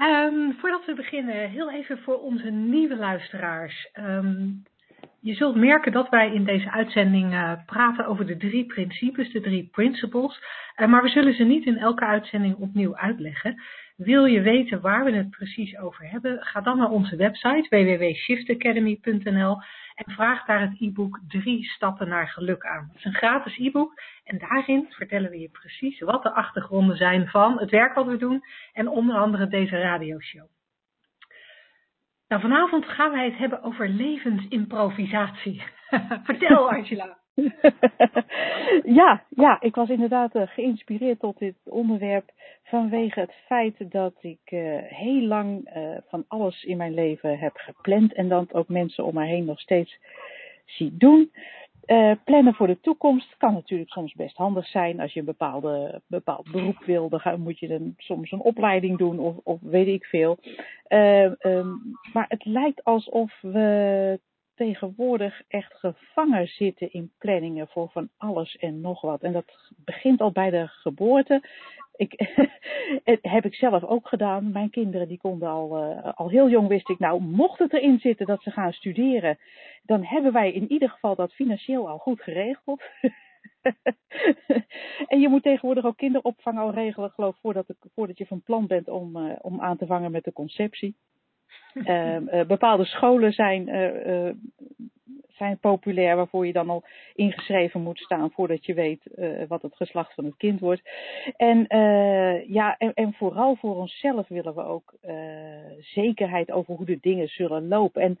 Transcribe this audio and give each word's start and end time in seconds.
Um, 0.00 0.56
voordat 0.58 0.84
we 0.84 0.94
beginnen, 0.94 1.50
heel 1.50 1.70
even 1.70 1.98
voor 1.98 2.20
onze 2.20 2.50
nieuwe 2.50 2.96
luisteraars. 2.96 3.90
Um, 3.94 4.62
je 5.20 5.34
zult 5.34 5.56
merken 5.56 5.92
dat 5.92 6.08
wij 6.08 6.32
in 6.32 6.44
deze 6.44 6.70
uitzending 6.70 7.32
uh, 7.32 7.52
praten 7.66 8.06
over 8.06 8.26
de 8.26 8.36
drie 8.36 8.66
principes, 8.66 9.32
de 9.32 9.40
drie 9.40 9.68
principles. 9.72 10.42
Uh, 10.76 10.88
maar 10.88 11.02
we 11.02 11.08
zullen 11.08 11.34
ze 11.34 11.44
niet 11.44 11.66
in 11.66 11.76
elke 11.76 12.04
uitzending 12.04 12.56
opnieuw 12.56 12.96
uitleggen. 12.96 13.62
Wil 13.96 14.24
je 14.24 14.40
weten 14.40 14.80
waar 14.80 15.04
we 15.04 15.12
het 15.12 15.30
precies 15.30 15.78
over 15.78 16.10
hebben? 16.10 16.42
Ga 16.44 16.60
dan 16.60 16.78
naar 16.78 16.90
onze 16.90 17.16
website 17.16 17.66
www.shiftacademy.nl 17.68 19.60
en 19.94 20.12
vraag 20.12 20.44
daar 20.44 20.60
het 20.60 20.80
e-book 20.80 21.20
Drie 21.28 21.64
Stappen 21.64 22.08
naar 22.08 22.28
Geluk 22.28 22.66
aan. 22.66 22.86
Het 22.88 22.96
is 22.96 23.04
een 23.04 23.14
gratis 23.14 23.58
e-book 23.58 24.02
en 24.24 24.38
daarin 24.38 24.86
vertellen 24.90 25.30
we 25.30 25.38
je 25.38 25.48
precies 25.48 26.00
wat 26.00 26.22
de 26.22 26.32
achtergronden 26.32 26.96
zijn 26.96 27.28
van 27.28 27.58
het 27.58 27.70
werk 27.70 27.94
wat 27.94 28.06
we 28.06 28.16
doen 28.16 28.42
en 28.72 28.88
onder 28.88 29.16
andere 29.16 29.48
deze 29.48 29.78
radioshow. 29.78 30.46
Nou, 32.28 32.42
vanavond 32.42 32.84
gaan 32.84 33.10
wij 33.10 33.24
het 33.24 33.38
hebben 33.38 33.62
over 33.62 33.88
levensimprovisatie. 33.88 35.62
Vertel 36.24 36.70
Angela. 36.70 37.18
ja, 39.00 39.22
ja, 39.28 39.60
ik 39.60 39.74
was 39.74 39.88
inderdaad 39.88 40.34
uh, 40.34 40.42
geïnspireerd 40.46 41.20
tot 41.20 41.38
dit 41.38 41.54
onderwerp 41.64 42.30
vanwege 42.62 43.20
het 43.20 43.34
feit 43.46 43.90
dat 43.90 44.14
ik 44.20 44.50
uh, 44.50 44.78
heel 44.82 45.22
lang 45.22 45.76
uh, 45.76 45.96
van 46.08 46.24
alles 46.28 46.64
in 46.64 46.76
mijn 46.76 46.94
leven 46.94 47.38
heb 47.38 47.56
gepland 47.56 48.12
en 48.12 48.28
dan 48.28 48.48
ook 48.52 48.68
mensen 48.68 49.04
om 49.04 49.14
mij 49.14 49.28
heen 49.28 49.44
nog 49.44 49.60
steeds 49.60 49.98
zie 50.64 50.96
doen. 50.96 51.32
plannen 52.24 52.54
voor 52.54 52.66
de 52.66 52.80
toekomst 52.80 53.36
kan 53.36 53.52
natuurlijk 53.52 53.90
soms 53.90 54.14
best 54.14 54.36
handig 54.36 54.66
zijn. 54.66 55.00
Als 55.00 55.12
je 55.12 55.18
een 55.18 55.26
bepaalde, 55.26 56.00
bepaald 56.06 56.50
beroep 56.50 56.84
wil, 56.84 57.08
dan 57.08 57.40
moet 57.40 57.58
je 57.58 57.68
dan 57.68 57.94
soms 57.96 58.32
een 58.32 58.40
opleiding 58.40 58.98
doen 58.98 59.18
of, 59.18 59.36
of 59.42 59.60
weet 59.60 59.86
ik 59.86 60.04
veel. 60.04 60.38
Um, 60.88 61.78
maar 62.12 62.26
het 62.28 62.44
lijkt 62.44 62.84
alsof 62.84 63.38
we 63.40 64.20
tegenwoordig 64.56 65.42
echt 65.48 65.74
gevangen 65.74 66.46
zitten 66.46 66.92
in 66.92 67.12
planningen 67.18 67.68
voor 67.68 67.90
van 67.90 68.08
alles 68.16 68.56
en 68.56 68.80
nog 68.80 69.00
wat. 69.00 69.22
En 69.22 69.32
dat 69.32 69.72
begint 69.76 70.20
al 70.20 70.32
bij 70.32 70.50
de 70.50 70.66
geboorte. 70.66 71.42
Ik, 71.96 72.12
heb 73.36 73.44
ik 73.44 73.54
zelf 73.54 73.84
ook 73.84 74.08
gedaan. 74.08 74.52
Mijn 74.52 74.70
kinderen 74.70 75.08
die 75.08 75.18
konden 75.18 75.48
al, 75.48 75.90
uh, 75.90 76.12
al 76.14 76.28
heel 76.28 76.48
jong 76.48 76.68
wist 76.68 76.88
ik, 76.88 76.98
nou 76.98 77.20
mocht 77.20 77.58
het 77.58 77.72
erin 77.72 77.98
zitten 77.98 78.26
dat 78.26 78.42
ze 78.42 78.50
gaan 78.50 78.72
studeren, 78.72 79.38
dan 79.82 80.04
hebben 80.04 80.32
wij 80.32 80.52
in 80.52 80.72
ieder 80.72 80.90
geval 80.90 81.14
dat 81.14 81.32
financieel 81.32 81.88
al 81.88 81.98
goed 81.98 82.22
geregeld. 82.22 82.82
en 85.12 85.20
je 85.20 85.28
moet 85.28 85.42
tegenwoordig 85.42 85.84
ook 85.84 85.96
kinderopvang 85.96 86.58
al 86.58 86.70
regelen, 86.70 87.10
geloof 87.10 87.34
ik, 87.34 87.40
voordat, 87.40 87.66
voordat 87.94 88.18
je 88.18 88.26
van 88.26 88.42
plan 88.42 88.66
bent 88.66 88.88
om, 88.88 89.16
uh, 89.16 89.32
om 89.40 89.60
aan 89.60 89.76
te 89.76 89.86
vangen 89.86 90.10
met 90.10 90.24
de 90.24 90.32
conceptie. 90.32 90.96
Uh, 91.84 92.16
uh, 92.20 92.46
bepaalde 92.46 92.84
scholen 92.84 93.32
zijn, 93.32 93.68
uh, 93.68 94.30
zijn 95.28 95.58
populair 95.58 96.16
waarvoor 96.16 96.46
je 96.46 96.52
dan 96.52 96.70
al 96.70 96.84
ingeschreven 97.14 97.82
moet 97.82 97.98
staan 97.98 98.30
voordat 98.30 98.66
je 98.66 98.74
weet 98.74 99.00
wat 99.48 99.62
het 99.62 99.76
geslacht 99.76 100.14
van 100.14 100.24
het 100.24 100.36
kind 100.36 100.60
wordt. 100.60 100.82
En, 101.36 101.66
ja, 102.48 102.76
en, 102.78 102.94
en, 102.94 103.12
vooral 103.12 103.56
voor 103.56 103.76
onszelf 103.76 104.28
willen 104.28 104.54
we 104.54 104.64
ook 104.64 104.94
zekerheid 105.80 106.50
over 106.50 106.74
hoe 106.74 106.86
de 106.86 106.98
dingen 107.00 107.28
zullen 107.28 107.68
lopen. 107.68 108.02
En 108.02 108.18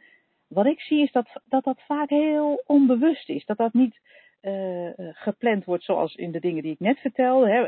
wat 0.48 0.66
ik 0.66 0.80
zie 0.80 1.02
is 1.02 1.12
dat 1.12 1.26
dat, 1.44 1.64
dat 1.64 1.80
vaak 1.86 2.08
heel 2.08 2.62
onbewust 2.66 3.28
is. 3.28 3.44
Dat 3.44 3.56
dat 3.56 3.72
niet 3.72 4.00
uh, 4.46 5.08
gepland 5.12 5.64
wordt 5.64 5.84
zoals 5.84 6.14
in 6.14 6.30
de 6.30 6.40
dingen 6.40 6.62
die 6.62 6.72
ik 6.72 6.80
net 6.80 6.98
vertelde. 6.98 7.48
Hè, 7.50 7.66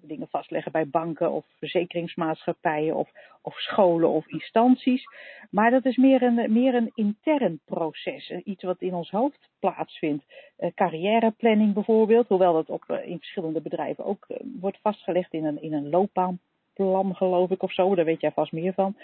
dingen 0.00 0.28
vastleggen 0.28 0.72
bij 0.72 0.88
banken 0.88 1.32
of 1.32 1.46
verzekeringsmaatschappijen 1.58 2.96
of, 2.96 3.10
of 3.42 3.58
scholen 3.58 4.08
of 4.08 4.28
instanties. 4.28 5.04
Maar 5.50 5.70
dat 5.70 5.84
is 5.84 5.96
meer 5.96 6.22
een, 6.22 6.52
meer 6.52 6.74
een 6.74 6.92
intern 6.94 7.60
proces. 7.64 8.30
Iets 8.44 8.62
wat 8.62 8.80
in 8.80 8.94
ons 8.94 9.10
hoofd 9.10 9.48
plaatsvindt. 9.58 10.24
Uh, 10.58 10.70
carrièreplanning 10.74 11.74
bijvoorbeeld, 11.74 12.28
hoewel 12.28 12.52
dat 12.52 12.70
op, 12.70 12.84
uh, 12.88 13.06
in 13.06 13.18
verschillende 13.18 13.60
bedrijven 13.60 14.04
ook 14.04 14.26
wordt 14.60 14.78
vastgelegd 14.82 15.32
in 15.32 15.44
een, 15.44 15.62
in 15.62 15.72
een 15.72 15.90
loopbaanplan 15.90 17.16
geloof 17.16 17.50
ik 17.50 17.62
of 17.62 17.72
zo. 17.72 17.94
Daar 17.94 18.04
weet 18.04 18.20
jij 18.20 18.32
vast 18.32 18.52
meer 18.52 18.72
van. 18.72 18.96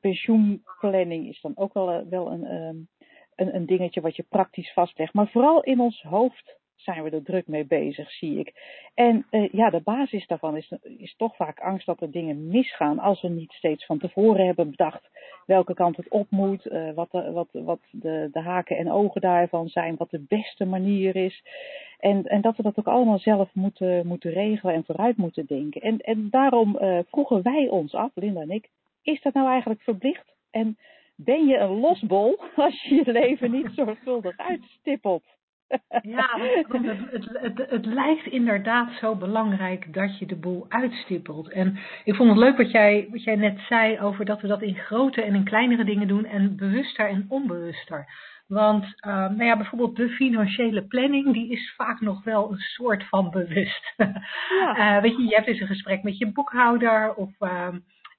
pensioenplanning 0.00 1.28
is 1.28 1.40
dan 1.40 1.52
ook 1.54 1.74
wel, 1.74 2.08
wel 2.08 2.32
een... 2.32 2.54
Um, 2.54 2.88
een, 3.36 3.54
een 3.54 3.66
dingetje 3.66 4.00
wat 4.00 4.16
je 4.16 4.24
praktisch 4.28 4.72
vastlegt. 4.72 5.14
Maar 5.14 5.28
vooral 5.28 5.62
in 5.62 5.80
ons 5.80 6.02
hoofd 6.02 6.60
zijn 6.76 7.02
we 7.02 7.10
er 7.10 7.22
druk 7.22 7.46
mee 7.46 7.64
bezig, 7.64 8.10
zie 8.10 8.38
ik. 8.38 8.52
En 8.94 9.26
uh, 9.30 9.52
ja, 9.52 9.70
de 9.70 9.80
basis 9.80 10.26
daarvan 10.26 10.56
is, 10.56 10.72
is 10.82 11.14
toch 11.16 11.36
vaak 11.36 11.60
angst 11.60 11.86
dat 11.86 12.00
er 12.00 12.10
dingen 12.10 12.48
misgaan 12.48 12.98
als 12.98 13.20
we 13.20 13.28
niet 13.28 13.52
steeds 13.52 13.86
van 13.86 13.98
tevoren 13.98 14.46
hebben 14.46 14.70
bedacht 14.70 15.10
welke 15.46 15.74
kant 15.74 15.96
het 15.96 16.08
op 16.08 16.30
moet, 16.30 16.66
uh, 16.66 16.94
wat, 16.94 17.10
de, 17.10 17.32
wat, 17.32 17.48
wat 17.52 17.80
de, 17.90 18.28
de 18.32 18.40
haken 18.40 18.76
en 18.76 18.90
ogen 18.90 19.20
daarvan 19.20 19.68
zijn, 19.68 19.96
wat 19.96 20.10
de 20.10 20.24
beste 20.28 20.64
manier 20.64 21.16
is. 21.16 21.42
En, 21.98 22.24
en 22.24 22.40
dat 22.40 22.56
we 22.56 22.62
dat 22.62 22.78
ook 22.78 22.86
allemaal 22.86 23.18
zelf 23.18 23.54
moeten, 23.54 24.06
moeten 24.06 24.32
regelen 24.32 24.74
en 24.74 24.84
vooruit 24.84 25.16
moeten 25.16 25.46
denken. 25.46 25.80
En, 25.80 25.98
en 25.98 26.30
daarom 26.30 26.78
uh, 26.80 26.98
vroegen 27.10 27.42
wij 27.42 27.68
ons 27.68 27.94
af, 27.94 28.10
Linda 28.14 28.40
en 28.40 28.50
ik, 28.50 28.68
is 29.02 29.22
dat 29.22 29.34
nou 29.34 29.48
eigenlijk 29.48 29.82
verplicht? 29.82 30.34
En 30.50 30.78
ben 31.16 31.46
je 31.46 31.58
een 31.58 31.80
losbol 31.80 32.40
als 32.56 32.82
je 32.82 32.94
je 32.94 33.12
leven 33.12 33.50
niet 33.50 33.68
zorgvuldig 33.84 34.36
uitstippelt. 34.36 35.24
Ja, 36.02 36.38
het, 36.38 36.66
het, 37.10 37.28
het, 37.32 37.70
het, 37.70 37.86
lijkt 37.86 38.26
inderdaad 38.26 38.92
zo 38.92 39.16
belangrijk 39.16 39.94
dat 39.94 40.18
je 40.18 40.26
de 40.26 40.36
boel 40.36 40.66
uitstippelt. 40.68 41.50
En 41.50 41.78
ik 42.04 42.14
vond 42.14 42.28
het 42.28 42.38
leuk 42.38 42.56
wat 42.56 42.70
jij, 42.70 43.06
wat 43.10 43.24
jij 43.24 43.36
net 43.36 43.60
zei 43.68 44.00
over 44.00 44.24
dat 44.24 44.40
we 44.40 44.48
dat 44.48 44.62
in 44.62 44.74
grote 44.74 45.22
en 45.22 45.34
in 45.34 45.44
kleinere 45.44 45.84
dingen 45.84 46.08
doen 46.08 46.24
en 46.24 46.56
bewuster 46.56 47.08
en 47.08 47.26
onbewuster. 47.28 48.06
Want 48.46 48.84
uh, 48.84 49.12
nou 49.14 49.44
ja, 49.44 49.56
bijvoorbeeld 49.56 49.96
de 49.96 50.08
financiële 50.08 50.86
planning, 50.86 51.32
die 51.32 51.50
is 51.50 51.74
vaak 51.76 52.00
nog 52.00 52.24
wel 52.24 52.52
een 52.52 52.58
soort 52.58 53.08
van 53.08 53.30
bewust. 53.30 53.94
Ja. 54.48 54.96
Uh, 54.96 55.02
weet 55.02 55.16
je, 55.16 55.22
je 55.22 55.34
hebt 55.34 55.46
eens 55.46 55.60
een 55.60 55.66
gesprek 55.66 56.02
met 56.02 56.18
je 56.18 56.32
boekhouder 56.32 57.14
of... 57.14 57.30
Uh, 57.40 57.68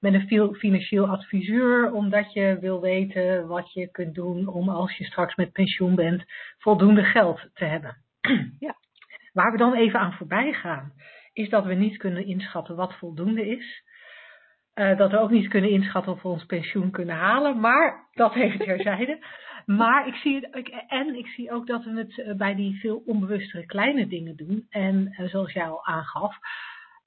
met 0.04 0.14
een 0.14 0.54
financieel 0.54 1.06
adviseur, 1.06 1.92
omdat 1.92 2.32
je 2.32 2.56
wil 2.60 2.80
weten 2.80 3.46
wat 3.46 3.72
je 3.72 3.90
kunt 3.90 4.14
doen 4.14 4.46
om 4.46 4.68
als 4.68 4.96
je 4.96 5.04
straks 5.04 5.34
met 5.34 5.52
pensioen 5.52 5.94
bent, 5.94 6.24
voldoende 6.58 7.04
geld 7.04 7.48
te 7.54 7.64
hebben. 7.64 7.96
Ja. 8.58 8.74
Waar 9.32 9.52
we 9.52 9.58
dan 9.58 9.74
even 9.74 10.00
aan 10.00 10.12
voorbij 10.12 10.52
gaan, 10.52 10.92
is 11.32 11.48
dat 11.48 11.64
we 11.64 11.74
niet 11.74 11.96
kunnen 11.96 12.26
inschatten 12.26 12.76
wat 12.76 12.94
voldoende 12.94 13.46
is. 13.46 13.82
Uh, 14.74 14.96
dat 14.96 15.10
we 15.10 15.18
ook 15.18 15.30
niet 15.30 15.48
kunnen 15.48 15.70
inschatten 15.70 16.12
of 16.12 16.22
we 16.22 16.28
ons 16.28 16.44
pensioen 16.44 16.90
kunnen 16.90 17.16
halen, 17.16 17.60
maar 17.60 18.08
dat 18.12 18.34
even 18.34 18.58
terzijde. 18.66 19.26
maar 19.66 20.06
ik 20.06 20.14
zie 20.14 20.34
het, 20.34 20.70
en 20.88 21.18
ik 21.18 21.26
zie 21.26 21.52
ook 21.52 21.66
dat 21.66 21.84
we 21.84 21.90
het 21.90 22.18
eh, 22.18 22.34
bij 22.34 22.54
die 22.54 22.80
veel 22.80 23.02
onbewustere 23.06 23.66
kleine 23.66 24.06
dingen 24.06 24.36
doen. 24.36 24.66
En 24.68 25.14
uh, 25.18 25.28
zoals 25.28 25.52
jij 25.52 25.68
al 25.68 25.84
aangaf. 25.86 26.36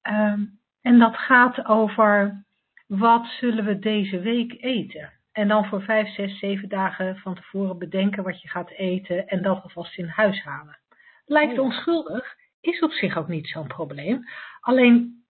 Um, 0.02 0.58
en 0.82 0.98
dat 0.98 1.16
gaat 1.16 1.66
over 1.66 2.46
wat 2.88 3.26
zullen 3.26 3.64
we 3.64 3.78
deze 3.78 4.20
week 4.20 4.62
eten? 4.62 5.12
En 5.32 5.48
dan 5.48 5.64
voor 5.64 5.82
vijf, 5.82 6.14
zes, 6.14 6.38
zeven 6.38 6.68
dagen 6.68 7.16
van 7.16 7.34
tevoren 7.34 7.78
bedenken 7.78 8.22
wat 8.22 8.42
je 8.42 8.48
gaat 8.48 8.70
eten 8.70 9.26
en 9.26 9.42
dat 9.42 9.62
alvast 9.62 9.98
in 9.98 10.08
huis 10.08 10.42
halen. 10.42 10.78
Lijkt 11.24 11.58
oh 11.58 11.64
onschuldig, 11.64 12.34
is 12.60 12.80
op 12.80 12.90
zich 12.90 13.16
ook 13.16 13.28
niet 13.28 13.48
zo'n 13.48 13.66
probleem. 13.66 14.24
Alleen 14.60 15.24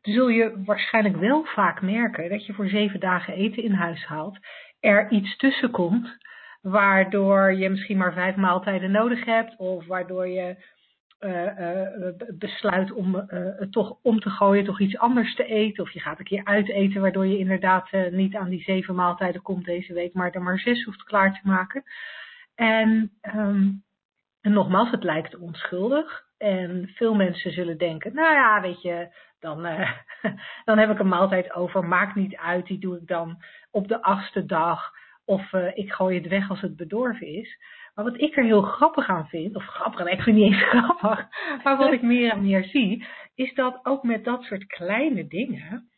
zul 0.00 0.28
je 0.28 0.62
waarschijnlijk 0.64 1.16
wel 1.16 1.44
vaak 1.44 1.82
merken 1.82 2.30
dat 2.30 2.46
je 2.46 2.52
voor 2.52 2.68
zeven 2.68 3.00
dagen 3.00 3.34
eten 3.34 3.62
in 3.62 3.72
huis 3.72 4.04
haalt, 4.04 4.38
er 4.80 5.10
iets 5.10 5.36
tussen 5.36 5.70
komt, 5.70 6.16
waardoor 6.60 7.52
je 7.52 7.68
misschien 7.68 7.96
maar 7.96 8.12
vijf 8.12 8.36
maaltijden 8.36 8.90
nodig 8.90 9.24
hebt, 9.24 9.56
of 9.56 9.86
waardoor 9.86 10.28
je 10.28 10.56
besluit 12.34 12.92
om 12.92 13.14
het 13.56 13.72
toch 13.72 13.98
om 14.02 14.20
te 14.20 14.30
gooien, 14.30 14.64
toch 14.64 14.80
iets 14.80 14.98
anders 14.98 15.34
te 15.34 15.44
eten. 15.44 15.82
Of 15.84 15.90
je 15.90 16.00
gaat 16.00 16.18
een 16.18 16.24
keer 16.24 16.44
uiteten, 16.44 17.00
waardoor 17.00 17.26
je 17.26 17.38
inderdaad 17.38 17.90
niet 18.10 18.34
aan 18.34 18.48
die 18.48 18.62
zeven 18.62 18.94
maaltijden 18.94 19.42
komt 19.42 19.64
deze 19.64 19.92
week, 19.92 20.14
maar 20.14 20.30
er 20.30 20.42
maar 20.42 20.58
zes 20.58 20.84
hoeft 20.84 21.02
klaar 21.02 21.32
te 21.32 21.48
maken. 21.48 21.84
En, 22.56 23.12
um, 23.36 23.84
en 24.40 24.52
nogmaals, 24.52 24.90
het 24.90 25.04
lijkt 25.04 25.36
onschuldig. 25.36 26.24
En 26.38 26.90
veel 26.94 27.14
mensen 27.14 27.52
zullen 27.52 27.78
denken, 27.78 28.14
nou 28.14 28.34
ja, 28.34 28.60
weet 28.60 28.82
je, 28.82 29.08
Dan, 29.38 29.66
eh, 29.66 29.90
dan 30.64 30.78
heb 30.78 30.90
ik 30.90 30.98
een 30.98 31.08
maaltijd 31.08 31.52
over. 31.52 31.84
Maakt 31.84 32.14
niet 32.14 32.36
uit. 32.36 32.66
Die 32.66 32.78
doe 32.78 32.96
ik 32.96 33.06
dan 33.06 33.42
op 33.70 33.88
de 33.88 34.02
achtste 34.02 34.44
dag. 34.44 34.92
Of 35.24 35.52
eh, 35.52 35.76
ik 35.76 35.92
gooi 35.92 36.18
het 36.18 36.28
weg 36.28 36.50
als 36.50 36.60
het 36.60 36.76
bedorven 36.76 37.26
is. 37.26 37.58
Maar 37.96 38.04
wat 38.04 38.20
ik 38.20 38.36
er 38.36 38.44
heel 38.44 38.62
grappig 38.62 39.08
aan 39.08 39.28
vind, 39.28 39.56
of 39.56 39.64
grappig, 39.64 40.00
ik 40.00 40.22
vind 40.22 40.24
het 40.24 40.34
niet 40.34 40.52
eens 40.52 40.62
grappig, 40.74 41.28
maar 41.62 41.76
wat 41.76 41.92
ik 41.92 42.02
meer 42.02 42.32
en 42.32 42.42
meer 42.42 42.64
zie, 42.64 43.06
is 43.34 43.54
dat 43.54 43.80
ook 43.82 44.02
met 44.02 44.24
dat 44.24 44.42
soort 44.42 44.66
kleine 44.66 45.26
dingen 45.26 45.90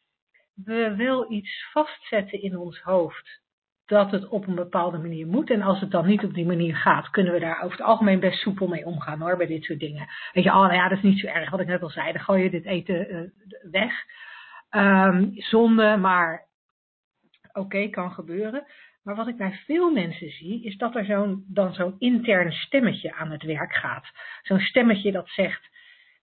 we 0.65 0.95
wel 0.97 1.33
iets 1.33 1.69
vastzetten 1.73 2.43
in 2.43 2.57
ons 2.57 2.81
hoofd 2.81 3.41
dat 3.87 4.11
het 4.11 4.29
op 4.29 4.47
een 4.47 4.55
bepaalde 4.55 4.99
manier 4.99 5.27
moet. 5.27 5.51
En 5.51 5.63
als 5.63 5.81
het 5.81 5.91
dan 5.91 6.07
niet 6.07 6.25
op 6.25 6.35
die 6.35 6.47
manier 6.47 6.77
gaat, 6.77 7.11
kunnen 7.11 7.33
we 7.33 7.41
daar 7.41 7.63
over 7.63 7.79
het 7.79 7.87
algemeen 7.87 8.21
best 8.21 8.41
soepel 8.41 8.69
mee 8.69 8.85
omgaan 8.85 9.21
hoor, 9.21 9.37
bij 9.37 9.47
dit 9.47 9.65
soort 9.65 9.81
dingen. 9.81 10.09
Weet 10.33 10.45
je, 10.45 10.51
oh 10.51 10.57
nou 10.57 10.75
ja, 10.75 10.89
dat 10.89 10.99
is 10.99 11.05
niet 11.05 11.21
zo 11.21 11.27
erg, 11.27 11.51
wat 11.51 11.61
ik 11.61 11.67
net 11.67 11.83
al 11.83 11.91
zei, 11.91 12.13
dan 12.13 12.21
gooi 12.21 12.43
je 12.43 12.51
dit 12.51 12.65
eten 12.65 13.15
uh, 13.15 13.31
weg. 13.71 13.93
Um, 14.71 15.33
zonde, 15.35 15.97
maar 15.97 16.47
oké, 17.53 17.89
kan 17.89 18.13
gebeuren. 18.13 18.67
Maar 19.09 19.17
wat 19.17 19.29
ik 19.29 19.37
bij 19.37 19.61
veel 19.65 19.91
mensen 19.91 20.31
zie, 20.31 20.65
is 20.65 20.77
dat 20.77 20.97
er 20.97 21.05
zo'n, 21.05 21.45
dan 21.47 21.75
zo'n 21.75 21.95
intern 21.99 22.53
stemmetje 22.53 23.15
aan 23.15 23.31
het 23.31 23.43
werk 23.43 23.75
gaat. 23.75 24.07
Zo'n 24.43 24.61
stemmetje 24.61 25.13
dat 25.13 25.29
zegt, 25.29 25.69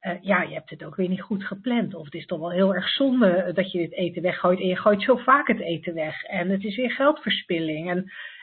uh, 0.01 0.11
ja, 0.21 0.41
je 0.41 0.53
hebt 0.53 0.69
het 0.69 0.83
ook 0.83 0.95
weer 0.95 1.09
niet 1.09 1.21
goed 1.21 1.43
gepland. 1.43 1.95
Of 1.95 2.05
het 2.05 2.13
is 2.13 2.25
toch 2.25 2.39
wel 2.39 2.51
heel 2.51 2.75
erg 2.75 2.89
zonde 2.89 3.51
dat 3.53 3.71
je 3.71 3.77
dit 3.77 3.93
eten 3.93 4.21
weggooit. 4.21 4.59
En 4.59 4.67
je 4.67 4.75
gooit 4.77 5.01
zo 5.01 5.15
vaak 5.15 5.47
het 5.47 5.59
eten 5.59 5.93
weg. 5.93 6.23
En 6.23 6.49
het 6.49 6.63
is 6.63 6.75
weer 6.75 6.91
geldverspilling. 6.91 7.89
En, 7.89 7.97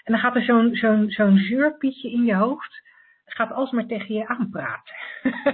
en 0.04 0.12
dan 0.12 0.18
gaat 0.18 0.36
er 0.36 0.44
zo'n 0.44 0.74
zo'n 0.74 1.10
zo'n 1.10 1.38
zeurpietje 1.38 2.10
in 2.10 2.24
je 2.24 2.34
hoofd. 2.34 2.82
Gaat 3.24 3.52
alsmaar 3.52 3.86
tegen 3.86 4.14
je 4.14 4.26
aanpraten. 4.26 4.96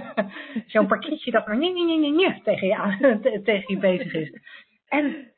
zo'n 0.73 0.87
parkietje 0.87 1.31
dat 1.31 1.47
maar 1.47 1.57
nie, 1.57 1.73
nie, 1.73 1.99
nie, 1.99 2.11
nie, 2.11 2.41
tegen, 2.43 2.67
je 2.67 2.75
aan, 2.75 3.21
tegen 3.43 3.73
je 3.73 3.77
bezig 3.79 4.13
is. 4.13 4.39
En, 4.87 5.31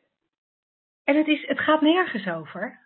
en 1.03 1.15
het, 1.15 1.27
is, 1.27 1.47
het 1.47 1.59
gaat 1.59 1.81
nergens 1.81 2.27
over. 2.27 2.80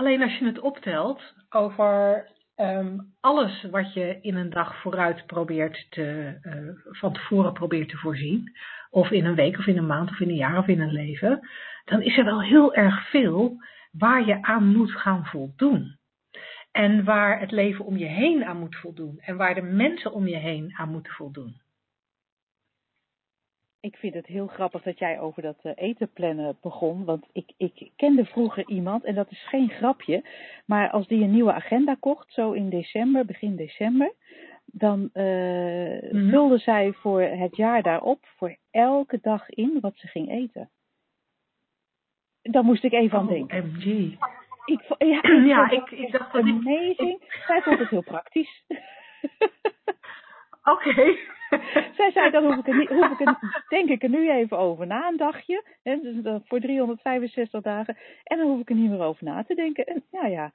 Alleen 0.00 0.22
als 0.22 0.38
je 0.38 0.44
het 0.44 0.60
optelt 0.60 1.34
over 1.50 2.26
um, 2.56 3.14
alles 3.20 3.66
wat 3.70 3.92
je 3.92 4.18
in 4.20 4.36
een 4.36 4.50
dag 4.50 4.80
vooruit 4.80 5.26
probeert 5.26 5.86
te, 5.90 6.38
uh, 6.42 6.94
van 6.98 7.12
tevoren 7.12 7.52
probeert 7.52 7.88
te 7.88 7.96
voorzien, 7.96 8.52
of 8.90 9.10
in 9.10 9.24
een 9.24 9.34
week 9.34 9.58
of 9.58 9.66
in 9.66 9.76
een 9.76 9.86
maand 9.86 10.10
of 10.10 10.20
in 10.20 10.28
een 10.28 10.34
jaar 10.34 10.58
of 10.58 10.66
in 10.66 10.80
een 10.80 10.92
leven, 10.92 11.48
dan 11.84 12.02
is 12.02 12.18
er 12.18 12.24
wel 12.24 12.42
heel 12.42 12.74
erg 12.74 13.10
veel 13.10 13.56
waar 13.92 14.26
je 14.26 14.42
aan 14.42 14.66
moet 14.66 14.92
gaan 14.92 15.24
voldoen. 15.24 15.98
En 16.70 17.04
waar 17.04 17.40
het 17.40 17.50
leven 17.50 17.84
om 17.84 17.96
je 17.96 18.06
heen 18.06 18.44
aan 18.44 18.58
moet 18.58 18.76
voldoen. 18.76 19.18
En 19.18 19.36
waar 19.36 19.54
de 19.54 19.62
mensen 19.62 20.12
om 20.12 20.26
je 20.26 20.36
heen 20.36 20.72
aan 20.76 20.90
moeten 20.90 21.12
voldoen. 21.12 21.60
Ik 23.80 23.96
vind 23.96 24.14
het 24.14 24.26
heel 24.26 24.46
grappig 24.46 24.82
dat 24.82 24.98
jij 24.98 25.20
over 25.20 25.42
dat 25.42 25.58
uh, 25.62 25.72
eten 25.74 26.12
plannen 26.12 26.56
begon. 26.60 27.04
Want 27.04 27.26
ik, 27.32 27.52
ik 27.56 27.90
kende 27.96 28.24
vroeger 28.24 28.68
iemand, 28.68 29.04
en 29.04 29.14
dat 29.14 29.30
is 29.30 29.48
geen 29.48 29.70
grapje. 29.70 30.24
Maar 30.66 30.90
als 30.90 31.06
die 31.06 31.22
een 31.22 31.30
nieuwe 31.30 31.52
agenda 31.52 31.96
kocht, 32.00 32.32
zo 32.32 32.52
in 32.52 32.68
december, 32.68 33.24
begin 33.24 33.56
december. 33.56 34.12
Dan 34.64 35.10
uh, 35.14 35.24
mm-hmm. 35.24 36.30
vulde 36.30 36.58
zij 36.58 36.92
voor 36.92 37.22
het 37.22 37.56
jaar 37.56 37.82
daarop 37.82 38.26
voor 38.36 38.56
elke 38.70 39.18
dag 39.22 39.48
in 39.48 39.78
wat 39.80 39.96
ze 39.96 40.06
ging 40.06 40.30
eten. 40.30 40.70
Dan 42.42 42.64
moest 42.64 42.84
ik 42.84 42.92
even 42.92 43.18
oh, 43.18 43.24
aan 43.24 43.28
denken. 43.28 43.66
MG. 43.66 43.84
Ik, 44.64 44.82
ja, 44.98 45.22
ik, 45.22 45.44
ja, 45.54 45.70
ik, 45.70 45.90
ik 45.90 46.12
dacht 46.12 46.32
dat 46.32 46.42
amazing. 46.42 47.22
Ik... 47.22 47.42
Zij 47.46 47.62
vond 47.62 47.78
het 47.78 47.88
heel 47.88 48.02
praktisch. 48.02 48.62
Oké. 50.64 50.88
Okay. 50.88 51.18
Zij 51.96 52.10
zei, 52.10 52.30
dan 52.30 52.44
hoef 52.44 52.56
ik, 52.56 52.66
er 52.66 52.76
niet, 52.76 52.88
hoef 52.88 53.10
ik 53.10 53.20
er, 53.20 53.64
denk 53.68 53.88
ik 53.88 54.02
er 54.02 54.08
nu 54.08 54.30
even 54.30 54.58
over 54.58 54.86
na, 54.86 55.08
een 55.08 55.16
dagje. 55.16 55.64
Hè, 55.82 56.00
dus 56.00 56.40
voor 56.44 56.60
365 56.60 57.62
dagen. 57.62 57.96
En 58.24 58.38
dan 58.38 58.46
hoef 58.46 58.60
ik 58.60 58.68
er 58.68 58.74
niet 58.74 58.90
meer 58.90 59.02
over 59.02 59.24
na 59.24 59.44
te 59.44 59.54
denken. 59.54 59.84
En, 59.86 60.04
ja, 60.10 60.26
ja, 60.26 60.52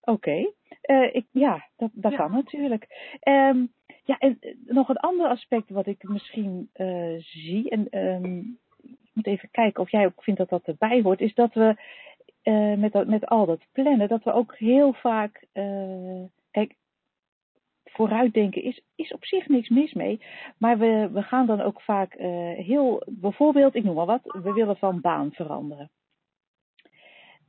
oké. 0.00 0.10
Okay. 0.10 0.52
Uh, 0.86 1.14
ik, 1.14 1.26
ja, 1.30 1.68
dat, 1.76 1.90
dat 1.92 2.12
ja. 2.12 2.18
kan 2.18 2.32
natuurlijk. 2.32 2.86
Um, 3.28 3.72
ja, 4.04 4.18
en 4.18 4.38
nog 4.66 4.88
een 4.88 4.96
ander 4.96 5.28
aspect 5.28 5.70
wat 5.70 5.86
ik 5.86 6.02
misschien 6.02 6.70
uh, 6.76 7.18
zie. 7.18 7.70
En 7.70 7.98
um, 7.98 8.58
ik 8.82 9.10
moet 9.12 9.26
even 9.26 9.48
kijken 9.50 9.82
of 9.82 9.90
jij 9.90 10.04
ook 10.04 10.22
vindt 10.22 10.40
dat 10.40 10.48
dat 10.48 10.64
erbij 10.64 11.02
hoort. 11.02 11.20
Is 11.20 11.34
dat 11.34 11.54
we 11.54 11.76
uh, 12.44 12.74
met, 12.74 12.92
dat, 12.92 13.06
met 13.06 13.26
al 13.26 13.46
dat 13.46 13.66
plannen, 13.72 14.08
dat 14.08 14.24
we 14.24 14.32
ook 14.32 14.56
heel 14.56 14.92
vaak. 14.92 15.46
kijk, 16.50 16.74
vooruitdenken 17.92 18.62
is, 18.62 18.82
is 18.94 19.12
op 19.12 19.24
zich 19.24 19.48
niks 19.48 19.68
mis 19.68 19.92
mee. 19.92 20.20
Maar 20.58 20.78
we, 20.78 21.08
we 21.12 21.22
gaan 21.22 21.46
dan 21.46 21.60
ook 21.60 21.80
vaak 21.80 22.14
uh, 22.14 22.24
heel, 22.52 23.02
bijvoorbeeld, 23.06 23.74
ik 23.74 23.84
noem 23.84 23.94
maar 23.94 24.06
wat, 24.06 24.22
we 24.22 24.52
willen 24.52 24.76
van 24.76 25.00
baan 25.00 25.32
veranderen. 25.32 25.90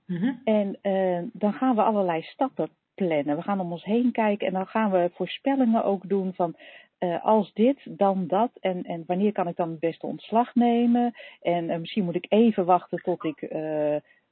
Mm-hmm. 0.06 0.42
En 0.44 0.78
uh, 0.82 1.30
dan 1.34 1.54
gaan 1.54 1.76
we 1.76 1.84
allerlei 1.84 2.22
stappen 2.22 2.70
plannen. 2.96 3.36
We 3.36 3.42
gaan 3.42 3.60
om 3.60 3.72
ons 3.72 3.84
heen 3.84 4.12
kijken 4.12 4.48
en 4.48 4.54
dan 4.54 4.68
gaan 4.68 4.92
we 4.92 5.12
voorspellingen 5.14 5.84
ook 5.84 6.10
doen 6.10 6.34
van 6.34 6.56
uh, 7.00 7.26
als 7.26 7.54
dit, 7.54 7.98
dan 7.98 8.28
dat. 8.28 8.52
En, 8.60 8.84
en 8.84 9.04
wanneer 9.08 9.32
kan 9.32 9.48
ik 9.48 9.56
dan 9.56 9.70
het 9.70 9.80
beste 9.80 10.06
ontslag 10.06 10.56
nemen? 10.56 11.14
En 11.42 11.80
misschien 11.80 12.04
moet 12.04 12.16
ik 12.16 12.26
even 12.30 12.66
wachten 12.66 13.02
tot 13.02 13.24
ik 13.24 13.42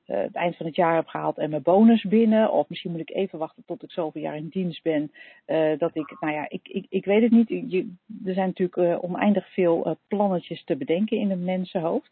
uh, 0.07 0.17
het 0.17 0.35
eind 0.35 0.55
van 0.55 0.65
het 0.65 0.75
jaar 0.75 0.95
heb 0.95 1.07
gehaald 1.07 1.37
en 1.37 1.49
mijn 1.49 1.61
bonus 1.61 2.03
binnen. 2.03 2.51
Of 2.51 2.69
misschien 2.69 2.91
moet 2.91 2.99
ik 2.99 3.09
even 3.09 3.39
wachten 3.39 3.63
tot 3.65 3.83
ik 3.83 3.91
zoveel 3.91 4.21
jaar 4.21 4.35
in 4.35 4.47
dienst 4.47 4.83
ben. 4.83 5.11
Uh, 5.47 5.77
dat 5.77 5.95
ik, 5.95 6.15
nou 6.19 6.33
ja, 6.33 6.49
ik, 6.49 6.67
ik, 6.67 6.85
ik 6.89 7.05
weet 7.05 7.21
het 7.21 7.31
niet. 7.31 7.49
Je, 7.71 7.93
er 8.25 8.33
zijn 8.33 8.47
natuurlijk 8.47 8.77
uh, 8.77 9.03
oneindig 9.03 9.53
veel 9.53 9.97
plannetjes 10.07 10.63
te 10.63 10.75
bedenken 10.75 11.17
in 11.17 11.31
een 11.31 11.43
mensenhoofd. 11.43 12.11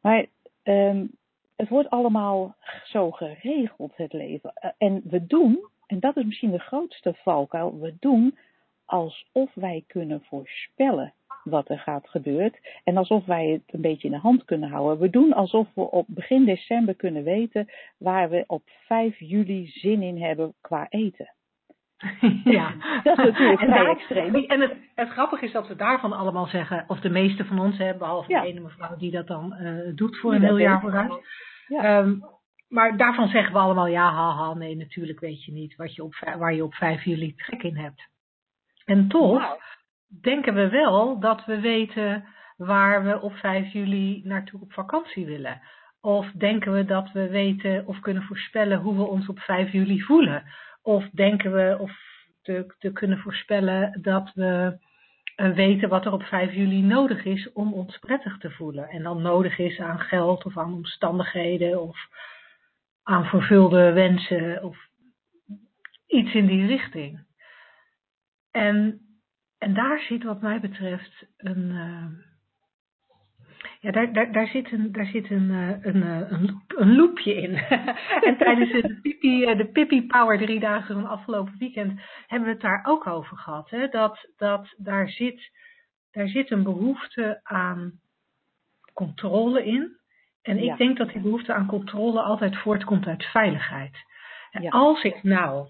Maar 0.00 0.26
um, 0.62 1.10
het 1.56 1.68
wordt 1.68 1.90
allemaal 1.90 2.56
zo 2.84 3.10
geregeld, 3.10 3.92
het 3.96 4.12
leven. 4.12 4.52
en 4.78 5.02
we 5.04 5.26
doen, 5.26 5.68
en 5.86 6.00
dat 6.00 6.16
is 6.16 6.24
misschien 6.24 6.50
de 6.50 6.58
grootste 6.58 7.14
valkuil, 7.14 7.80
we 7.80 7.94
doen 8.00 8.38
alsof 8.84 9.54
wij 9.54 9.84
kunnen 9.86 10.22
voorspellen 10.22 11.12
wat 11.44 11.68
er 11.68 11.78
gaat 11.78 12.08
gebeuren. 12.08 12.52
En 12.84 12.96
alsof 12.96 13.24
wij 13.24 13.46
het 13.46 13.74
een 13.74 13.80
beetje 13.80 14.08
in 14.08 14.14
de 14.14 14.20
hand 14.20 14.44
kunnen 14.44 14.70
houden. 14.70 14.98
We 14.98 15.10
doen 15.10 15.32
alsof 15.32 15.66
we 15.74 15.90
op 15.90 16.06
begin 16.08 16.44
december 16.44 16.94
kunnen 16.94 17.22
weten 17.22 17.68
waar 17.98 18.30
we 18.30 18.44
op 18.46 18.62
5 18.86 19.18
juli 19.18 19.66
zin 19.66 20.02
in 20.02 20.22
hebben 20.22 20.54
qua 20.60 20.86
eten. 20.88 21.34
Ja, 22.44 22.74
dat 23.04 23.18
is 23.18 23.24
natuurlijk 23.24 23.60
en 23.60 23.68
vrij 23.68 23.86
extreem. 23.86 24.34
En 24.34 24.60
het, 24.60 24.74
het 24.94 25.08
grappige 25.08 25.44
is 25.44 25.52
dat 25.52 25.68
we 25.68 25.76
daarvan 25.76 26.12
allemaal 26.12 26.46
zeggen, 26.46 26.84
of 26.86 27.00
de 27.00 27.08
meeste 27.08 27.44
van 27.44 27.58
ons 27.58 27.78
hebben, 27.78 27.98
behalve 27.98 28.30
ja. 28.30 28.40
de 28.40 28.46
ene 28.46 28.60
mevrouw 28.60 28.96
die 28.96 29.10
dat 29.10 29.26
dan 29.26 29.56
uh, 29.60 29.96
doet 29.96 30.18
voor 30.18 30.30
die 30.30 30.40
een 30.40 30.46
heel 30.46 30.58
jaar 30.58 30.80
vooruit. 30.80 31.12
Ja. 31.66 31.98
Um, 31.98 32.24
maar 32.68 32.96
daarvan 32.96 33.28
zeggen 33.28 33.52
we 33.52 33.58
allemaal, 33.58 33.86
ja, 33.86 34.12
haha, 34.12 34.54
nee, 34.54 34.76
natuurlijk 34.76 35.20
weet 35.20 35.44
je 35.44 35.52
niet 35.52 35.76
wat 35.76 35.94
je 35.94 36.04
op, 36.04 36.14
waar 36.38 36.54
je 36.54 36.64
op 36.64 36.74
5 36.74 37.04
juli 37.04 37.34
trek 37.34 37.62
in 37.62 37.76
hebt. 37.76 38.08
En 38.84 39.08
toch 39.08 39.40
wow 39.40 39.60
denken 40.20 40.54
we 40.54 40.68
wel 40.68 41.20
dat 41.20 41.44
we 41.44 41.60
weten 41.60 42.24
waar 42.56 43.04
we 43.04 43.20
op 43.20 43.34
5 43.34 43.72
juli 43.72 44.20
naartoe 44.24 44.60
op 44.60 44.72
vakantie 44.72 45.26
willen. 45.26 45.60
Of 46.00 46.30
denken 46.30 46.72
we 46.72 46.84
dat 46.84 47.12
we 47.12 47.28
weten 47.28 47.86
of 47.86 48.00
kunnen 48.00 48.22
voorspellen 48.22 48.78
hoe 48.78 48.96
we 48.96 49.02
ons 49.02 49.28
op 49.28 49.38
5 49.38 49.72
juli 49.72 50.00
voelen. 50.00 50.42
Of 50.82 51.08
denken 51.12 51.52
we 51.52 51.76
of 51.78 51.92
te, 52.42 52.74
te 52.78 52.92
kunnen 52.92 53.18
voorspellen 53.18 53.98
dat 54.02 54.32
we 54.34 54.78
uh, 55.36 55.54
weten 55.54 55.88
wat 55.88 56.04
er 56.04 56.12
op 56.12 56.22
5 56.22 56.52
juli 56.52 56.82
nodig 56.82 57.24
is 57.24 57.52
om 57.52 57.72
ons 57.72 57.98
prettig 57.98 58.38
te 58.38 58.50
voelen. 58.50 58.88
En 58.88 59.02
dan 59.02 59.22
nodig 59.22 59.58
is 59.58 59.80
aan 59.80 60.00
geld 60.00 60.44
of 60.44 60.58
aan 60.58 60.72
omstandigheden 60.72 61.82
of 61.82 61.98
aan 63.02 63.24
vervulde 63.24 63.92
wensen 63.92 64.62
of 64.62 64.78
iets 66.06 66.34
in 66.34 66.46
die 66.46 66.66
richting. 66.66 67.24
En 68.50 69.00
en 69.62 69.74
daar 69.74 69.98
zit 69.98 70.22
wat 70.22 70.40
mij 70.40 70.60
betreft 70.60 71.26
een. 71.36 71.70
Uh, 71.70 72.06
ja, 73.80 73.90
daar, 73.90 74.12
daar, 74.12 74.32
daar 74.32 74.46
zit 74.46 74.72
een, 74.72 74.92
daar 74.92 75.06
zit 75.06 75.30
een, 75.30 75.50
uh, 75.50 75.84
een, 75.84 76.02
een, 76.32 76.62
een 76.66 76.94
loopje 76.96 77.34
in. 77.34 77.54
en 78.28 78.36
tijdens 78.38 78.70
de 78.70 78.98
Pippi, 79.02 79.54
de 79.54 79.66
Pippi 79.72 80.06
Power 80.06 80.38
drie 80.38 80.60
dagen 80.60 80.94
van 80.94 81.06
afgelopen 81.06 81.58
weekend 81.58 82.00
hebben 82.26 82.48
we 82.48 82.54
het 82.54 82.62
daar 82.62 82.84
ook 82.84 83.06
over 83.06 83.36
gehad. 83.36 83.70
Hè? 83.70 83.88
Dat, 83.88 84.28
dat 84.36 84.74
daar, 84.76 85.08
zit, 85.08 85.50
daar 86.10 86.28
zit 86.28 86.50
een 86.50 86.62
behoefte 86.62 87.40
aan 87.42 88.00
controle 88.94 89.64
in. 89.64 89.96
En 90.42 90.58
ik 90.58 90.64
ja. 90.64 90.76
denk 90.76 90.96
dat 90.96 91.08
die 91.08 91.22
behoefte 91.22 91.52
aan 91.52 91.66
controle 91.66 92.20
altijd 92.20 92.56
voortkomt 92.56 93.06
uit 93.06 93.24
veiligheid. 93.24 93.96
Ja. 94.50 94.70
Als 94.70 95.02
ik 95.02 95.22
nou, 95.22 95.68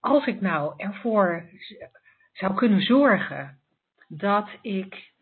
als 0.00 0.26
ik 0.26 0.40
nou 0.40 0.74
ervoor 0.76 1.48
zou 2.34 2.54
kunnen 2.54 2.82
zorgen 2.82 3.58
dat 4.08 4.48
ik 4.60 5.12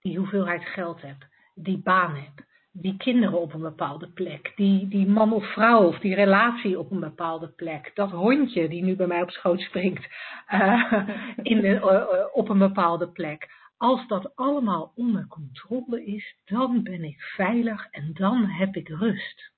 die 0.00 0.18
hoeveelheid 0.18 0.64
geld 0.64 1.02
heb, 1.02 1.26
die 1.54 1.78
baan 1.78 2.14
heb, 2.14 2.46
die 2.72 2.96
kinderen 2.96 3.40
op 3.40 3.54
een 3.54 3.60
bepaalde 3.60 4.08
plek, 4.08 4.52
die, 4.56 4.88
die 4.88 5.06
man 5.06 5.32
of 5.32 5.52
vrouw 5.52 5.86
of 5.86 5.98
die 5.98 6.14
relatie 6.14 6.78
op 6.78 6.90
een 6.90 7.00
bepaalde 7.00 7.48
plek, 7.48 7.90
dat 7.94 8.10
hondje 8.10 8.68
die 8.68 8.82
nu 8.82 8.96
bij 8.96 9.06
mij 9.06 9.22
op 9.22 9.30
schoot 9.30 9.60
springt 9.60 10.06
uh, 10.52 10.92
in 11.52 11.60
de, 11.60 11.68
uh, 11.68 12.24
op 12.32 12.48
een 12.48 12.58
bepaalde 12.58 13.08
plek. 13.08 13.48
als 13.76 14.06
dat 14.06 14.36
allemaal 14.36 14.92
onder 14.94 15.26
controle 15.26 16.04
is, 16.04 16.36
dan 16.44 16.82
ben 16.82 17.04
ik 17.04 17.20
veilig 17.20 17.88
en 17.90 18.10
dan 18.12 18.44
heb 18.44 18.76
ik 18.76 18.88
rust. 18.88 19.52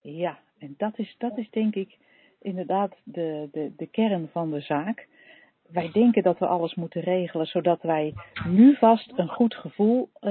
Ja, 0.00 0.38
en 0.58 0.74
dat 0.76 0.98
is, 0.98 1.14
dat 1.18 1.38
is 1.38 1.50
denk 1.50 1.74
ik 1.74 1.98
inderdaad 2.40 2.96
de, 3.04 3.48
de, 3.52 3.72
de 3.76 3.86
kern 3.86 4.28
van 4.32 4.50
de 4.50 4.60
zaak. 4.60 5.08
Wij 5.72 5.90
denken 5.92 6.22
dat 6.22 6.38
we 6.38 6.46
alles 6.46 6.74
moeten 6.74 7.00
regelen 7.00 7.46
zodat 7.46 7.82
wij 7.82 8.14
nu 8.48 8.76
vast 8.76 9.12
een 9.16 9.28
goed 9.28 9.54
gevoel 9.54 10.10
uh, 10.20 10.30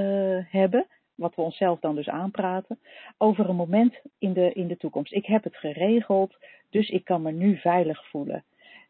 hebben, 0.49 0.87
wat 1.15 1.35
we 1.35 1.41
onszelf 1.41 1.79
dan 1.79 1.95
dus 1.95 2.09
aanpraten, 2.09 2.79
over 3.17 3.49
een 3.49 3.55
moment 3.55 4.01
in 4.19 4.33
de, 4.33 4.53
in 4.53 4.67
de 4.67 4.77
toekomst. 4.77 5.13
Ik 5.13 5.25
heb 5.25 5.43
het 5.43 5.55
geregeld, 5.55 6.35
dus 6.69 6.89
ik 6.89 7.05
kan 7.05 7.21
me 7.21 7.31
nu 7.31 7.57
veilig 7.57 8.07
voelen. 8.09 8.43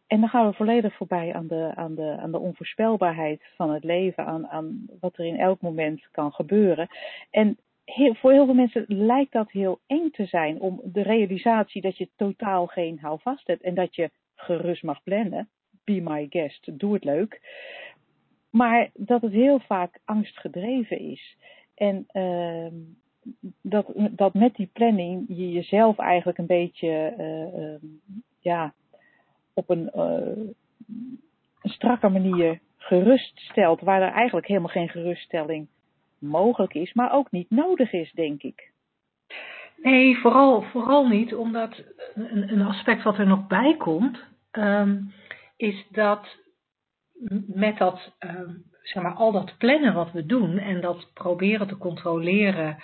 En 0.07 0.19
dan 0.19 0.29
gaan 0.29 0.47
we 0.49 0.53
volledig 0.53 0.95
voorbij 0.95 1.33
aan 1.33 1.47
de, 1.47 1.71
aan 1.75 1.95
de, 1.95 2.17
aan 2.19 2.31
de 2.31 2.39
onvoorspelbaarheid 2.39 3.41
van 3.55 3.69
het 3.71 3.83
leven, 3.83 4.25
aan, 4.25 4.47
aan 4.47 4.85
wat 4.99 5.17
er 5.17 5.25
in 5.25 5.39
elk 5.39 5.61
moment 5.61 6.07
kan 6.11 6.31
gebeuren. 6.31 6.87
En 7.29 7.57
voor 7.85 8.31
heel 8.31 8.45
veel 8.45 8.53
mensen 8.53 8.85
lijkt 8.87 9.31
dat 9.31 9.51
heel 9.51 9.79
eng 9.87 10.09
te 10.09 10.25
zijn 10.25 10.59
om 10.59 10.81
de 10.83 11.01
realisatie 11.01 11.81
dat 11.81 11.97
je 11.97 12.09
totaal 12.15 12.67
geen 12.67 12.99
houvast 12.99 13.47
hebt 13.47 13.61
en 13.61 13.75
dat 13.75 13.95
je 13.95 14.09
gerust 14.35 14.83
mag 14.83 15.03
plannen. 15.03 15.49
Be 15.83 16.01
my 16.01 16.27
guest, 16.29 16.79
doe 16.79 16.93
het 16.93 17.03
leuk. 17.03 17.41
Maar 18.49 18.89
dat 18.93 19.21
het 19.21 19.31
heel 19.31 19.59
vaak 19.59 19.99
angstgedreven 20.05 20.99
is. 20.99 21.37
En 21.75 22.05
uh, 22.13 22.67
dat, 23.61 23.85
dat 24.11 24.33
met 24.33 24.55
die 24.55 24.69
planning 24.73 25.25
je 25.27 25.51
jezelf 25.51 25.97
eigenlijk 25.97 26.37
een 26.37 26.45
beetje 26.45 27.13
uh, 27.17 27.61
uh, 27.61 27.75
ja, 28.39 28.73
op 29.53 29.69
een, 29.69 29.91
uh, 29.95 30.45
een 31.61 31.69
strakke 31.69 32.09
manier 32.09 32.59
geruststelt, 32.77 33.81
waar 33.81 34.01
er 34.01 34.11
eigenlijk 34.11 34.47
helemaal 34.47 34.69
geen 34.69 34.89
geruststelling 34.89 35.67
mogelijk 36.19 36.73
is, 36.73 36.93
maar 36.93 37.13
ook 37.13 37.31
niet 37.31 37.49
nodig 37.49 37.93
is, 37.93 38.11
denk 38.11 38.43
ik. 38.43 38.71
Nee, 39.77 40.17
vooral, 40.17 40.61
vooral 40.61 41.07
niet, 41.07 41.35
omdat 41.35 41.83
een, 42.13 42.51
een 42.51 42.61
aspect 42.61 43.03
wat 43.03 43.17
er 43.17 43.27
nog 43.27 43.47
bij 43.47 43.75
komt, 43.77 44.23
um, 44.51 45.13
is 45.61 45.85
dat 45.89 46.37
met 47.47 47.77
dat, 47.77 48.15
um, 48.19 48.63
zeg 48.81 49.03
maar, 49.03 49.13
al 49.13 49.31
dat 49.31 49.57
plannen 49.57 49.93
wat 49.93 50.11
we 50.11 50.25
doen 50.25 50.57
en 50.57 50.81
dat 50.81 51.11
proberen 51.13 51.67
te 51.67 51.77
controleren 51.77 52.83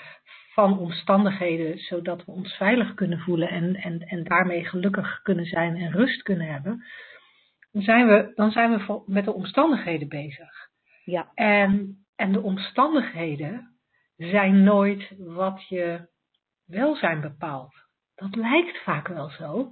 van 0.54 0.80
omstandigheden, 0.80 1.80
zodat 1.80 2.26
we 2.26 2.32
ons 2.32 2.54
veilig 2.54 2.94
kunnen 2.94 3.20
voelen 3.20 3.50
en, 3.50 3.76
en, 3.76 4.00
en 4.00 4.24
daarmee 4.24 4.66
gelukkig 4.66 5.22
kunnen 5.22 5.46
zijn 5.46 5.76
en 5.76 5.92
rust 5.92 6.22
kunnen 6.22 6.48
hebben, 6.48 6.84
dan 7.72 7.82
zijn 7.82 8.08
we, 8.08 8.32
dan 8.36 8.52
zijn 8.52 8.78
we 8.78 9.02
met 9.06 9.26
de 9.26 9.34
omstandigheden 9.34 10.08
bezig. 10.08 10.70
Ja. 11.04 11.32
En, 11.34 11.98
en 12.16 12.32
de 12.32 12.42
omstandigheden 12.42 13.78
zijn 14.18 14.64
nooit 14.64 15.14
wat 15.18 15.68
je 15.68 16.08
welzijn 16.66 17.22
bepaalt. 17.22 17.76
Dat 18.16 18.36
lijkt 18.36 18.84
vaak 18.84 19.08
wel 19.08 19.30
zo. 19.30 19.72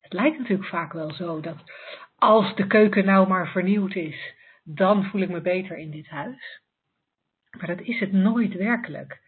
Het 0.00 0.12
lijkt 0.12 0.38
natuurlijk 0.38 0.68
vaak 0.68 0.92
wel 0.92 1.12
zo 1.12 1.40
dat 1.40 1.56
als 2.24 2.54
de 2.54 2.66
keuken 2.66 3.04
nou 3.04 3.28
maar 3.28 3.48
vernieuwd 3.48 3.94
is, 3.94 4.34
dan 4.62 5.04
voel 5.04 5.20
ik 5.20 5.28
me 5.28 5.40
beter 5.40 5.76
in 5.76 5.90
dit 5.90 6.08
huis. 6.08 6.62
Maar 7.58 7.66
dat 7.66 7.80
is 7.80 8.00
het 8.00 8.12
nooit 8.12 8.54
werkelijk. 8.54 9.20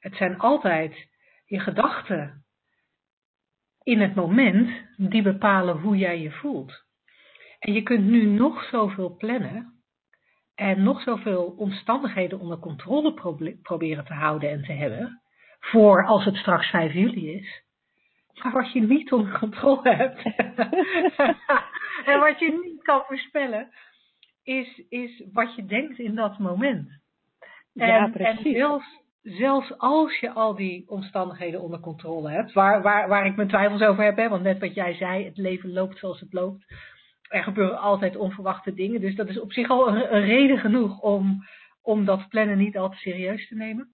Het 0.00 0.16
zijn 0.16 0.38
altijd 0.38 1.08
je 1.44 1.60
gedachten 1.60 2.44
in 3.82 4.00
het 4.00 4.14
moment 4.14 4.70
die 4.96 5.22
bepalen 5.22 5.76
hoe 5.76 5.96
jij 5.96 6.20
je 6.20 6.30
voelt. 6.30 6.84
En 7.58 7.72
je 7.72 7.82
kunt 7.82 8.04
nu 8.04 8.24
nog 8.24 8.64
zoveel 8.64 9.16
plannen 9.16 9.82
en 10.54 10.82
nog 10.82 11.02
zoveel 11.02 11.44
omstandigheden 11.44 12.40
onder 12.40 12.58
controle 12.58 13.14
proberen 13.62 14.04
te 14.04 14.14
houden 14.14 14.50
en 14.50 14.62
te 14.62 14.72
hebben, 14.72 15.22
voor 15.60 16.06
als 16.06 16.24
het 16.24 16.36
straks 16.36 16.70
5 16.70 16.92
juli 16.92 17.32
is. 17.32 17.62
Maar 18.42 18.52
wat 18.52 18.72
je 18.72 18.80
niet 18.80 19.12
onder 19.12 19.38
controle 19.38 19.94
hebt 19.94 20.22
en 22.10 22.20
wat 22.20 22.38
je 22.38 22.60
niet 22.62 22.82
kan 22.82 23.02
voorspellen, 23.06 23.68
is, 24.42 24.82
is 24.88 25.24
wat 25.32 25.54
je 25.54 25.64
denkt 25.64 25.98
in 25.98 26.14
dat 26.14 26.38
moment. 26.38 26.88
En, 27.74 27.86
ja, 27.86 28.08
precies. 28.08 28.44
En 28.44 28.52
zelfs, 28.52 29.00
zelfs 29.22 29.78
als 29.78 30.18
je 30.18 30.30
al 30.30 30.54
die 30.54 30.84
omstandigheden 30.88 31.60
onder 31.60 31.80
controle 31.80 32.30
hebt, 32.30 32.52
waar, 32.52 32.82
waar, 32.82 33.08
waar 33.08 33.26
ik 33.26 33.36
mijn 33.36 33.48
twijfels 33.48 33.82
over 33.82 34.04
heb, 34.04 34.16
hè, 34.16 34.28
want 34.28 34.42
net 34.42 34.58
wat 34.58 34.74
jij 34.74 34.94
zei, 34.94 35.24
het 35.24 35.36
leven 35.36 35.72
loopt 35.72 35.98
zoals 35.98 36.20
het 36.20 36.32
loopt. 36.32 36.64
Er 37.28 37.42
gebeuren 37.42 37.78
altijd 37.78 38.16
onverwachte 38.16 38.74
dingen, 38.74 39.00
dus 39.00 39.16
dat 39.16 39.28
is 39.28 39.40
op 39.40 39.52
zich 39.52 39.68
al 39.68 39.88
een, 39.88 40.14
een 40.14 40.24
reden 40.24 40.58
genoeg 40.58 41.00
om, 41.00 41.44
om 41.82 42.04
dat 42.04 42.28
plannen 42.28 42.58
niet 42.58 42.76
al 42.76 42.90
te 42.90 42.96
serieus 42.96 43.48
te 43.48 43.54
nemen. 43.54 43.90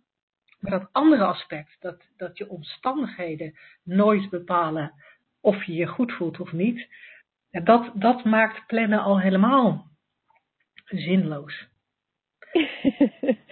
Maar 0.61 0.71
dat 0.71 0.89
andere 0.93 1.25
aspect, 1.25 1.77
dat, 1.81 2.03
dat 2.17 2.39
je 2.39 2.49
omstandigheden 2.49 3.59
nooit 3.83 4.31
bepalen 4.31 4.93
of 5.41 5.65
je 5.65 5.75
je 5.75 5.87
goed 5.87 6.13
voelt 6.13 6.41
of 6.41 6.53
niet, 6.53 6.89
dat, 7.51 7.91
dat 7.95 8.25
maakt 8.25 8.67
plannen 8.67 9.03
al 9.03 9.21
helemaal 9.21 9.87
zinloos. 10.85 11.67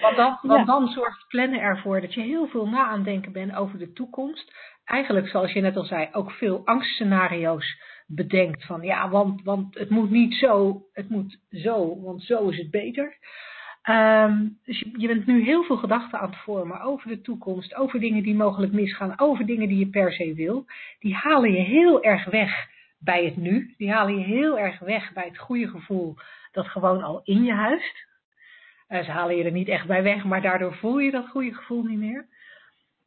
want, 0.01 0.17
dan, 0.17 0.39
want 0.43 0.59
ja. 0.59 0.65
dan 0.65 0.89
zorgt 0.89 1.29
plannen 1.29 1.61
ervoor 1.61 2.01
dat 2.01 2.15
je 2.15 2.21
heel 2.21 2.47
veel 2.47 2.69
na 2.69 2.87
aan 2.87 3.03
denken 3.03 3.33
bent 3.33 3.55
over 3.55 3.79
de 3.79 3.93
toekomst. 3.93 4.55
Eigenlijk, 4.85 5.29
zoals 5.29 5.53
je 5.53 5.61
net 5.61 5.77
al 5.77 5.85
zei, 5.85 6.09
ook 6.13 6.31
veel 6.31 6.67
angstscenario's 6.67 7.83
bedenkt. 8.07 8.65
Van 8.65 8.83
ja, 8.83 9.09
want, 9.09 9.43
want 9.43 9.75
het 9.75 9.91
moet 9.91 10.11
niet 10.11 10.35
zo, 10.35 10.83
het 10.93 11.09
moet 11.09 11.39
zo, 11.51 12.01
want 12.01 12.23
zo 12.23 12.49
is 12.49 12.59
het 12.59 12.71
beter. 12.71 13.17
Um, 13.88 14.59
dus 14.64 14.85
je, 14.97 15.07
bent 15.07 15.26
nu 15.26 15.45
heel 15.45 15.62
veel 15.62 15.76
gedachten 15.76 16.19
aan 16.19 16.31
het 16.31 16.38
vormen 16.38 16.81
over 16.81 17.09
de 17.09 17.21
toekomst, 17.21 17.75
over 17.75 18.00
dingen 18.00 18.23
die 18.23 18.35
mogelijk 18.35 18.73
misgaan, 18.73 19.19
over 19.19 19.47
dingen 19.47 19.69
die 19.69 19.78
je 19.78 19.88
per 19.88 20.12
se 20.12 20.35
wil. 20.35 20.64
Die 20.99 21.14
halen 21.14 21.52
je 21.52 21.61
heel 21.61 22.02
erg 22.02 22.25
weg 22.25 22.69
bij 22.99 23.25
het 23.25 23.37
nu. 23.37 23.75
Die 23.76 23.93
halen 23.93 24.19
je 24.19 24.25
heel 24.25 24.59
erg 24.59 24.78
weg 24.78 25.12
bij 25.12 25.25
het 25.25 25.38
goede 25.38 25.69
gevoel 25.69 26.16
dat 26.52 26.66
gewoon 26.66 27.02
al 27.02 27.21
in 27.25 27.45
je 27.45 27.52
huist. 27.52 28.07
Uh, 28.88 29.05
ze 29.05 29.11
halen 29.11 29.37
je 29.37 29.45
er 29.45 29.52
niet 29.52 29.69
echt 29.69 29.87
bij 29.87 30.02
weg, 30.02 30.25
maar 30.25 30.43
daardoor 30.43 30.75
voel 30.75 30.99
je 30.99 31.11
dat 31.11 31.28
goede 31.28 31.55
gevoel 31.55 31.83
niet 31.83 31.99
meer. 31.99 32.26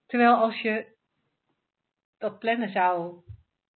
Terwijl 0.08 0.36
als 0.36 0.62
je 0.62 0.86
dat 2.18 2.40
plannen 2.40 2.72
zou 2.72 3.16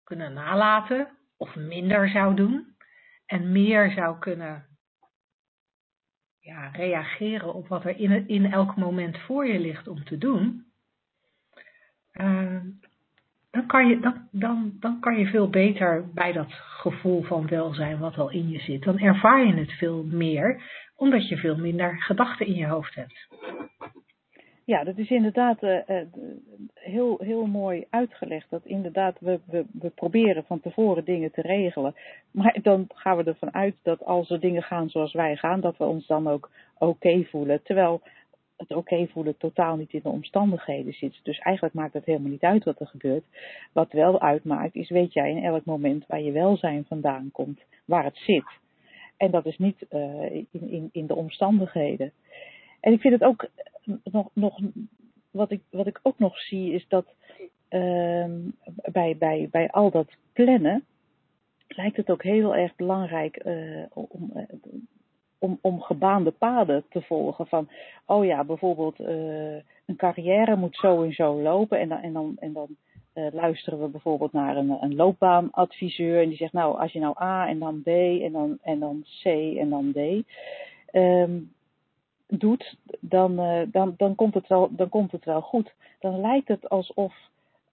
kunnen 0.03 0.33
nalaten, 0.33 1.07
of 1.38 1.55
minder 1.55 2.10
zou 2.10 2.36
doen, 2.36 2.75
en 3.25 3.51
meer 3.51 3.91
zou 3.91 4.19
kunnen 4.19 4.73
ja, 6.43 6.67
reageren 6.67 7.53
op 7.53 7.67
wat 7.67 7.85
er 7.85 8.00
in, 8.00 8.27
in 8.27 8.51
elk 8.51 8.75
moment 8.75 9.17
voor 9.17 9.47
je 9.47 9.59
ligt 9.59 9.88
om 9.88 10.03
te 10.03 10.17
doen, 10.17 10.65
uh, 12.13 12.59
dan, 13.51 13.67
kan 13.67 13.88
je, 13.88 14.00
dan, 14.00 14.27
dan, 14.31 14.73
dan 14.79 15.00
kan 15.00 15.17
je 15.17 15.25
veel 15.25 15.50
beter 15.50 16.12
bij 16.13 16.31
dat 16.31 16.51
gevoel 16.51 17.23
van 17.23 17.47
welzijn 17.47 18.00
wat 18.00 18.17
al 18.17 18.31
in 18.31 18.50
je 18.50 18.59
zit. 18.59 18.83
Dan 18.83 19.00
ervaar 19.00 19.45
je 19.45 19.53
het 19.53 19.71
veel 19.71 20.03
meer, 20.03 20.62
omdat 20.95 21.27
je 21.27 21.38
veel 21.38 21.57
minder 21.57 22.01
gedachten 22.01 22.45
in 22.45 22.55
je 22.55 22.67
hoofd 22.67 22.95
hebt. 22.95 23.27
Ja, 24.65 24.84
dat 24.84 24.98
is 24.98 25.10
inderdaad 25.10 25.63
uh, 25.63 25.77
uh, 25.88 25.98
heel, 26.74 27.17
heel 27.20 27.46
mooi 27.46 27.86
uitgelegd. 27.89 28.50
Dat 28.50 28.65
inderdaad, 28.65 29.20
we, 29.20 29.39
we, 29.46 29.65
we 29.72 29.89
proberen 29.89 30.43
van 30.43 30.60
tevoren 30.60 31.05
dingen 31.05 31.32
te 31.32 31.41
regelen. 31.41 31.96
Maar 32.32 32.58
dan 32.62 32.88
gaan 32.93 33.17
we 33.17 33.24
ervan 33.24 33.53
uit 33.53 33.75
dat 33.82 34.05
als 34.05 34.29
er 34.29 34.39
dingen 34.39 34.63
gaan 34.63 34.89
zoals 34.89 35.13
wij 35.13 35.36
gaan, 35.36 35.62
dat 35.62 35.77
we 35.77 35.84
ons 35.84 36.08
dan 36.08 36.27
ook 36.27 36.50
oké 36.77 37.24
voelen. 37.24 37.63
Terwijl 37.63 38.01
het 38.58 38.72
oké 38.72 39.08
voelen 39.08 39.38
totaal 39.38 39.75
niet 39.75 39.93
in 39.93 40.00
de 40.03 40.10
omstandigheden 40.10 40.93
zit. 40.93 41.20
Dus 41.24 41.38
eigenlijk 41.39 41.75
maakt 41.75 41.93
het 41.93 42.05
helemaal 42.05 42.32
niet 42.32 42.43
uit 42.43 42.63
wat 42.63 42.79
er 42.79 42.88
gebeurt. 42.88 43.24
Wat 43.72 43.91
wel 43.91 44.22
uitmaakt, 44.22 44.75
is 44.75 44.89
weet 44.89 45.13
jij 45.13 45.29
in 45.29 45.43
elk 45.43 45.65
moment 45.65 46.05
waar 46.08 46.22
je 46.22 46.32
welzijn 46.32 46.86
vandaan 46.88 47.29
komt, 47.32 47.62
waar 47.86 48.03
het 48.03 48.17
zit. 48.17 48.62
En 49.17 49.32
dat 49.32 49.46
is 49.46 49.58
niet 49.58 49.86
uh, 49.89 50.32
in, 50.32 50.48
in, 50.51 50.89
in 50.91 51.08
de 51.08 51.15
omstandigheden. 51.15 52.12
En 52.79 52.93
ik 52.93 53.01
vind 53.01 53.13
het 53.13 53.24
ook 53.24 53.48
nog, 54.03 54.29
nog 54.33 54.59
wat, 55.31 55.51
ik, 55.51 55.61
wat 55.69 55.87
ik 55.87 55.99
ook 56.03 56.19
nog 56.19 56.37
zie, 56.37 56.73
is 56.73 56.85
dat 56.87 57.05
uh, 57.69 58.25
bij, 58.91 59.17
bij, 59.17 59.47
bij 59.51 59.69
al 59.69 59.91
dat 59.91 60.07
plannen 60.33 60.85
lijkt 61.67 61.97
het 61.97 62.09
ook 62.09 62.23
heel 62.23 62.55
erg 62.55 62.75
belangrijk 62.75 63.45
uh, 63.45 63.85
om, 63.93 64.31
uh, 64.35 64.43
om, 65.37 65.59
om 65.61 65.81
gebaande 65.81 66.31
paden 66.31 66.83
te 66.89 67.01
volgen. 67.01 67.47
Van, 67.47 67.69
oh 68.05 68.25
ja, 68.25 68.43
bijvoorbeeld 68.43 68.99
uh, 68.99 69.55
een 69.85 69.95
carrière 69.97 70.55
moet 70.55 70.75
zo 70.75 71.03
en 71.03 71.13
zo 71.13 71.41
lopen. 71.41 71.79
En 71.79 71.89
dan, 71.89 72.01
en 72.01 72.13
dan, 72.13 72.35
en 72.39 72.53
dan 72.53 72.67
luisteren 73.31 73.81
we 73.81 73.87
bijvoorbeeld 73.87 74.33
naar 74.33 74.57
een, 74.57 74.77
een 74.81 74.95
loopbaanadviseur. 74.95 76.21
En 76.21 76.27
die 76.27 76.37
zegt, 76.37 76.53
nou, 76.53 76.79
als 76.79 76.91
je 76.91 76.99
nou 76.99 77.21
A 77.21 77.47
en 77.47 77.59
dan 77.59 77.81
B 77.81 77.87
en 77.87 78.31
dan, 78.31 78.57
en 78.61 78.79
dan 78.79 79.05
C 79.23 79.25
en 79.57 79.69
dan 79.69 79.91
D. 79.91 79.97
Um, 80.95 81.51
doet, 82.39 82.77
dan, 82.99 83.39
uh, 83.39 83.61
dan, 83.67 83.93
dan, 83.97 84.15
komt 84.15 84.33
het 84.33 84.47
wel, 84.47 84.69
dan 84.71 84.89
komt 84.89 85.11
het 85.11 85.25
wel 85.25 85.41
goed. 85.41 85.73
Dan 85.99 86.21
lijkt 86.21 86.47
het 86.47 86.69
alsof 86.69 87.13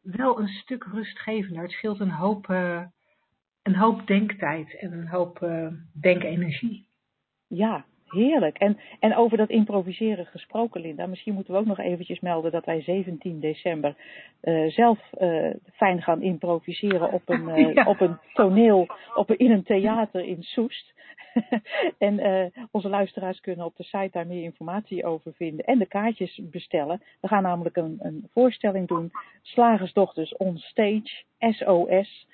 wel 0.00 0.40
een 0.40 0.48
stuk 0.48 0.84
rustgevender. 0.84 1.62
Het 1.62 1.72
scheelt 1.72 2.00
een 2.00 2.10
hoop, 2.10 2.48
uh, 2.48 2.82
een 3.62 3.76
hoop 3.76 4.06
denktijd 4.06 4.78
en 4.78 4.92
een 4.92 5.08
hoop 5.08 5.42
uh, 5.42 5.68
denkenergie. 5.92 6.88
Ja, 7.46 7.84
heerlijk. 8.14 8.58
En, 8.58 8.78
en 9.00 9.16
over 9.16 9.36
dat 9.36 9.50
improviseren 9.50 10.26
gesproken, 10.26 10.80
Linda. 10.80 11.06
Misschien 11.06 11.34
moeten 11.34 11.52
we 11.52 11.58
ook 11.58 11.66
nog 11.66 11.78
eventjes 11.78 12.20
melden 12.20 12.52
dat 12.52 12.64
wij 12.64 12.82
17 12.82 13.40
december 13.40 13.94
uh, 14.42 14.70
zelf 14.70 14.98
uh, 15.20 15.50
fijn 15.72 16.02
gaan 16.02 16.22
improviseren 16.22 17.12
op 17.12 17.22
een, 17.26 17.48
uh, 17.48 17.74
ja. 17.74 17.84
op 17.84 18.00
een 18.00 18.18
toneel, 18.32 18.86
op 19.14 19.30
een, 19.30 19.38
in 19.38 19.50
een 19.50 19.62
theater 19.62 20.24
in 20.24 20.42
Soest. 20.42 20.92
en 21.98 22.52
onze 22.70 22.88
luisteraars 22.88 23.40
kunnen 23.40 23.66
op 23.66 23.76
de 23.76 23.82
site 23.82 24.08
daar 24.10 24.26
meer 24.26 24.42
informatie 24.42 25.04
over 25.04 25.32
vinden 25.34 25.64
en 25.64 25.78
de 25.78 25.86
kaartjes 25.86 26.40
bestellen. 26.42 27.02
We 27.20 27.28
gaan 27.28 27.42
namelijk 27.42 27.76
een, 27.76 27.96
een 27.98 28.28
voorstelling 28.32 28.88
doen. 28.88 29.10
Slagersdochters 29.42 30.36
on 30.36 30.58
stage, 30.58 31.24
SOS. 31.52 32.26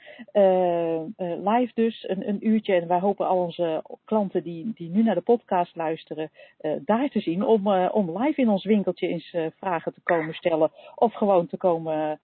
live 1.17 1.71
dus, 1.75 2.09
een, 2.09 2.29
een 2.29 2.47
uurtje. 2.47 2.75
En 2.75 2.89
wij 2.89 2.99
hopen 2.99 3.27
al 3.27 3.39
onze 3.39 3.83
klanten 4.05 4.43
die, 4.43 4.73
die 4.75 4.91
nu 4.91 5.03
naar 5.03 5.15
de 5.15 5.21
podcast 5.21 5.77
luisteren, 5.77 6.31
uh, 6.61 6.73
daar 6.85 7.09
te 7.09 7.21
zien. 7.21 7.43
Om, 7.43 7.67
uh, 7.67 7.89
om 7.93 8.19
live 8.19 8.41
in 8.41 8.49
ons 8.49 8.65
winkeltje 8.65 9.09
eens 9.09 9.33
uh, 9.33 9.47
vragen 9.57 9.95
te 9.95 10.01
komen 10.03 10.35
stellen. 10.35 10.71
Of 10.95 11.15
gewoon 11.15 11.47
te 11.47 11.57
komen 11.57 12.21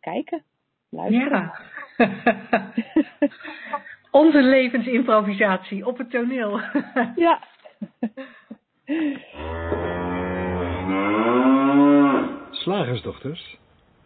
kijken, 0.00 0.42
luisteren. 0.88 1.52
Ja. 1.96 2.12
Onze 4.10 4.42
levensimprovisatie 4.42 5.86
op 5.86 5.98
het 5.98 6.10
toneel. 6.10 6.60
ja. 7.26 7.40
Slagersdochters, 12.50 13.58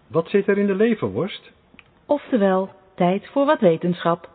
wat 0.06 0.28
zit 0.28 0.48
er 0.48 0.58
in 0.58 0.66
de 0.66 0.74
leverworst? 0.74 1.52
Oftewel, 2.10 2.68
tijd 2.94 3.26
voor 3.26 3.46
wat 3.46 3.60
wetenschap. 3.60 4.30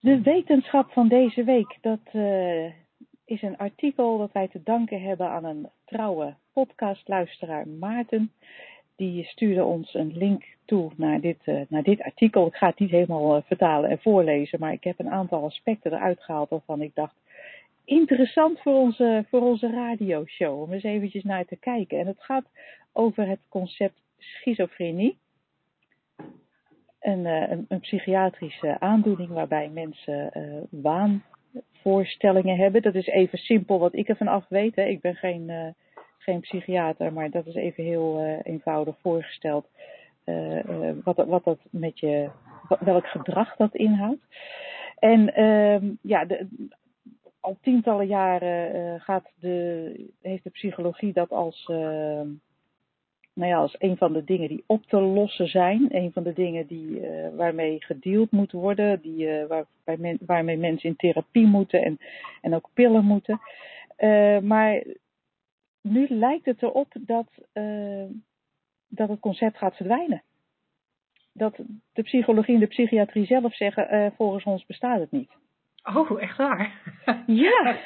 De 0.00 0.20
wetenschap 0.22 0.90
van 0.90 1.08
deze 1.08 1.44
week, 1.44 1.78
dat 1.80 1.98
uh, 2.12 2.64
is 3.24 3.42
een 3.42 3.56
artikel 3.56 4.18
dat 4.18 4.32
wij 4.32 4.48
te 4.48 4.62
danken 4.64 5.02
hebben 5.02 5.28
aan 5.28 5.44
een 5.44 5.68
trouwe 5.84 6.34
podcastluisteraar 6.52 7.68
Maarten. 7.68 8.32
Die 8.96 9.24
stuurde 9.24 9.64
ons 9.64 9.94
een 9.94 10.16
link 10.16 10.44
toe 10.64 10.90
naar 10.96 11.20
dit, 11.20 11.38
uh, 11.44 11.60
naar 11.68 11.82
dit 11.82 12.02
artikel. 12.02 12.46
Ik 12.46 12.54
ga 12.54 12.66
het 12.66 12.78
niet 12.78 12.90
helemaal 12.90 13.36
uh, 13.36 13.42
vertalen 13.46 13.90
en 13.90 13.98
voorlezen, 13.98 14.60
maar 14.60 14.72
ik 14.72 14.84
heb 14.84 14.98
een 14.98 15.10
aantal 15.10 15.44
aspecten 15.44 15.92
eruit 15.92 16.22
gehaald 16.22 16.50
waarvan 16.50 16.82
ik 16.82 16.94
dacht, 16.94 17.14
interessant 17.84 18.60
voor 18.60 18.74
onze, 18.74 19.24
voor 19.28 19.40
onze 19.40 19.70
radioshow, 19.70 20.62
om 20.62 20.72
eens 20.72 20.82
eventjes 20.82 21.24
naar 21.24 21.44
te 21.44 21.56
kijken. 21.56 21.98
En 21.98 22.06
het 22.06 22.20
gaat 22.20 22.46
over 22.92 23.26
het 23.26 23.40
concept 23.48 24.00
schizofrenie 24.22 25.18
een, 27.02 27.24
een, 27.24 27.64
een 27.68 27.80
psychiatrische 27.80 28.80
aandoening 28.80 29.30
waarbij 29.30 29.68
mensen 29.68 30.30
uh, 30.36 30.62
waanvoorstellingen 30.82 32.56
hebben. 32.56 32.82
Dat 32.82 32.94
is 32.94 33.06
even 33.06 33.38
simpel 33.38 33.78
wat 33.78 33.94
ik 33.94 34.08
ervan 34.08 34.28
af 34.28 34.44
weet. 34.48 34.76
Hè. 34.76 34.84
Ik 34.84 35.00
ben 35.00 35.14
geen, 35.14 35.48
uh, 35.48 35.66
geen 36.18 36.40
psychiater, 36.40 37.12
maar 37.12 37.30
dat 37.30 37.46
is 37.46 37.54
even 37.54 37.84
heel 37.84 38.40
eenvoudig 38.42 38.96
voorgesteld. 39.00 39.68
wat, 41.04 41.16
wat 41.16 41.44
dat 41.44 41.58
met 41.70 41.98
je, 41.98 42.30
welk 42.80 43.06
gedrag 43.06 43.56
dat 43.56 43.74
inhoudt. 43.74 44.22
En 44.98 45.34
ehm, 45.34 45.90
ja, 46.02 46.24
de, 46.24 46.46
al 47.40 47.56
tientallen 47.60 48.06
jaren 48.06 49.00
gaat 49.00 49.32
de, 49.40 49.94
heeft 50.20 50.44
de 50.44 50.50
psychologie 50.50 51.12
dat 51.12 51.30
als 51.30 51.70
nou 53.34 53.50
ja, 53.50 53.56
als 53.56 53.74
een 53.78 53.96
van 53.96 54.12
de 54.12 54.24
dingen 54.24 54.48
die 54.48 54.64
op 54.66 54.86
te 54.86 55.00
lossen 55.00 55.48
zijn. 55.48 55.86
Een 55.88 56.12
van 56.12 56.22
de 56.22 56.32
dingen 56.32 56.66
die, 56.66 57.00
uh, 57.00 57.28
waarmee 57.36 57.84
gedeeld 57.84 58.30
moet 58.30 58.52
worden. 58.52 59.00
Die, 59.00 59.26
uh, 59.26 59.46
waar, 59.46 59.66
men, 59.98 60.18
waarmee 60.26 60.56
mensen 60.56 60.88
in 60.88 60.96
therapie 60.96 61.46
moeten 61.46 61.82
en, 61.82 61.98
en 62.40 62.54
ook 62.54 62.68
pillen 62.72 63.04
moeten. 63.04 63.40
Uh, 63.98 64.38
maar 64.38 64.84
nu 65.80 66.06
lijkt 66.08 66.44
het 66.44 66.62
erop 66.62 66.92
dat, 67.00 67.26
dat 68.88 69.08
het 69.08 69.20
concept 69.20 69.58
gaat 69.58 69.76
verdwijnen. 69.76 70.22
Dat 71.32 71.58
de 71.92 72.02
psychologie 72.02 72.54
en 72.54 72.60
de 72.60 72.66
psychiatrie 72.66 73.26
zelf 73.26 73.54
zeggen, 73.54 74.12
volgens 74.16 74.44
ons 74.44 74.66
bestaat 74.66 75.00
het 75.00 75.10
niet. 75.10 75.30
Oh, 75.82 76.22
echt 76.22 76.36
waar? 76.36 76.94
ja. 77.26 77.76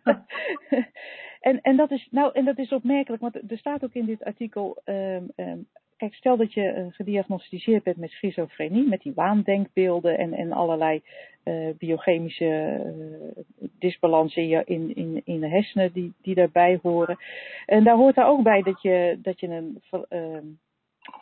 En, 1.40 1.60
en, 1.60 1.76
dat 1.76 1.90
is, 1.90 2.08
nou, 2.10 2.30
en 2.32 2.44
dat 2.44 2.58
is 2.58 2.72
opmerkelijk, 2.72 3.22
want 3.22 3.50
er 3.50 3.58
staat 3.58 3.84
ook 3.84 3.94
in 3.94 4.06
dit 4.06 4.24
artikel. 4.24 4.82
Um, 4.84 5.30
um, 5.36 5.66
kijk, 5.96 6.14
stel 6.14 6.36
dat 6.36 6.52
je 6.52 6.74
uh, 6.74 6.86
gediagnosticeerd 6.90 7.82
bent 7.82 7.96
met 7.96 8.10
schizofrenie, 8.10 8.88
met 8.88 9.02
die 9.02 9.12
waandenkbeelden 9.14 10.18
en, 10.18 10.32
en 10.32 10.52
allerlei 10.52 11.02
uh, 11.44 11.68
biochemische 11.78 12.80
uh, 12.84 13.66
disbalansen 13.78 14.42
in, 14.42 14.48
je, 14.48 14.62
in, 14.64 14.96
in, 14.96 15.22
in 15.24 15.40
de 15.40 15.48
hersenen 15.48 15.92
die, 15.92 16.12
die 16.22 16.34
daarbij 16.34 16.78
horen. 16.82 17.18
En 17.66 17.84
daar 17.84 17.96
hoort 17.96 18.14
daar 18.14 18.28
ook 18.28 18.42
bij 18.42 18.62
dat 18.62 18.82
je, 18.82 19.18
dat 19.22 19.40
je 19.40 19.48
een, 19.48 19.82
ehm, 20.08 20.46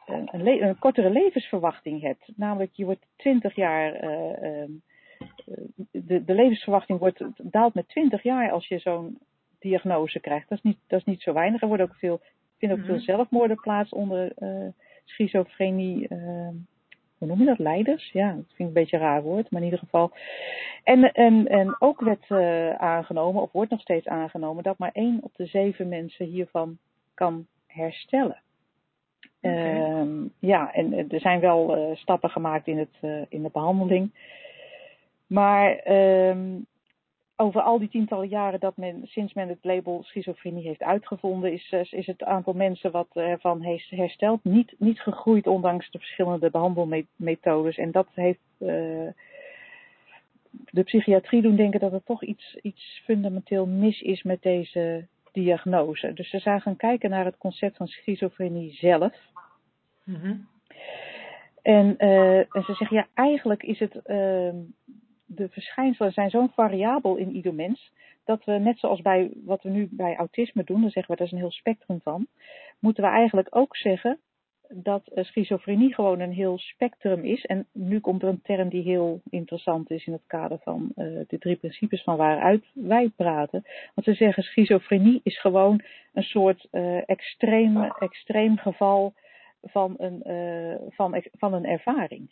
een, 0.07 0.62
een 0.62 0.78
kortere 0.78 1.11
levensverwachting 1.11 2.00
hebt. 2.00 2.31
Namelijk, 2.37 2.70
je 2.72 2.85
wordt 2.85 3.07
20 3.16 3.54
jaar. 3.54 3.92
de, 5.90 6.24
de 6.24 6.35
levensverwachting 6.35 6.98
wordt, 6.98 7.24
daalt 7.37 7.74
met 7.74 7.88
20 7.88 8.22
jaar 8.22 8.50
als 8.50 8.68
je 8.68 8.78
zo'n 8.78 9.18
diagnose 9.59 10.21
krijgt. 10.21 10.49
Dat 10.49 10.59
is 10.59 10.64
niet, 10.64 10.79
dat 10.87 10.99
is 10.99 11.05
niet 11.05 11.23
zo 11.23 11.33
weinig. 11.33 11.62
Er 11.62 11.68
worden 11.68 11.87
ook 11.87 11.94
veel, 11.94 12.21
vinden 12.59 12.79
ook 12.79 12.85
veel 12.85 12.94
mhm. 12.94 13.05
zelfmoorden 13.05 13.57
plaats 13.57 13.90
onder 13.90 14.33
uh, 14.38 14.68
schizofrenie 15.05 16.07
uh, 16.09 16.49
hoe 17.18 17.29
noem 17.29 17.38
je 17.38 17.44
dat, 17.44 17.59
leiders? 17.59 18.11
Ja, 18.12 18.27
dat 18.27 18.44
vind 18.47 18.59
ik 18.59 18.66
een 18.66 18.73
beetje 18.73 18.97
een 18.97 19.03
raar 19.03 19.23
woord, 19.23 19.51
maar 19.51 19.61
in 19.61 19.66
ieder 19.66 19.85
geval. 19.85 20.12
En, 20.85 21.12
en, 21.12 21.47
en 21.47 21.77
ook 21.79 22.01
werd 22.01 22.29
uh, 22.29 22.75
aangenomen, 22.75 23.42
of 23.42 23.53
wordt 23.53 23.71
nog 23.71 23.81
steeds 23.81 24.07
aangenomen, 24.07 24.62
dat 24.62 24.79
maar 24.79 24.92
één 24.92 25.18
op 25.23 25.33
de 25.37 25.47
zeven 25.47 25.88
mensen 25.88 26.27
hiervan 26.27 26.79
kan 27.14 27.47
herstellen. 27.66 28.42
Okay. 29.40 30.01
Uh, 30.01 30.25
ja, 30.38 30.73
en 30.73 31.09
er 31.09 31.21
zijn 31.21 31.40
wel 31.40 31.79
uh, 31.79 31.97
stappen 31.97 32.31
gemaakt 32.31 32.66
in, 32.66 32.79
het, 32.79 32.99
uh, 33.01 33.23
in 33.29 33.42
de 33.42 33.51
behandeling. 33.53 34.11
Maar 35.27 35.92
um, 36.29 36.66
over 37.40 37.61
al 37.61 37.79
die 37.79 37.88
tientallen 37.88 38.29
jaren 38.29 38.61
dat 38.61 38.77
men, 38.77 39.07
sinds 39.07 39.35
men 39.35 39.48
het 39.48 39.59
label 39.64 40.03
schizofrenie 40.03 40.66
heeft 40.66 40.83
uitgevonden, 40.83 41.53
is, 41.53 41.72
is 41.90 42.07
het 42.07 42.22
aantal 42.22 42.53
mensen 42.53 42.90
wat 42.90 43.09
ervan 43.12 43.61
heeft 43.61 43.90
hersteld 43.90 44.44
niet, 44.44 44.74
niet 44.79 45.01
gegroeid, 45.01 45.46
ondanks 45.46 45.90
de 45.90 45.98
verschillende 45.98 46.51
behandelmethodes. 46.51 47.77
En 47.77 47.90
dat 47.90 48.09
heeft 48.14 48.40
uh, 48.59 48.68
de 50.51 50.83
psychiatrie 50.83 51.42
doen 51.42 51.57
denken 51.57 51.81
dat 51.81 51.92
er 51.92 52.05
toch 52.05 52.24
iets, 52.24 52.57
iets 52.62 53.03
fundamenteel 53.05 53.66
mis 53.66 54.01
is 54.01 54.22
met 54.22 54.42
deze 54.42 55.07
diagnose. 55.33 56.12
Dus 56.12 56.31
ze 56.31 56.38
zijn 56.38 56.61
gaan 56.61 56.77
kijken 56.77 57.11
naar 57.11 57.24
het 57.24 57.38
concept 57.38 57.77
van 57.77 57.87
schizofrenie 57.87 58.72
zelf. 58.72 59.14
Mm-hmm. 60.05 60.48
En, 61.62 61.94
uh, 61.98 62.38
en 62.38 62.62
ze 62.64 62.74
zeggen, 62.74 62.96
ja, 62.96 63.07
eigenlijk 63.14 63.62
is 63.62 63.79
het, 63.79 64.01
uh, 64.07 64.53
de 65.29 65.49
verschijnselen 65.49 66.12
zijn 66.12 66.31
zo 66.31 66.47
variabel 66.47 67.17
in 67.17 67.31
ieder 67.31 67.55
mens, 67.55 67.93
dat 68.25 68.45
we 68.45 68.53
net 68.53 68.79
zoals 68.79 69.01
bij 69.01 69.31
wat 69.45 69.62
we 69.62 69.69
nu 69.69 69.88
bij 69.91 70.17
autisme 70.17 70.64
doen, 70.64 70.81
dan 70.81 70.91
zeggen 70.91 71.12
we, 71.12 71.19
dat 71.19 71.27
is 71.27 71.33
een 71.33 71.38
heel 71.38 71.51
spectrum 71.51 72.01
van, 72.01 72.27
moeten 72.79 73.03
we 73.03 73.11
eigenlijk 73.11 73.57
ook 73.57 73.77
zeggen 73.77 74.19
dat 74.69 75.11
uh, 75.14 75.25
schizofrenie 75.25 75.95
gewoon 75.95 76.21
een 76.21 76.33
heel 76.33 76.59
spectrum 76.59 77.25
is. 77.25 77.45
En 77.45 77.67
nu 77.73 78.01
komt 78.01 78.23
er 78.23 78.29
een 78.29 78.43
term 78.43 78.69
die 78.69 78.83
heel 78.83 79.21
interessant 79.31 79.91
is 79.91 80.07
in 80.07 80.12
het 80.12 80.27
kader 80.27 80.59
van 80.59 80.93
uh, 80.97 81.21
de 81.27 81.38
drie 81.38 81.57
principes 81.57 82.03
van 82.03 82.17
waaruit 82.17 82.64
wij 82.73 83.11
praten. 83.17 83.62
Want 83.95 84.07
ze 84.07 84.14
zeggen 84.14 84.43
schizofrenie 84.43 85.21
is 85.23 85.41
gewoon 85.41 85.83
een 86.12 86.23
soort 86.23 86.69
uh, 86.73 87.09
extreem, 87.09 87.83
extreem 87.83 88.57
geval 88.57 89.14
van 89.62 89.95
een, 89.99 90.23
van, 90.91 91.23
van 91.38 91.53
een 91.53 91.64
ervaring. 91.64 92.31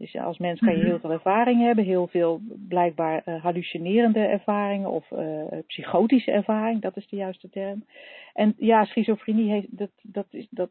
Dus 0.00 0.16
als 0.16 0.38
mens 0.38 0.60
kan 0.60 0.76
je 0.76 0.84
heel 0.84 0.98
veel 0.98 1.12
ervaring 1.12 1.60
hebben, 1.60 1.84
heel 1.84 2.06
veel 2.06 2.40
blijkbaar 2.68 3.22
uh, 3.24 3.42
hallucinerende 3.42 4.20
ervaringen 4.20 4.90
of 4.90 5.10
uh, 5.10 5.42
psychotische 5.66 6.30
ervaring, 6.30 6.80
dat 6.80 6.96
is 6.96 7.08
de 7.08 7.16
juiste 7.16 7.50
term. 7.50 7.84
En 8.34 8.54
ja, 8.58 8.84
schizofrenie 8.84 9.50
heeft, 9.50 9.78
dat, 9.78 9.90
dat, 10.02 10.26
is, 10.30 10.46
dat 10.50 10.70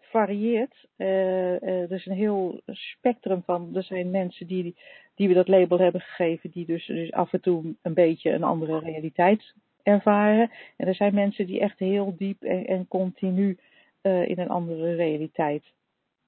varieert. 0.00 0.86
Uh, 0.96 1.62
er 1.62 1.92
is 1.92 2.06
een 2.06 2.16
heel 2.16 2.60
spectrum 2.66 3.42
van, 3.44 3.70
er 3.74 3.82
zijn 3.82 4.10
mensen 4.10 4.46
die, 4.46 4.76
die 5.14 5.28
we 5.28 5.34
dat 5.34 5.48
label 5.48 5.78
hebben 5.78 6.00
gegeven, 6.00 6.50
die 6.50 6.66
dus, 6.66 6.86
dus 6.86 7.12
af 7.12 7.32
en 7.32 7.40
toe 7.40 7.74
een 7.82 7.94
beetje 7.94 8.30
een 8.30 8.44
andere 8.44 8.78
realiteit 8.78 9.54
ervaren. 9.82 10.50
En 10.76 10.86
er 10.86 10.94
zijn 10.94 11.14
mensen 11.14 11.46
die 11.46 11.60
echt 11.60 11.78
heel 11.78 12.14
diep 12.16 12.42
en, 12.42 12.66
en 12.66 12.88
continu 12.88 13.58
in 14.02 14.38
een 14.38 14.48
andere 14.48 14.94
realiteit 14.94 15.64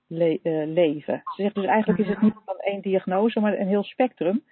le 0.06 0.40
uh, 0.42 0.66
leven. 0.74 1.22
Ze 1.24 1.42
zegt 1.42 1.54
dus 1.54 1.64
eigenlijk 1.64 2.00
is 2.00 2.08
het 2.08 2.22
niet 2.22 2.34
van 2.44 2.56
één 2.58 2.80
diagnose, 2.80 3.40
maar 3.40 3.58
een 3.58 3.68
heel 3.68 3.84
spectrum. 3.84 4.44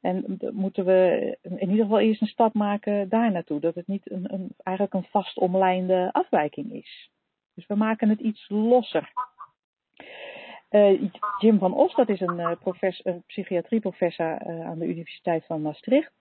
En 0.00 0.38
moeten 0.52 0.84
we 0.84 1.38
in 1.42 1.70
ieder 1.70 1.84
geval 1.84 2.00
eerst 2.00 2.20
een 2.20 2.26
stap 2.26 2.54
maken 2.54 3.08
daar 3.08 3.32
naartoe. 3.32 3.60
Dat 3.60 3.74
het 3.74 3.86
niet 3.86 4.10
een, 4.10 4.32
een, 4.32 4.50
eigenlijk 4.62 4.96
een 4.96 5.10
vast 5.10 5.38
omlijnde 5.38 6.08
afwijking 6.12 6.72
is. 6.72 7.10
Dus 7.54 7.66
we 7.66 7.74
maken 7.74 8.08
het 8.08 8.20
iets 8.20 8.48
losser. 8.48 9.12
Uh, 10.70 11.00
Jim 11.38 11.58
van 11.58 11.74
Os, 11.74 11.94
dat 11.94 12.08
is 12.08 12.20
een, 12.20 12.38
uh, 12.38 12.52
professor, 12.60 13.12
een 13.12 13.22
psychiatrieprofessor 13.26 14.38
uh, 14.46 14.66
aan 14.66 14.78
de 14.78 14.86
Universiteit 14.86 15.44
van 15.46 15.62
Maastricht. 15.62 16.12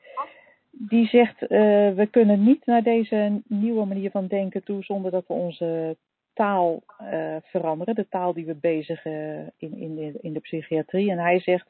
Die 0.72 1.08
zegt, 1.08 1.40
we 1.40 2.08
kunnen 2.12 2.44
niet 2.44 2.66
naar 2.66 2.84
deze 2.84 3.42
nieuwe 3.48 3.86
manier 3.86 4.12
van 4.12 4.28
denken 4.28 4.64
toe 4.64 4.84
zonder 4.84 5.12
dat 5.12 5.28
we 5.28 5.34
onze 5.34 5.98
taal 6.40 6.84
uh, 7.02 7.36
veranderen, 7.44 7.96
de 7.96 8.08
taal 8.10 8.34
die 8.34 8.46
we 8.46 8.56
bezigen 8.56 9.52
in, 9.58 9.78
in, 9.78 9.96
de, 9.96 10.18
in 10.22 10.34
de 10.34 10.40
psychiatrie. 10.40 11.12
En 11.12 11.18
hij 11.18 11.40
zegt, 11.40 11.68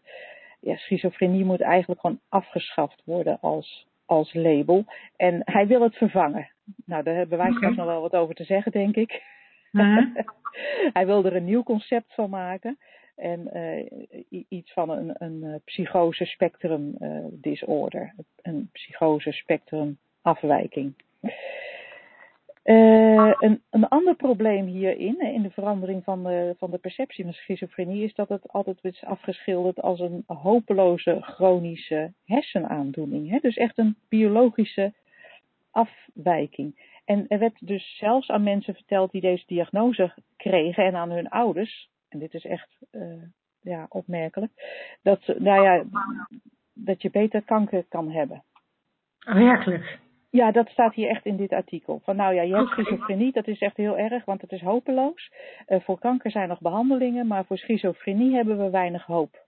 ja, 0.60 0.76
schizofrenie 0.76 1.46
moet 1.46 1.62
eigenlijk 1.62 2.02
gewoon 2.02 2.20
afgeschaft 2.30 3.02
worden 3.06 3.40
als, 3.42 3.88
als 4.06 4.34
label. 4.34 4.86
En 5.16 5.42
hij 5.44 5.68
wil 5.68 5.82
het 5.82 5.96
vervangen. 5.96 6.50
Nou, 6.86 7.04
daar 7.04 7.16
hebben 7.16 7.38
wij 7.38 7.52
straks 7.52 7.76
nog 7.76 7.86
wel 7.86 8.02
wat 8.02 8.16
over 8.16 8.36
te 8.36 8.44
zeggen, 8.44 8.72
denk 8.72 8.96
ik. 8.96 9.24
Mm-hmm. 9.72 10.26
hij 10.98 11.06
wil 11.06 11.26
er 11.26 11.36
een 11.36 11.46
nieuw 11.46 11.64
concept 11.64 12.14
van 12.14 12.30
maken. 12.30 12.78
En 13.16 13.50
uh, 13.54 14.46
iets 14.50 14.74
van 14.74 14.90
een, 14.90 15.16
een 15.18 15.62
psychose 15.66 16.26
spectrum 16.26 16.96
uh, 17.00 17.26
disorder. 17.32 18.14
Een 18.42 18.70
psychose 18.72 19.32
spectrum 19.32 19.98
afwijking. 20.22 20.94
Uh, 22.64 23.34
een, 23.38 23.62
een 23.70 23.88
ander 23.88 24.16
probleem 24.16 24.66
hierin, 24.66 25.20
in 25.20 25.42
de 25.42 25.50
verandering 25.50 26.04
van 26.04 26.24
de, 26.24 26.56
van 26.58 26.72
de 26.72 26.78
perceptie 26.78 27.24
van 27.24 27.34
schizofrenie, 27.34 28.04
is 28.04 28.14
dat 28.14 28.30
het 28.30 28.48
altijd 28.48 28.78
is 28.82 29.04
afgeschilderd 29.04 29.82
als 29.82 30.00
een 30.00 30.24
hopeloze 30.26 31.18
chronische 31.22 32.14
hersenaandoening. 32.26 33.30
Hè? 33.30 33.38
Dus 33.38 33.56
echt 33.56 33.78
een 33.78 33.96
biologische 34.10 34.94
afwijking. 35.72 36.98
En 37.06 37.26
er 37.28 37.40
werd 37.40 37.68
dus 37.68 37.98
zelfs 37.98 38.30
aan 38.30 38.44
mensen 38.44 38.74
verteld 38.74 39.12
die 39.12 39.22
deze 39.22 39.44
diagnose 39.48 40.14
kregen 40.38 40.86
en 40.86 40.96
aan 40.96 41.12
hun 41.12 41.30
ouders, 41.30 41.90
en 42.10 42.20
dit 42.20 42.34
is 42.34 42.46
echt 42.46 42.70
uh, 42.92 43.24
ja, 43.62 43.86
opmerkelijk, 43.90 44.52
dat, 45.02 45.28
nou 45.38 45.64
ja, 45.64 45.84
dat 46.74 47.02
je 47.02 47.10
beter 47.10 47.42
kanker 47.42 47.84
kan 47.84 48.12
hebben. 48.12 48.44
Werkelijk? 49.20 50.00
Ja, 50.32 50.52
dat 50.52 50.70
staat 50.70 50.94
hier 50.94 51.10
echt 51.10 51.26
in 51.26 51.38
dit 51.38 51.54
artikel. 51.54 52.02
Van 52.04 52.16
nou 52.16 52.34
ja, 52.34 52.42
je 52.42 52.56
hebt 52.56 52.70
schizofrenie, 52.70 53.32
dat 53.32 53.48
is 53.48 53.60
echt 53.60 53.78
heel 53.78 53.98
erg, 53.98 54.26
want 54.26 54.42
het 54.42 54.52
is 54.52 54.62
hopeloos. 54.62 55.32
Uh, 55.68 55.80
voor 55.80 56.00
kanker 56.00 56.32
zijn 56.32 56.48
nog 56.48 56.60
behandelingen, 56.60 57.28
maar 57.28 57.46
voor 57.46 57.58
schizofrenie 57.58 58.36
hebben 58.36 58.58
we 58.58 58.70
weinig 58.70 59.06
hoop. 59.06 59.48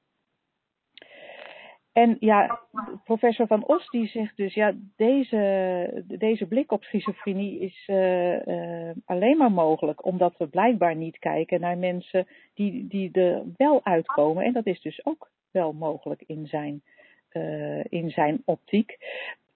En 1.93 2.17
ja, 2.19 2.59
professor 3.03 3.47
Van 3.47 3.67
Os 3.67 3.87
die 3.87 4.07
zegt 4.07 4.37
dus, 4.37 4.53
ja, 4.53 4.73
deze, 4.95 6.03
deze 6.07 6.47
blik 6.47 6.71
op 6.71 6.83
schizofrenie 6.83 7.59
is 7.59 7.87
uh, 7.87 8.45
uh, 8.45 8.91
alleen 9.05 9.37
maar 9.37 9.51
mogelijk 9.51 10.05
omdat 10.05 10.37
we 10.37 10.47
blijkbaar 10.47 10.95
niet 10.95 11.19
kijken 11.19 11.59
naar 11.59 11.77
mensen 11.77 12.27
die, 12.53 12.87
die 12.87 13.11
er 13.11 13.43
wel 13.57 13.85
uitkomen. 13.85 14.43
En 14.43 14.53
dat 14.53 14.65
is 14.65 14.81
dus 14.81 15.05
ook 15.05 15.29
wel 15.51 15.73
mogelijk 15.73 16.23
in 16.25 16.47
zijn, 16.47 16.81
uh, 17.33 17.83
in 17.83 18.09
zijn 18.09 18.41
optiek. 18.45 18.97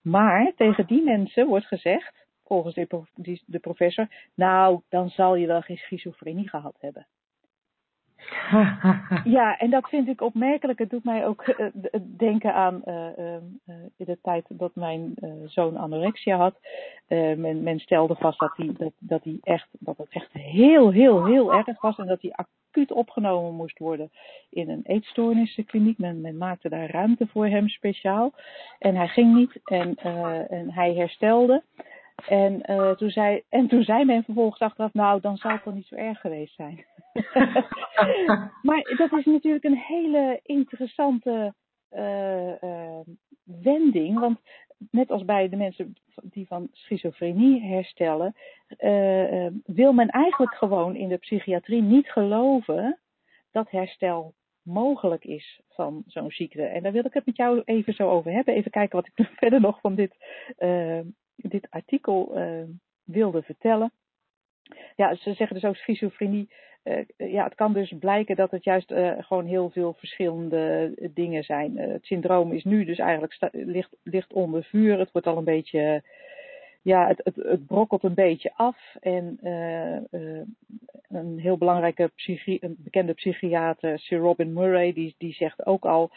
Maar 0.06 0.54
tegen 0.56 0.88
die 0.88 1.04
mensen 1.04 1.48
wordt 1.48 1.65
gezegd, 1.65 2.26
volgens 2.44 2.76
de, 3.46 3.60
professor, 3.60 4.08
nou, 4.34 4.82
dan 4.89 5.10
zal 5.10 5.36
je 5.36 5.48
wel 5.48 5.62
geen 5.62 5.78
schizofrenie 5.78 6.50
gehad 6.50 6.76
hebben. 6.80 7.08
ja, 9.38 9.58
en 9.58 9.70
dat 9.70 9.90
vind 9.90 10.08
ik 10.08 10.22
opmerkelijk. 10.22 10.80
Het 10.80 10.90
doet 10.90 11.04
mij 11.04 11.26
ook 11.26 11.48
uh, 11.48 11.68
denken 12.18 12.54
aan 12.54 12.82
uh, 12.86 13.18
in 13.98 14.06
de 14.06 14.18
tijd 14.22 14.46
dat 14.50 14.76
mijn 14.76 15.14
zoon 15.46 15.78
anorexia 15.78 16.38
had. 16.38 16.56
Men, 17.08 17.64
men, 17.64 17.80
stelde 17.80 18.16
vast 18.16 18.40
dat 18.40 18.54
hij 18.56 18.74
dat, 18.78 18.94
dat 19.00 19.24
hij 19.24 19.38
echt, 19.42 19.68
dat 19.72 19.98
het 19.98 20.10
echt 20.10 20.34
heel, 20.34 20.92
heel, 20.92 21.26
heel 21.26 21.54
erg 21.54 21.82
was. 21.82 21.98
En 21.98 22.08
dat 22.08 22.22
hij 22.22 22.32
acuut 22.32 22.92
opgenomen 22.92 23.54
moest 23.54 23.80
worden 23.80 24.12
in 24.50 24.70
een 24.70 24.84
eetstoornissenkliniek. 24.84 25.98
Men, 25.98 26.38
maakte 26.38 26.70
daar 26.70 26.90
ruimte 26.90 27.28
voor 27.28 27.48
hem 27.48 27.70
speciaal. 27.70 28.34
En 28.80 28.96
hij 28.96 29.08
ging 29.08 29.36
niet 29.36 29.60
en, 29.64 29.96
en 30.50 30.72
hij 30.72 30.94
herstelde. 30.94 31.64
En, 32.28 32.62
toen 32.98 33.10
zei, 33.10 33.42
en 33.50 33.68
toen 33.68 33.84
zei 33.84 34.06
men 34.06 34.24
vervolgens 34.24 34.62
achteraf, 34.62 34.94
nou, 34.94 35.22
dan 35.22 35.38
zou 35.38 35.54
het 35.54 35.64
wel 35.64 35.74
niet 35.74 35.88
zo 35.88 35.96
erg 35.96 36.20
geweest 36.20 36.56
zijn. 36.56 36.86
maar 38.67 38.93
dat 38.97 39.12
is 39.12 39.25
natuurlijk 39.25 39.63
een 39.63 39.78
hele 39.78 40.39
interessante 40.43 41.54
uh, 41.91 42.63
uh, 42.63 42.99
wending. 43.43 44.19
Want 44.19 44.39
net 44.91 45.12
als 45.12 45.25
bij 45.25 45.49
de 45.49 45.56
mensen 45.56 45.95
die 46.23 46.47
van 46.47 46.67
schizofrenie 46.71 47.62
herstellen, 47.62 48.36
wil 49.65 49.93
men 49.93 50.10
eigenlijk 50.10 50.56
gewoon 50.56 50.95
in 50.95 51.08
de 51.08 51.17
psychiatrie 51.17 51.82
niet 51.82 52.12
geloven 52.12 52.99
dat 53.51 53.69
herstel 53.69 54.34
mogelijk 54.62 55.25
is 55.25 55.62
van 55.69 56.04
zo'n 56.08 56.32
ziekte. 56.32 56.63
En 56.63 56.84
daar 56.84 56.91
wil 56.91 57.06
ik 57.06 57.13
het 57.13 57.25
met 57.25 57.36
jou 57.36 57.62
even 57.65 57.93
zo 57.93 58.10
over 58.10 58.32
hebben. 58.32 58.54
Even 58.54 58.71
kijken 58.71 58.95
wat 58.95 59.10
ik 59.13 59.30
verder 59.39 59.62
nog 59.62 59.80
van 59.80 59.95
dit 59.95 60.15
dit 61.36 61.67
artikel 61.69 62.38
wilde 63.04 63.41
vertellen. 63.41 63.91
Ja, 64.95 65.15
ze 65.15 65.34
zeggen 65.34 65.56
dus 65.56 65.65
ook 65.65 65.75
schizofrenie. 65.75 66.49
Uh, 66.86 67.32
ja, 67.32 67.43
het 67.43 67.56
kan 67.56 67.74
dus 67.74 67.93
blijken 68.00 68.36
dat 68.36 68.52
het 68.52 68.63
juist 68.63 68.91
uh, 68.91 69.12
gewoon 69.19 69.45
heel 69.45 69.69
veel 69.69 69.93
verschillende 69.98 70.93
dingen 71.13 71.43
zijn. 71.43 71.78
het 71.78 72.06
syndroom 72.06 72.52
is 72.52 72.63
nu 72.63 72.86
dus 72.86 72.98
eigenlijk 72.98 73.38
ligt, 73.52 73.89
ligt 74.04 74.34
onder 74.34 74.63
vuur. 74.63 75.00
Het 75.00 75.12
wordt 75.12 75.28
al 75.28 75.38
een 75.38 75.43
beetje 75.43 76.04
ja, 76.82 77.08
het, 77.08 77.21
het, 77.24 77.36
het 77.36 77.65
brokkelt 77.65 78.04
een 78.04 78.13
beetje 78.13 78.52
af. 78.56 78.78
En, 79.00 79.39
een 81.10 81.39
heel 81.39 81.58
belangrijke 81.58 82.12
een 82.45 82.76
bekende 82.80 83.13
psychiater, 83.13 84.00
Sir 84.00 84.17
Robin 84.17 84.54
Murray, 84.54 84.93
die, 84.93 85.15
die 85.17 85.34
zegt 85.34 85.65
ook 85.65 85.86
al, 85.86 86.12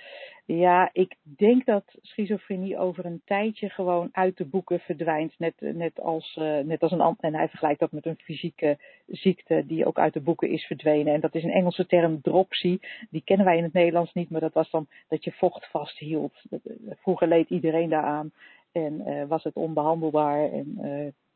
ja, 0.57 0.91
ik 0.93 1.17
denk 1.23 1.65
dat 1.65 1.85
schizofrenie 2.03 2.79
over 2.79 3.05
een 3.05 3.23
tijdje 3.25 3.69
gewoon 3.69 4.09
uit 4.13 4.37
de 4.37 4.45
boeken 4.45 4.81
verdwijnt. 4.81 5.39
Net, 5.39 5.55
net, 5.59 6.01
als, 6.01 6.37
uh, 6.37 6.59
net 6.59 6.83
als 6.83 6.93
een 6.93 7.17
en 7.21 7.35
hij 7.35 7.49
vergelijkt 7.49 7.81
dat 7.81 7.93
met 7.93 8.07
een 8.07 8.19
fysieke 8.19 8.79
ziekte 9.07 9.65
die 9.67 9.87
ook 9.87 9.99
uit 9.99 10.13
de 10.13 10.21
boeken 10.21 10.49
is 10.49 10.65
verdwenen. 10.65 11.15
En 11.15 11.21
dat 11.21 11.35
is 11.35 11.45
een 11.45 11.51
Engelse 11.51 11.87
term 11.87 12.21
dropsy. 12.21 12.79
Die 13.11 13.23
kennen 13.25 13.47
wij 13.47 13.57
in 13.57 13.63
het 13.63 13.73
Nederlands 13.73 14.13
niet, 14.13 14.31
maar 14.31 14.41
dat 14.41 14.53
was 14.53 14.71
dan 14.71 14.87
dat 15.09 15.25
je 15.25 15.33
vocht 15.33 15.71
vasthield. 15.71 16.43
Vroeger 16.89 17.29
leed 17.29 17.51
iedereen 17.51 17.89
daaraan 17.89 18.33
en 18.73 19.09
uh, 19.09 19.25
was 19.25 19.45
het 19.45 19.55
onbehandelbaar. 19.55 20.53
En 20.53 20.75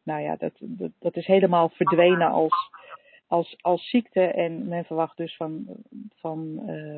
nou 0.03 0.23
ja, 0.23 0.37
dat, 0.37 0.53
dat, 0.59 0.91
dat, 0.99 1.17
is 1.17 1.27
helemaal 1.27 1.69
verdwenen 1.69 2.31
als, 2.31 2.71
als, 3.27 3.57
als 3.61 3.89
ziekte. 3.89 4.21
En 4.21 4.69
men 4.69 4.85
verwacht 4.85 5.17
dus 5.17 5.37
van, 5.37 5.67
van 6.15 6.63
uh, 6.67 6.97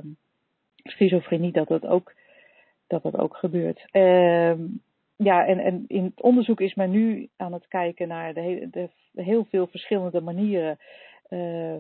schizofrenie 0.85 1.53
dat 1.53 1.68
dat 1.68 1.87
ook, 1.87 2.14
dat 2.87 3.03
dat 3.03 3.16
ook 3.16 3.37
gebeurt. 3.37 3.85
Uh, 3.92 4.55
ja, 5.16 5.47
en, 5.47 5.59
en 5.59 5.85
in 5.87 6.05
het 6.05 6.20
onderzoek 6.20 6.61
is 6.61 6.75
men 6.75 6.90
nu 6.90 7.29
aan 7.37 7.53
het 7.53 7.68
kijken 7.68 8.09
naar 8.09 8.35
de, 8.35 8.68
de, 8.70 8.88
heel 9.23 9.44
veel 9.44 9.66
verschillende 9.66 10.20
manieren 10.20 10.79
uh, 11.31 11.77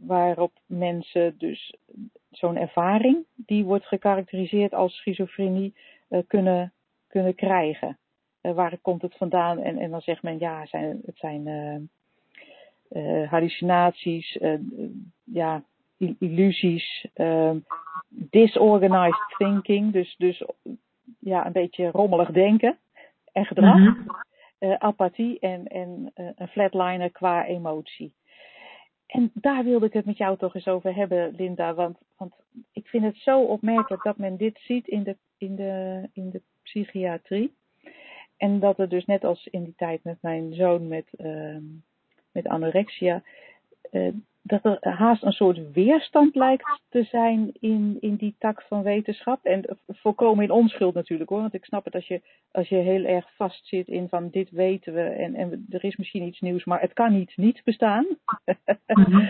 waarop 0.00 0.52
mensen 0.66 1.34
dus 1.38 1.76
zo'n 2.30 2.56
ervaring, 2.56 3.24
die 3.34 3.64
wordt 3.64 3.86
gekarakteriseerd 3.86 4.74
als 4.74 4.96
schizofrenie, 4.96 5.74
uh, 6.08 6.18
kunnen, 6.26 6.72
kunnen 7.08 7.34
krijgen. 7.34 7.98
Uh, 8.42 8.52
waar 8.52 8.78
komt 8.78 9.02
het 9.02 9.16
vandaan? 9.16 9.58
En, 9.58 9.78
en 9.78 9.90
dan 9.90 10.00
zegt 10.00 10.22
men 10.22 10.38
ja, 10.38 10.66
zijn, 10.66 11.00
het 11.06 11.18
zijn 11.18 11.48
hallucinaties, 13.28 14.38
ja, 15.24 15.62
illusies, 16.18 17.06
disorganized 18.14 19.34
thinking, 19.38 19.92
dus, 19.92 20.14
dus 20.18 20.44
ja, 21.18 21.46
een 21.46 21.52
beetje 21.52 21.90
rommelig 21.90 22.30
denken 22.30 22.78
en 23.32 23.44
gedrag. 23.44 23.76
Mm 23.76 23.86
-hmm. 23.86 24.16
uh, 24.58 24.74
apathie 24.74 25.38
en, 25.38 25.66
en 25.66 26.12
uh, 26.16 26.28
een 26.36 26.48
flatliner 26.48 27.10
qua 27.10 27.46
emotie. 27.46 28.14
En 29.06 29.30
daar 29.34 29.64
wilde 29.64 29.86
ik 29.86 29.92
het 29.92 30.04
met 30.04 30.16
jou 30.16 30.36
toch 30.36 30.54
eens 30.54 30.68
over 30.68 30.94
hebben, 30.94 31.34
Linda. 31.36 31.74
Want, 31.74 31.98
want 32.16 32.34
ik 32.72 32.86
vind 32.86 33.04
het 33.04 33.16
zo 33.16 33.40
opmerkelijk 33.40 34.02
dat 34.02 34.16
men 34.16 34.36
dit 34.36 34.58
ziet 34.58 34.86
in 34.86 35.02
de, 35.02 35.16
in 35.38 35.56
de, 35.56 36.08
in 36.12 36.30
de 36.30 36.42
psychiatrie. 36.62 37.54
En 38.36 38.60
dat 38.60 38.78
er 38.78 38.88
dus 38.88 39.04
net 39.04 39.24
als 39.24 39.46
in 39.46 39.64
die 39.64 39.74
tijd 39.76 40.04
met 40.04 40.18
mijn 40.20 40.54
zoon 40.54 40.88
met, 40.88 41.06
uh, 41.16 41.56
met 42.32 42.48
anorexia, 42.48 43.22
uh, 43.90 44.12
dat 44.46 44.64
er 44.64 44.92
haast 44.92 45.22
een 45.22 45.32
soort 45.32 45.72
weerstand 45.72 46.34
lijkt 46.34 46.80
te 46.88 47.02
zijn 47.02 47.52
in, 47.60 47.96
in 48.00 48.16
die 48.16 48.34
tak 48.38 48.62
van 48.62 48.82
wetenschap. 48.82 49.44
En 49.44 49.78
volkomen 49.86 50.44
in 50.44 50.50
onschuld 50.50 50.94
natuurlijk 50.94 51.30
hoor. 51.30 51.40
Want 51.40 51.54
ik 51.54 51.64
snap 51.64 51.84
het 51.84 51.94
als 51.94 52.06
je, 52.06 52.22
als 52.50 52.68
je 52.68 52.76
heel 52.76 53.04
erg 53.04 53.34
vastzit 53.36 53.88
in 53.88 54.08
van 54.08 54.28
dit 54.30 54.50
weten 54.50 54.94
we 54.94 55.00
en, 55.00 55.34
en 55.34 55.66
er 55.68 55.84
is 55.84 55.96
misschien 55.96 56.22
iets 56.22 56.40
nieuws, 56.40 56.64
maar 56.64 56.80
het 56.80 56.92
kan 56.92 57.12
niet 57.12 57.36
niet 57.36 57.60
bestaan. 57.64 58.06
Mm-hmm. 58.86 59.28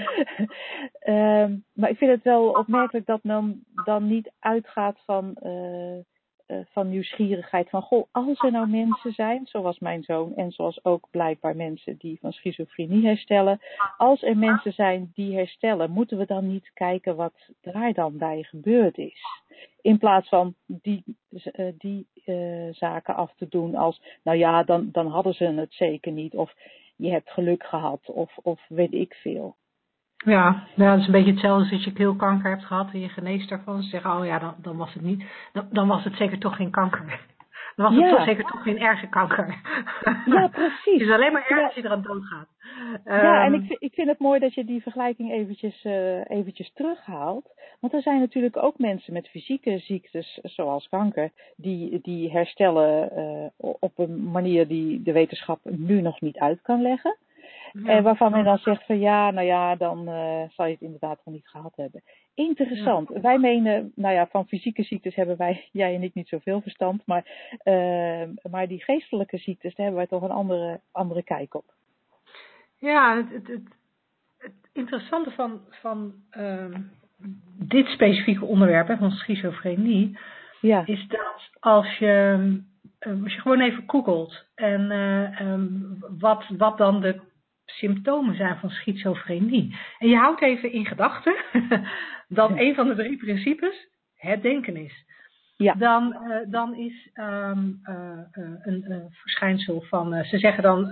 um, 1.15 1.65
maar 1.73 1.91
ik 1.91 1.99
vind 1.99 2.11
het 2.11 2.23
wel 2.23 2.49
opmerkelijk 2.49 3.07
dat 3.07 3.23
men 3.23 3.65
dan 3.85 4.07
niet 4.07 4.33
uitgaat 4.39 5.03
van. 5.05 5.37
Uh, 5.43 5.99
van 6.47 6.89
nieuwsgierigheid 6.89 7.71
van, 7.71 7.83
goh, 7.83 8.07
als 8.11 8.43
er 8.43 8.51
nou 8.51 8.69
mensen 8.69 9.13
zijn, 9.13 9.47
zoals 9.47 9.79
mijn 9.79 10.03
zoon 10.03 10.37
en 10.37 10.53
zoals 10.53 10.85
ook 10.85 11.09
blijkbaar 11.11 11.57
mensen 11.57 11.97
die 11.97 12.19
van 12.21 12.33
schizofrenie 12.33 13.07
herstellen, 13.07 13.61
als 13.97 14.23
er 14.23 14.37
mensen 14.37 14.73
zijn 14.73 15.11
die 15.15 15.35
herstellen, 15.35 15.91
moeten 15.91 16.19
we 16.19 16.27
dan 16.27 16.47
niet 16.47 16.71
kijken 16.75 17.17
wat 17.17 17.51
daar 17.61 17.93
dan 17.93 18.19
bij 18.19 18.43
gebeurd 18.43 18.99
is? 18.99 19.21
In 19.81 19.99
plaats 19.99 20.29
van 20.29 20.55
die, 20.67 21.05
uh, 21.31 21.73
die 21.79 22.07
uh, 22.27 22.73
zaken 22.73 23.15
af 23.15 23.35
te 23.37 23.49
doen 23.49 23.75
als, 23.75 24.03
nou 24.23 24.39
ja, 24.39 24.63
dan, 24.63 24.89
dan 24.93 25.07
hadden 25.07 25.35
ze 25.35 25.45
het 25.45 25.75
zeker 25.75 26.13
niet, 26.13 26.35
of 26.35 26.55
je 26.97 27.11
hebt 27.11 27.31
geluk 27.31 27.65
gehad, 27.65 28.11
of, 28.11 28.37
of 28.43 28.65
weet 28.69 28.93
ik 28.93 29.15
veel. 29.15 29.57
Ja, 30.25 30.63
nou, 30.75 30.91
dat 30.91 30.99
is 31.01 31.07
een 31.07 31.13
beetje 31.13 31.31
hetzelfde 31.31 31.61
als 31.61 31.71
dat 31.71 31.85
je 31.85 31.93
keelkanker 31.93 32.51
hebt 32.51 32.65
gehad 32.65 32.91
en 32.93 33.01
je 33.01 33.09
geneest 33.09 33.49
daarvan. 33.49 33.83
Ze 33.83 33.89
zeggen, 33.89 34.17
oh 34.17 34.25
ja, 34.27 34.39
dan, 34.39 34.55
dan 34.63 34.77
was 34.77 34.93
het 34.95 35.03
niet. 35.03 35.25
Dan, 35.53 35.67
dan 35.71 35.89
was 35.89 36.05
het 36.05 36.17
zeker 36.17 36.39
toch 36.39 36.57
geen 36.57 36.71
kanker. 36.71 37.21
Dan 37.77 37.95
was 37.95 38.05
het 38.05 38.17
toch 38.17 38.25
zeker 38.25 38.45
toch 38.45 38.63
geen 38.63 38.81
erge 38.81 39.07
kanker. 39.09 39.61
Ja, 40.27 40.49
precies. 40.49 40.85
Het 40.93 41.01
is 41.01 41.11
alleen 41.11 41.33
maar 41.33 41.47
erg 41.49 41.59
Ja. 41.61 41.65
als 41.65 41.75
je 41.75 41.85
eraan 41.85 42.03
doodgaat. 42.03 42.47
Ja, 43.05 43.45
en 43.45 43.53
Ehm, 43.53 43.55
ik, 43.55 43.67
vind- 43.67 43.83
ik 43.83 43.95
vind 43.95 44.09
het 44.09 44.19
mooi 44.19 44.41
dat 44.41 44.55
je 44.55 44.65
die 44.65 44.83
vergelijking 44.83 45.33
eventjes, 45.33 45.85
eh, 45.85 46.31
eventjes 46.31 46.73
terughaalt. 46.73 47.49
Want 47.81 47.93
er 47.93 48.03
zijn 48.03 48.21
natuurlijk 48.21 48.57
ook 48.57 48.79
mensen 48.79 49.13
met 49.13 49.29
fysieke 49.29 49.79
ziektes, 49.79 50.39
zoals 50.43 50.89
kanker, 50.89 51.31
die, 51.57 51.99
die 52.03 52.31
herstellen 52.31 53.11
eh, 53.11 53.47
op 53.81 53.99
een 53.99 54.31
manier 54.31 54.69
die 54.69 55.03
de 55.03 55.13
wetenschap 55.13 55.59
nu 55.63 56.01
nog 56.01 56.21
niet 56.21 56.39
uit 56.39 56.63
kan 56.63 56.83
leggen. 56.83 57.17
Ja. 57.83 57.89
En 57.89 58.03
waarvan 58.03 58.31
men 58.31 58.45
dan 58.45 58.59
zegt 58.59 58.87
van 58.87 58.99
ja, 58.99 59.31
nou 59.31 59.47
ja, 59.47 59.77
dan 59.77 60.09
eh, 60.09 60.43
zal 60.49 60.67
je 60.67 60.73
het 60.73 60.81
inderdaad 60.81 61.21
wel 61.25 61.35
niet 61.35 61.49
gehad 61.49 61.73
hebben. 61.77 62.03
Interessant. 62.35 63.09
Wij 63.09 63.39
menen, 63.39 63.93
nou 63.95 64.15
ja, 64.15 64.27
van 64.27 64.47
fysieke 64.47 64.83
ziektes 64.83 65.15
hebben 65.15 65.37
wij, 65.37 65.69
jij 65.73 65.95
en 65.95 66.03
ik, 66.03 66.15
niet 66.15 66.29
zoveel 66.29 66.61
verstand. 66.61 67.07
Maar, 67.07 67.25
eh, 67.59 68.29
maar 68.51 68.69
die 68.69 68.85
geestelijke 68.85 69.39
ziektes, 69.39 69.75
daar 69.75 69.87
hebben 69.87 70.09
wij 70.09 70.19
toch 70.19 70.29
een 70.29 70.37
andere, 70.37 70.81
andere 70.93 71.23
kijk 71.23 71.55
op. 71.55 71.65
Ja, 72.79 73.17
het, 73.17 73.31
het, 73.33 73.47
het, 73.47 73.63
het 74.39 74.53
interessante 74.73 75.31
van, 75.31 75.61
van 75.71 76.15
ehm, 76.31 76.81
dit 77.59 77.87
specifieke 77.87 78.45
onderwerp, 78.45 78.89
hè, 78.89 78.97
van 78.97 79.11
schizofrenie, 79.11 80.19
Ja, 80.61 80.87
is 80.87 81.09
dat 81.09 81.51
als 81.61 81.99
je, 81.99 82.39
ehm, 82.99 83.23
als 83.23 83.35
je 83.35 83.41
gewoon 83.41 83.61
even 83.61 83.85
googelt 83.87 84.45
en 84.55 84.91
eh, 84.91 85.41
ehm, 85.41 85.69
wat, 86.19 86.45
wat 86.57 86.79
dan 86.79 87.01
de 87.01 87.33
symptomen 87.65 88.37
zijn 88.37 88.57
van 88.57 88.71
schizofrenie. 88.71 89.77
En 89.99 90.09
je 90.09 90.17
houdt 90.17 90.43
even 90.43 90.73
in 90.73 90.87
gedachten 90.87 91.35
dat 92.29 92.49
Ja. 92.49 92.59
een 92.59 92.75
van 92.75 92.89
de 92.89 92.95
drie 92.95 93.17
principes 93.17 93.89
het 94.15 94.43
denken 94.43 94.77
is. 94.77 95.05
Ja. 95.57 95.75
Dan, 95.75 96.15
eh, 96.15 96.51
dan 96.51 96.75
is 96.75 97.11
ehm, 97.13 97.73
eh, 97.83 98.19
eh, 98.33 98.53
een, 98.63 99.07
verschijnsel 99.11 99.81
van, 99.81 100.25
ze 100.25 100.39
zeggen 100.39 100.63
dan 100.63 100.89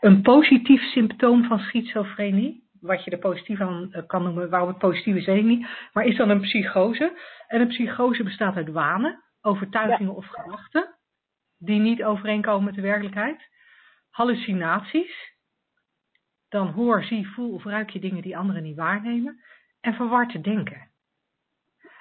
een 0.00 0.22
positief 0.22 0.82
symptoom 0.82 1.44
van 1.44 1.58
schizofrenie, 1.58 2.68
wat 2.80 3.04
je 3.04 3.10
er 3.10 3.18
positief 3.18 3.60
aan 3.60 4.04
kan 4.06 4.22
noemen, 4.22 4.50
waarom 4.50 4.68
het 4.68 4.78
positief 4.78 5.14
is, 5.14 5.26
weet 5.26 5.38
ik 5.38 5.44
niet, 5.44 5.66
maar 5.92 6.04
is 6.04 6.16
dan 6.16 6.30
een 6.30 6.40
psychose. 6.40 7.18
En 7.46 7.60
een 7.60 7.68
psychose 7.68 8.22
bestaat 8.22 8.56
uit 8.56 8.68
wanen, 8.68 9.22
overtuigingen 9.40 10.14
of 10.14 10.26
gedachten, 10.26 10.94
die 11.58 11.80
niet 11.80 12.04
overeenkomen 12.04 12.64
met 12.64 12.74
de 12.74 12.80
werkelijkheid. 12.80 13.48
Hallucinaties, 14.16 15.34
dan 16.48 16.68
hoor, 16.68 17.04
zie, 17.04 17.28
voel 17.28 17.52
of 17.52 17.64
ruik 17.64 17.90
je 17.90 17.98
dingen 17.98 18.22
die 18.22 18.36
anderen 18.36 18.62
niet 18.62 18.76
waarnemen. 18.76 19.40
En 19.80 19.94
verward 19.94 20.30
te 20.30 20.40
denken. 20.40 20.90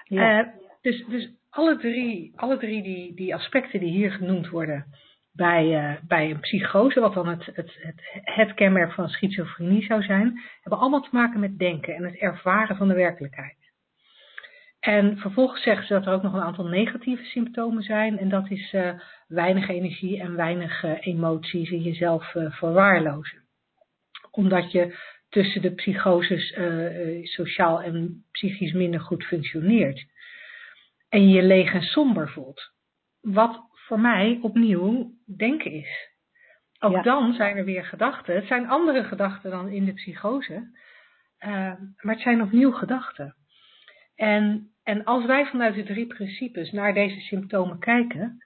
ja, 0.03 0.39
Eh, 0.39 0.47
dus 0.81 1.05
dus 1.05 1.33
alle 1.49 1.77
drie, 1.77 2.33
alle 2.35 2.57
drie 2.57 2.83
die, 2.83 3.15
die 3.15 3.35
aspecten 3.35 3.79
die 3.79 3.91
hier 3.91 4.11
genoemd 4.11 4.49
worden 4.49 4.85
bij, 5.31 5.75
eh, 5.75 6.01
bij 6.07 6.31
een 6.31 6.39
psychose, 6.39 6.99
wat 6.99 7.13
dan 7.13 7.27
het, 7.27 7.45
het, 7.45 7.77
het, 7.81 8.01
het 8.23 8.53
kenmerk 8.53 8.93
van 8.93 9.09
schizofrenie 9.09 9.85
zou 9.85 10.03
zijn, 10.03 10.41
hebben 10.61 10.79
allemaal 10.79 11.01
te 11.01 11.15
maken 11.15 11.39
met 11.39 11.59
denken 11.59 11.95
en 11.95 12.03
het 12.03 12.15
ervaren 12.15 12.75
van 12.75 12.87
de 12.87 12.93
werkelijkheid. 12.93 13.64
En 14.85 15.17
vervolgens 15.17 15.63
zeggen 15.63 15.87
ze 15.87 15.93
dat 15.93 16.05
er 16.05 16.13
ook 16.13 16.21
nog 16.21 16.33
een 16.33 16.41
aantal 16.41 16.65
negatieve 16.65 17.23
symptomen 17.23 17.83
zijn. 17.83 18.17
En 18.17 18.29
dat 18.29 18.51
is 18.51 18.73
eh, 18.73 18.99
weinig 19.27 19.69
energie 19.69 20.19
en 20.19 20.35
weinig 20.35 20.83
eh, 20.83 21.07
emoties 21.07 21.69
en 21.71 21.81
jezelf 21.81 22.35
eh, 22.35 22.51
verwaarlozen. 22.51 23.43
Omdat 24.31 24.71
je 24.71 24.97
tussen 25.29 25.61
de 25.61 25.71
psychoses 25.73 26.57
sociaal 27.23 27.81
en 27.81 28.25
psychisch 28.31 28.71
minder 28.73 28.99
goed 28.99 29.23
functioneert. 29.23 30.05
En 31.09 31.29
je 31.29 31.35
je 31.35 31.43
leeg 31.43 31.73
en 31.73 31.81
somber 31.81 32.29
voelt. 32.29 32.71
Wat 33.21 33.59
voor 33.71 33.99
mij 33.99 34.39
opnieuw 34.41 35.11
denken 35.37 35.71
is. 35.71 36.09
Ook 36.79 36.91
Ja. 36.91 37.01
dan 37.01 37.33
zijn 37.33 37.57
er 37.57 37.65
weer 37.65 37.85
gedachten. 37.85 38.35
Het 38.35 38.47
zijn 38.47 38.67
andere 38.67 39.03
gedachten 39.03 39.51
dan 39.51 39.69
in 39.69 39.85
de 39.85 39.93
psychose. 39.93 40.69
maar 41.39 42.13
het 42.13 42.21
zijn 42.21 42.41
opnieuw 42.41 42.71
gedachten. 42.71 43.35
En, 44.15 44.74
en 44.85 45.03
als 45.03 45.25
wij 45.25 45.45
vanuit 45.45 45.75
de 45.75 45.83
drie 45.83 46.07
principes 46.07 46.71
naar 46.71 46.93
deze 46.93 47.19
symptomen 47.19 47.79
kijken, 47.79 48.43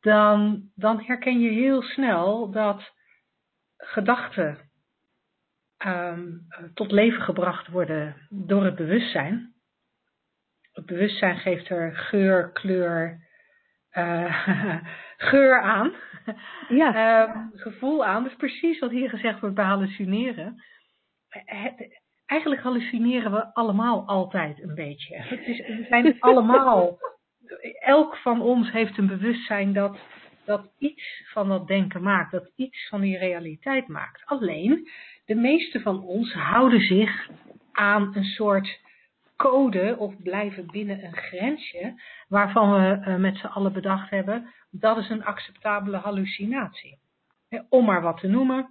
dan, 0.00 0.70
dan 0.74 1.00
herken 1.00 1.40
je 1.40 1.50
heel 1.50 1.82
snel 1.82 2.50
dat 2.50 2.92
gedachten 3.76 4.58
ehm, 5.76 6.32
tot 6.74 6.90
leven 6.90 7.22
gebracht 7.22 7.68
worden 7.68 8.16
door 8.30 8.64
het 8.64 8.74
bewustzijn. 8.74 9.54
Het 10.72 10.86
bewustzijn 10.86 11.36
geeft 11.36 11.68
er 11.68 11.96
geur, 11.96 12.52
kleur, 12.52 13.26
uh, 13.92 14.48
geur 15.30 15.60
aan, 15.60 15.92
ja. 16.68 17.24
uh, 17.26 17.36
gevoel 17.54 18.04
aan. 18.04 18.22
Dat 18.22 18.32
is 18.32 18.38
precies 18.38 18.78
wat 18.78 18.90
hier 18.90 19.08
gezegd 19.08 19.40
wordt 19.40 19.54
bij 19.54 19.64
hallucineren. 19.64 20.62
Het, 21.28 22.02
eigenlijk 22.26 22.62
hallucineren 22.62 23.32
we 23.32 23.54
allemaal 23.54 24.06
altijd 24.06 24.62
een 24.62 24.74
beetje. 24.74 25.16
Het 25.22 25.46
is, 25.46 25.58
we 25.58 25.86
zijn 25.88 26.16
allemaal, 26.20 26.98
elk 27.80 28.16
van 28.16 28.40
ons 28.40 28.70
heeft 28.70 28.98
een 28.98 29.06
bewustzijn 29.06 29.72
dat, 29.72 29.98
dat 30.44 30.70
iets 30.78 31.22
van 31.32 31.48
dat 31.48 31.66
denken 31.66 32.02
maakt, 32.02 32.30
dat 32.30 32.52
iets 32.56 32.88
van 32.88 33.00
die 33.00 33.18
realiteit 33.18 33.88
maakt. 33.88 34.22
Alleen, 34.24 34.88
de 35.24 35.34
meeste 35.34 35.80
van 35.80 36.02
ons 36.02 36.32
houden 36.32 36.80
zich 36.80 37.28
aan 37.72 38.16
een 38.16 38.24
soort 38.24 38.80
code 39.36 39.96
of 39.98 40.22
blijven 40.22 40.66
binnen 40.66 41.04
een 41.04 41.16
grensje 41.16 42.02
waarvan 42.28 42.72
we 42.72 43.04
uh, 43.08 43.16
met 43.16 43.36
z'n 43.36 43.46
allen 43.46 43.72
bedacht 43.72 44.10
hebben, 44.10 44.52
dat 44.70 44.96
is 44.96 45.08
een 45.08 45.24
acceptabele 45.24 45.96
hallucinatie. 45.96 46.98
Om 47.68 47.84
maar 47.84 48.02
wat 48.02 48.20
te 48.20 48.26
noemen, 48.26 48.68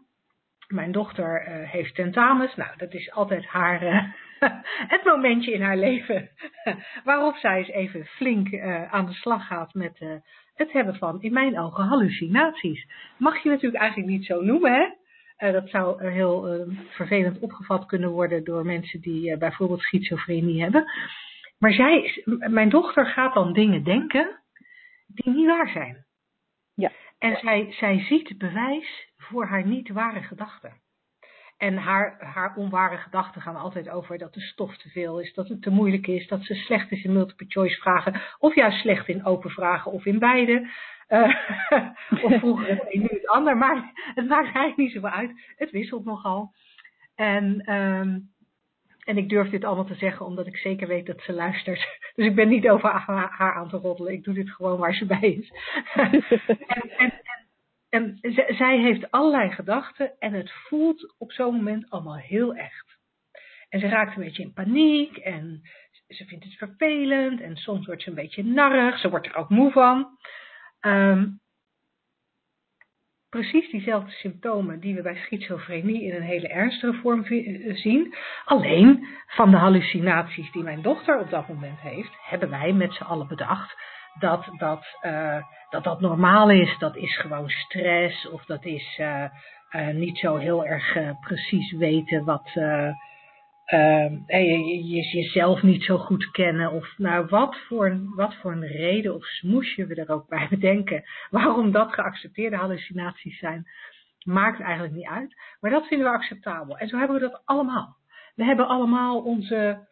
mijn 0.68 0.92
dochter 0.92 1.48
uh, 1.48 1.70
heeft 1.70 1.96
tentamens. 1.96 2.56
Nou, 2.56 2.78
dat 2.78 2.94
is 2.94 3.12
altijd 3.12 3.46
haar, 3.46 3.84
uh, 3.84 4.04
het 4.96 5.04
momentje 5.04 5.52
in 5.54 5.62
haar 5.62 5.78
leven 5.78 6.30
waarop 7.04 7.36
zij 7.36 7.58
eens 7.58 7.70
even 7.70 8.06
flink 8.06 8.52
uh, 8.52 8.94
aan 8.94 9.06
de 9.06 9.14
slag 9.14 9.48
gaat 9.48 9.74
met 9.74 10.00
het 10.54 10.72
hebben 10.72 10.96
van, 10.96 11.22
in 11.22 11.34
mijn 11.34 11.60
ogen, 11.60 11.84
hallucinaties. 11.84 12.88
Mag 13.18 13.44
je 13.44 13.50
natuurlijk 13.50 13.82
eigenlijk 13.82 14.12
niet 14.12 14.26
zo 14.26 14.42
noemen, 14.42 14.94
hè? 15.38 15.52
dat 15.52 15.70
zou 15.70 16.08
heel 16.08 16.66
vervelend 16.90 17.40
opgevat 17.40 17.86
kunnen 17.86 18.10
worden 18.10 18.44
door 18.44 18.66
mensen 18.66 19.02
die 19.02 19.38
bijvoorbeeld 19.38 19.82
schizofrenie 19.82 20.62
hebben. 20.62 20.86
Maar 21.58 21.74
zij, 21.74 22.24
mijn 22.26 22.70
dochter 22.70 23.06
gaat 23.06 23.34
dan 23.34 23.54
dingen 23.54 23.84
denken 23.84 24.44
die 25.08 25.34
niet 25.34 25.46
waar 25.46 25.70
zijn. 25.70 26.06
Ja. 26.74 26.92
En 27.24 27.38
zij, 27.38 27.72
zij 27.72 28.00
ziet 28.00 28.38
bewijs 28.38 29.08
voor 29.18 29.46
haar 29.46 29.66
niet 29.66 29.90
ware 29.90 30.22
gedachten. 30.22 30.82
En 31.58 31.78
haar, 31.78 32.16
haar 32.20 32.56
onware 32.56 32.98
gedachten 32.98 33.42
gaan 33.42 33.56
altijd 33.56 33.90
over 33.90 34.18
dat 34.18 34.34
de 34.34 34.42
stof 34.42 34.78
te 34.78 34.90
veel 34.90 35.20
is, 35.20 35.34
dat 35.34 35.48
het 35.48 35.62
te 35.62 35.70
moeilijk 35.70 36.08
is, 36.08 36.28
dat 36.28 36.44
ze 36.44 36.54
slecht 36.54 36.92
is 36.92 37.04
in 37.04 37.14
multiple 37.14 37.46
choice 37.50 37.82
vragen, 37.82 38.22
of 38.40 38.56
juist 38.56 38.80
slecht 38.80 39.08
in 39.08 39.26
open 39.26 39.50
vragen, 39.50 39.92
of 39.92 40.06
in 40.06 40.20
beide. 40.20 40.70
Uh, 41.10 41.36
of 42.26 42.40
vroeger 42.40 42.68
het 42.68 42.86
een, 42.88 43.02
nu 43.02 43.08
het 43.12 43.28
ander. 43.28 43.58
Maar 43.58 43.92
het 43.94 44.28
maakt 44.28 44.44
eigenlijk 44.44 44.78
niet 44.78 44.92
zoveel 44.92 45.10
uit. 45.10 45.32
Het 45.56 45.72
wisselt 45.72 46.06
nogal. 46.06 46.54
En, 47.16 47.74
um, 47.74 48.33
en 49.04 49.18
ik 49.18 49.30
durf 49.30 49.50
dit 49.50 49.64
allemaal 49.64 49.86
te 49.86 49.96
zeggen 49.96 50.26
omdat 50.26 50.48
ik 50.48 50.58
zeker 50.58 50.88
weet 50.88 51.06
dat 51.06 51.22
ze 51.22 51.34
luistert. 51.34 52.00
Dus 52.16 52.26
ik 52.26 52.36
ben 52.36 52.50
niet 52.50 52.70
over 52.70 52.90
haar, 52.90 53.54
aan 53.54 53.70
te 53.70 53.78
roddelen. 53.78 54.14
Ik 54.14 54.24
doe 54.24 54.34
dit 54.34 54.50
gewoon 54.50 54.80
waar 54.80 54.94
ze 54.94 55.06
bij 55.06 55.20
is. 55.20 55.52
en, 56.68 56.94
en, 56.98 57.22
en 57.90 58.18
zij 58.56 58.80
heeft 58.80 59.12
allerlei 59.12 59.52
gedachten 59.52 60.20
en 60.20 60.34
het 60.34 60.52
voelt 60.52 61.16
op 61.18 61.32
zo'n 61.32 61.56
moment 61.56 61.90
allemaal 61.90 62.18
heel 62.18 62.56
echt. 62.56 62.98
En 63.70 63.80
ze 63.80 63.88
raakt 63.88 64.16
een 64.16 64.24
beetje 64.24 64.44
in 64.44 64.54
paniek 64.54 65.18
en 65.18 65.62
ze 66.08 66.26
vindt 66.26 66.44
het 66.44 66.54
vervelend 66.54 67.42
en 67.42 67.56
soms 67.56 67.86
wordt 67.86 68.02
ze 68.02 68.10
een 68.10 68.16
beetje 68.16 68.44
narrig. 68.44 69.00
Ze 69.00 69.10
wordt 69.10 69.28
er 69.28 69.36
ook 69.36 69.50
moe 69.50 69.72
van. 69.72 70.18
Um, 70.82 71.42
precies 73.34 73.72
diezelfde 73.72 74.12
symptomen 74.12 74.80
die 74.80 74.96
we 74.96 75.02
bij 75.02 75.16
schizofrenie 75.16 76.04
in 76.04 76.16
een 76.16 76.22
hele 76.22 76.48
ernstige 76.48 76.94
vorm 76.94 77.26
zien. 77.74 78.16
Alleen 78.46 79.08
van 79.28 79.52
de 79.52 79.58
hallucinaties 79.58 80.52
die 80.52 80.64
mijn 80.64 80.82
dochter 80.82 81.20
op 81.20 81.30
dat 81.30 81.48
moment 81.48 81.80
heeft, 81.80 82.12
hebben 82.22 82.50
wij 82.50 82.74
met 82.74 82.94
z'n 82.94 83.04
allen 83.04 83.28
bedacht 83.28 83.76
dat 84.20 84.46
dat, 84.58 84.86
uh, 85.06 85.44
dat 85.70 85.84
dat 85.84 86.02
normaal 86.02 86.50
is. 86.50 86.78
Dat 86.78 86.96
is 86.96 87.18
gewoon 87.18 87.50
stress 87.50 88.30
of 88.30 88.46
dat 88.46 88.66
is 88.66 89.02
niet 89.94 90.18
zo 90.18 90.36
heel 90.36 90.66
erg 90.66 90.98
precies 91.20 91.72
weten 91.72 92.24
wat. 92.26 92.52
Je, 93.66 94.84
je, 94.86 95.10
jezelf 95.12 95.62
niet 95.62 95.84
zo 95.84 95.98
goed 95.98 96.32
kennen 96.32 96.72
of 96.72 96.98
nou 96.98 97.26
wat 97.26 97.58
voor, 97.68 98.00
wat 98.16 98.36
voor 98.36 98.52
een 98.52 98.68
reden 98.68 99.16
of 99.16 99.26
smoesje 99.26 99.86
we 99.86 99.96
er 99.96 100.12
ook 100.12 100.28
bij 100.28 100.48
bedenken 100.58 101.04
waarom 101.30 101.72
dat 101.72 101.94
geaccepteerde 101.94 102.56
hallucinaties 102.56 103.40
zijn, 103.40 103.68
maakt 104.26 104.60
eigenlijk 104.60 104.94
niet 104.94 105.08
uit. 105.08 105.36
Maar 105.60 105.72
dat 105.72 105.88
vinden 105.88 106.08
we 106.08 106.14
acceptabel. 106.14 106.78
En 106.78 106.88
zo 106.88 106.98
hebben 106.98 107.16
we 107.20 107.30
dat 107.30 107.42
allemaal. 107.46 107.96
We 108.36 108.44
hebben 108.44 108.68
allemaal 108.68 109.22
onze 109.22 109.92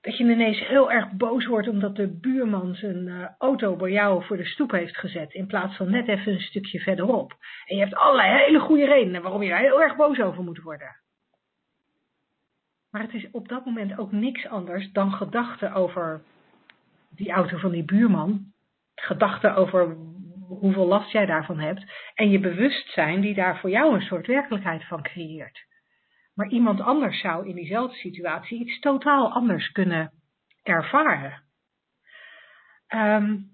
dat 0.00 0.16
je 0.16 0.24
ineens 0.24 0.66
heel 0.66 0.92
erg 0.92 1.10
boos 1.10 1.46
wordt 1.46 1.68
omdat 1.68 1.96
de 1.96 2.18
buurman 2.20 2.74
zijn 2.74 3.06
uh, 3.06 3.28
auto 3.38 3.76
bij 3.76 3.90
jou 3.90 4.24
voor 4.24 4.36
de 4.36 4.44
stoep 4.44 4.70
heeft 4.70 4.96
gezet 4.96 5.32
in 5.32 5.46
plaats 5.46 5.76
van 5.76 5.90
net 5.90 6.08
even 6.08 6.32
een 6.32 6.40
stukje 6.40 6.80
verderop. 6.80 7.32
En 7.66 7.76
je 7.76 7.82
hebt 7.82 7.94
allerlei 7.94 8.44
hele 8.44 8.58
goede 8.60 8.84
redenen 8.84 9.22
waarom 9.22 9.42
je 9.42 9.48
daar 9.48 9.58
heel 9.58 9.82
erg 9.82 9.96
boos 9.96 10.20
over 10.20 10.42
moet 10.42 10.62
worden. 10.62 10.96
Maar 12.96 13.04
het 13.04 13.14
is 13.14 13.30
op 13.30 13.48
dat 13.48 13.64
moment 13.64 13.98
ook 13.98 14.12
niks 14.12 14.46
anders 14.46 14.92
dan 14.92 15.12
gedachten 15.12 15.72
over 15.72 16.22
die 17.10 17.30
auto 17.30 17.56
van 17.58 17.70
die 17.70 17.84
buurman, 17.84 18.52
gedachten 18.94 19.54
over 19.54 19.96
hoeveel 20.48 20.86
last 20.86 21.10
jij 21.10 21.26
daarvan 21.26 21.58
hebt 21.58 21.84
en 22.14 22.30
je 22.30 22.40
bewustzijn 22.40 23.20
die 23.20 23.34
daar 23.34 23.58
voor 23.58 23.70
jou 23.70 23.94
een 23.94 24.02
soort 24.02 24.26
werkelijkheid 24.26 24.84
van 24.84 25.02
creëert. 25.02 25.64
Maar 26.34 26.48
iemand 26.48 26.80
anders 26.80 27.20
zou 27.20 27.48
in 27.48 27.54
diezelfde 27.54 27.96
situatie 27.96 28.60
iets 28.60 28.80
totaal 28.80 29.32
anders 29.32 29.72
kunnen 29.72 30.12
ervaren. 30.62 31.42
Um, 32.94 33.50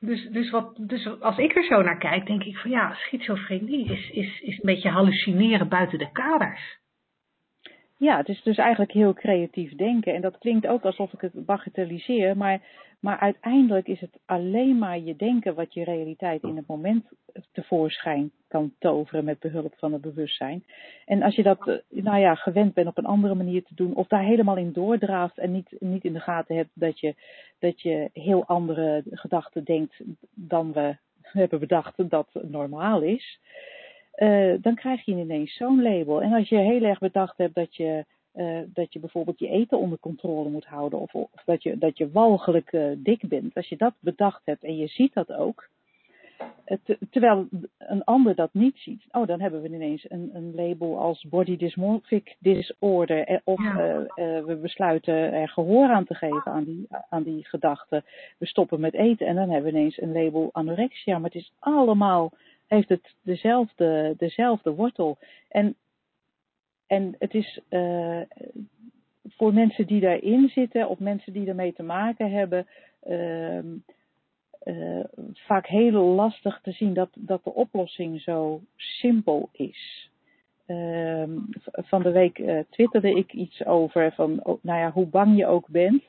dus, 0.00 0.28
dus, 0.28 0.50
wat, 0.50 0.76
dus 0.80 1.20
als 1.20 1.38
ik 1.38 1.56
er 1.56 1.64
zo 1.64 1.82
naar 1.82 1.98
kijk, 1.98 2.26
denk 2.26 2.42
ik 2.44 2.56
van 2.56 2.70
ja, 2.70 2.94
schizofrenie 2.94 3.92
is, 3.92 4.10
is, 4.10 4.40
is 4.40 4.54
een 4.54 4.66
beetje 4.66 4.90
hallucineren 4.90 5.68
buiten 5.68 5.98
de 5.98 6.12
kaders. 6.12 6.78
Ja, 7.98 8.16
het 8.16 8.28
is 8.28 8.42
dus 8.42 8.56
eigenlijk 8.56 8.92
heel 8.92 9.12
creatief 9.12 9.74
denken. 9.74 10.14
En 10.14 10.20
dat 10.20 10.38
klinkt 10.38 10.66
ook 10.66 10.84
alsof 10.84 11.12
ik 11.12 11.20
het 11.20 11.46
bagatelliseer, 11.46 12.36
maar, 12.36 12.60
maar 13.00 13.18
uiteindelijk 13.18 13.86
is 13.88 14.00
het 14.00 14.18
alleen 14.24 14.78
maar 14.78 14.98
je 14.98 15.16
denken 15.16 15.54
wat 15.54 15.74
je 15.74 15.84
realiteit 15.84 16.42
in 16.42 16.56
het 16.56 16.66
moment 16.66 17.04
tevoorschijn 17.52 18.30
kan 18.48 18.72
toveren 18.78 19.24
met 19.24 19.38
behulp 19.38 19.74
van 19.76 19.92
het 19.92 20.00
bewustzijn. 20.00 20.64
En 21.04 21.22
als 21.22 21.34
je 21.34 21.42
dat 21.42 21.82
nou 21.88 22.18
ja, 22.18 22.34
gewend 22.34 22.74
bent 22.74 22.88
op 22.88 22.98
een 22.98 23.06
andere 23.06 23.34
manier 23.34 23.64
te 23.64 23.74
doen, 23.74 23.94
of 23.94 24.06
daar 24.06 24.24
helemaal 24.24 24.56
in 24.56 24.72
doordraaft 24.72 25.38
en 25.38 25.52
niet, 25.52 25.76
niet 25.78 26.04
in 26.04 26.12
de 26.12 26.20
gaten 26.20 26.56
hebt 26.56 26.70
dat 26.74 27.00
je, 27.00 27.14
dat 27.58 27.80
je 27.80 28.10
heel 28.12 28.44
andere 28.46 29.02
gedachten 29.10 29.64
denkt 29.64 30.00
dan 30.34 30.72
we 30.72 30.96
hebben 31.22 31.60
bedacht 31.60 32.10
dat 32.10 32.28
normaal 32.42 33.02
is. 33.02 33.40
Uh, 34.18 34.54
dan 34.60 34.74
krijg 34.74 35.04
je 35.04 35.12
ineens 35.12 35.56
zo'n 35.56 35.82
label. 35.82 36.22
En 36.22 36.32
als 36.32 36.48
je 36.48 36.58
heel 36.58 36.82
erg 36.82 36.98
bedacht 36.98 37.36
hebt 37.36 37.54
dat 37.54 37.76
je, 37.76 38.04
uh, 38.34 38.58
dat 38.66 38.92
je 38.92 38.98
bijvoorbeeld 38.98 39.38
je 39.38 39.48
eten 39.48 39.78
onder 39.78 39.98
controle 39.98 40.48
moet 40.48 40.66
houden, 40.66 41.00
of, 41.00 41.14
of 41.14 41.42
dat, 41.44 41.62
je, 41.62 41.78
dat 41.78 41.98
je 41.98 42.10
walgelijk 42.10 42.72
uh, 42.72 42.90
dik 42.96 43.28
bent, 43.28 43.54
als 43.54 43.68
je 43.68 43.76
dat 43.76 43.94
bedacht 44.00 44.42
hebt 44.44 44.64
en 44.64 44.76
je 44.76 44.86
ziet 44.86 45.14
dat 45.14 45.32
ook, 45.32 45.68
te, 46.84 46.98
terwijl 47.10 47.48
een 47.78 48.04
ander 48.04 48.34
dat 48.34 48.50
niet 48.52 48.76
ziet, 48.76 49.04
oh, 49.10 49.26
dan 49.26 49.40
hebben 49.40 49.62
we 49.62 49.68
ineens 49.68 50.10
een, 50.10 50.30
een 50.32 50.54
label 50.54 50.98
als 50.98 51.26
body 51.28 51.56
dysmorphic 51.56 52.36
disorder, 52.38 53.40
of 53.44 53.62
ja. 53.62 54.06
we 54.44 54.58
besluiten 54.62 55.14
er 55.14 55.48
gehoor 55.48 55.88
aan 55.88 56.04
te 56.04 56.14
geven 56.14 56.52
aan 56.52 56.64
die, 56.64 56.86
aan 57.08 57.22
die 57.22 57.46
gedachten. 57.46 58.04
We 58.38 58.46
stoppen 58.46 58.80
met 58.80 58.94
eten 58.94 59.26
en 59.26 59.34
dan 59.34 59.50
hebben 59.50 59.72
we 59.72 59.78
ineens 59.78 60.00
een 60.00 60.12
label 60.12 60.48
anorexia, 60.52 61.18
maar 61.18 61.30
het 61.30 61.42
is 61.42 61.52
allemaal 61.58 62.32
heeft 62.68 62.88
het 62.88 63.14
dezelfde, 63.22 64.14
dezelfde 64.16 64.70
wortel. 64.70 65.18
En, 65.48 65.74
en 66.86 67.14
het 67.18 67.34
is 67.34 67.60
uh, 67.70 68.20
voor 69.24 69.54
mensen 69.54 69.86
die 69.86 70.00
daarin 70.00 70.48
zitten 70.48 70.88
of 70.88 70.98
mensen 70.98 71.32
die 71.32 71.48
ermee 71.48 71.72
te 71.72 71.82
maken 71.82 72.30
hebben, 72.30 72.66
uh, 73.06 73.58
uh, 74.64 75.04
vaak 75.32 75.66
heel 75.66 76.04
lastig 76.04 76.60
te 76.62 76.72
zien 76.72 76.94
dat, 76.94 77.10
dat 77.14 77.44
de 77.44 77.54
oplossing 77.54 78.20
zo 78.20 78.60
simpel 78.76 79.48
is. 79.52 80.10
van 81.72 82.02
de 82.02 82.10
week 82.10 82.42
twitterde 82.70 83.14
ik 83.14 83.32
iets 83.32 83.64
over 83.64 84.12
van, 84.12 84.40
nou 84.62 84.78
ja, 84.78 84.90
hoe 84.90 85.06
bang 85.06 85.36
je 85.36 85.46
ook 85.46 85.68
bent. 85.68 86.02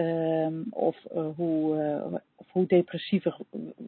Um, 0.00 0.66
of 0.70 0.96
uh, 1.14 1.26
hoe, 1.36 2.20
of 2.36 2.46
hoe 2.50 2.66
depressieve, 2.66 3.34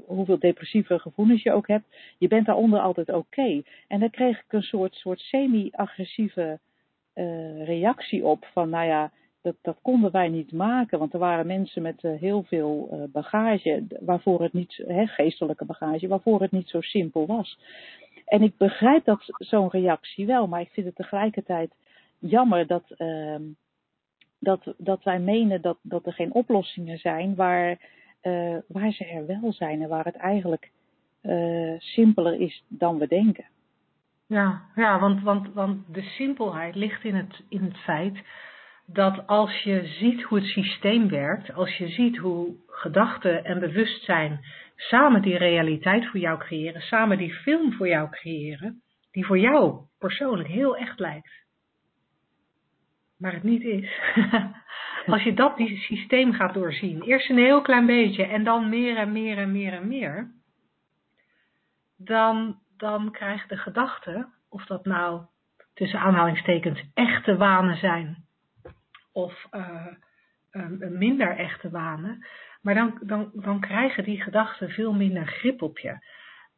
hoeveel 0.06 0.38
depressieve 0.38 0.98
gevoelens 0.98 1.42
je 1.42 1.52
ook 1.52 1.68
hebt. 1.68 1.84
Je 2.18 2.28
bent 2.28 2.46
daaronder 2.46 2.80
altijd 2.80 3.12
oké. 3.12 3.62
En 3.88 4.00
dan 4.00 4.10
kreeg 4.10 4.38
ik 4.38 4.52
een 4.52 4.62
soort, 4.62 4.94
soort 4.94 5.20
semi-agressieve 5.20 6.58
uh, 7.14 7.64
reactie 7.64 8.24
op 8.24 8.44
van, 8.52 8.70
nou 8.70 8.86
ja, 8.86 9.10
dat, 9.42 9.56
dat 9.62 9.78
konden 9.82 10.10
wij 10.10 10.28
niet 10.28 10.52
maken, 10.52 10.98
want 10.98 11.12
er 11.12 11.18
waren 11.18 11.46
mensen 11.46 11.82
met 11.82 12.02
heel 12.02 12.42
veel 12.42 13.08
bagage, 13.12 13.84
waarvoor 14.00 14.42
het 14.42 14.52
niet, 14.52 14.84
geestelijke 14.88 15.64
bagage, 15.64 16.08
waarvoor 16.08 16.40
het 16.40 16.50
niet 16.50 16.68
zo 16.68 16.80
simpel 16.80 17.26
was. 17.26 17.58
En 18.26 18.42
ik 18.42 18.56
begrijp 18.56 19.04
dat 19.04 19.24
zo'n 19.28 19.70
reactie 19.70 20.26
wel, 20.26 20.46
maar 20.46 20.60
ik 20.60 20.70
vind 20.72 20.86
het 20.86 20.96
tegelijkertijd 20.96 21.74
jammer 22.18 22.66
dat, 22.66 22.84
uh, 22.98 23.36
dat, 24.42 24.74
dat 24.76 25.02
wij 25.02 25.18
menen 25.18 25.62
dat, 25.62 25.78
dat 25.82 26.06
er 26.06 26.12
geen 26.12 26.32
oplossingen 26.32 26.98
zijn 26.98 27.34
waar, 27.34 27.78
eh, 28.20 28.56
waar 28.68 28.92
ze 28.92 29.04
er 29.04 29.26
wel 29.26 29.52
zijn 29.52 29.82
en 29.82 29.88
waar 29.88 30.04
het 30.04 30.16
eigenlijk 30.16 30.70
uh, 31.22 31.74
simpeler 31.78 32.40
is 32.40 32.64
dan 32.68 32.98
we 32.98 33.06
denken. 33.06 33.44
Ja, 34.26 34.62
ja 34.74 34.98
want, 35.00 35.22
want, 35.22 35.52
want 35.52 35.94
de 35.94 36.02
simpelheid 36.02 36.74
ligt 36.74 37.04
in 37.04 37.14
het, 37.14 37.42
in 37.48 37.62
het 37.62 37.76
feit 37.76 38.22
dat 38.86 39.26
als 39.26 39.62
je 39.62 39.86
ziet 39.86 40.22
hoe 40.22 40.38
het 40.38 40.46
systeem 40.46 41.08
werkt, 41.08 41.54
als 41.54 41.76
je 41.76 41.88
ziet 41.88 42.16
hoe 42.16 42.54
gedachten 42.66 43.44
en 43.44 43.60
bewustzijn 43.60 44.40
samen 44.76 45.22
die 45.22 45.36
realiteit 45.36 46.06
voor 46.06 46.20
jou 46.20 46.38
creëren, 46.38 46.80
samen 46.80 47.18
die 47.18 47.32
film 47.32 47.72
voor 47.72 47.88
jou 47.88 48.10
creëren, 48.10 48.82
die 49.10 49.26
voor 49.26 49.38
jou 49.38 49.80
persoonlijk 49.98 50.48
heel 50.48 50.76
echt 50.76 50.98
lijkt, 50.98 51.42
maar 53.22 53.32
het 53.32 53.42
niet 53.42 53.62
is. 53.62 54.00
als 55.06 55.22
je 55.22 55.34
dat 55.34 55.56
die 55.56 55.78
systeem 55.78 56.32
gaat 56.32 56.54
doorzien, 56.54 57.02
eerst 57.02 57.30
een 57.30 57.38
heel 57.38 57.62
klein 57.62 57.86
beetje 57.86 58.24
en 58.24 58.44
dan 58.44 58.68
meer 58.68 58.96
en 58.96 59.12
meer 59.12 59.38
en 59.38 59.52
meer 59.52 59.72
en 59.72 59.88
meer, 59.88 60.30
dan, 61.96 62.58
dan 62.76 63.10
krijgt 63.10 63.48
de 63.48 63.56
gedachte, 63.56 64.28
of 64.48 64.64
dat 64.66 64.84
nou 64.84 65.22
tussen 65.74 66.00
aanhalingstekens 66.00 66.84
echte 66.94 67.36
wanen 67.36 67.76
zijn, 67.76 68.24
of 69.12 69.46
um, 70.50 70.98
minder 70.98 71.36
echte 71.36 71.70
wanen, 71.70 72.26
maar 72.62 72.74
dan, 72.74 72.98
dan, 73.02 73.30
dan 73.34 73.60
krijgen 73.60 74.04
die 74.04 74.22
gedachten 74.22 74.70
veel 74.70 74.92
minder 74.92 75.26
grip 75.26 75.62
op 75.62 75.78
je. 75.78 75.96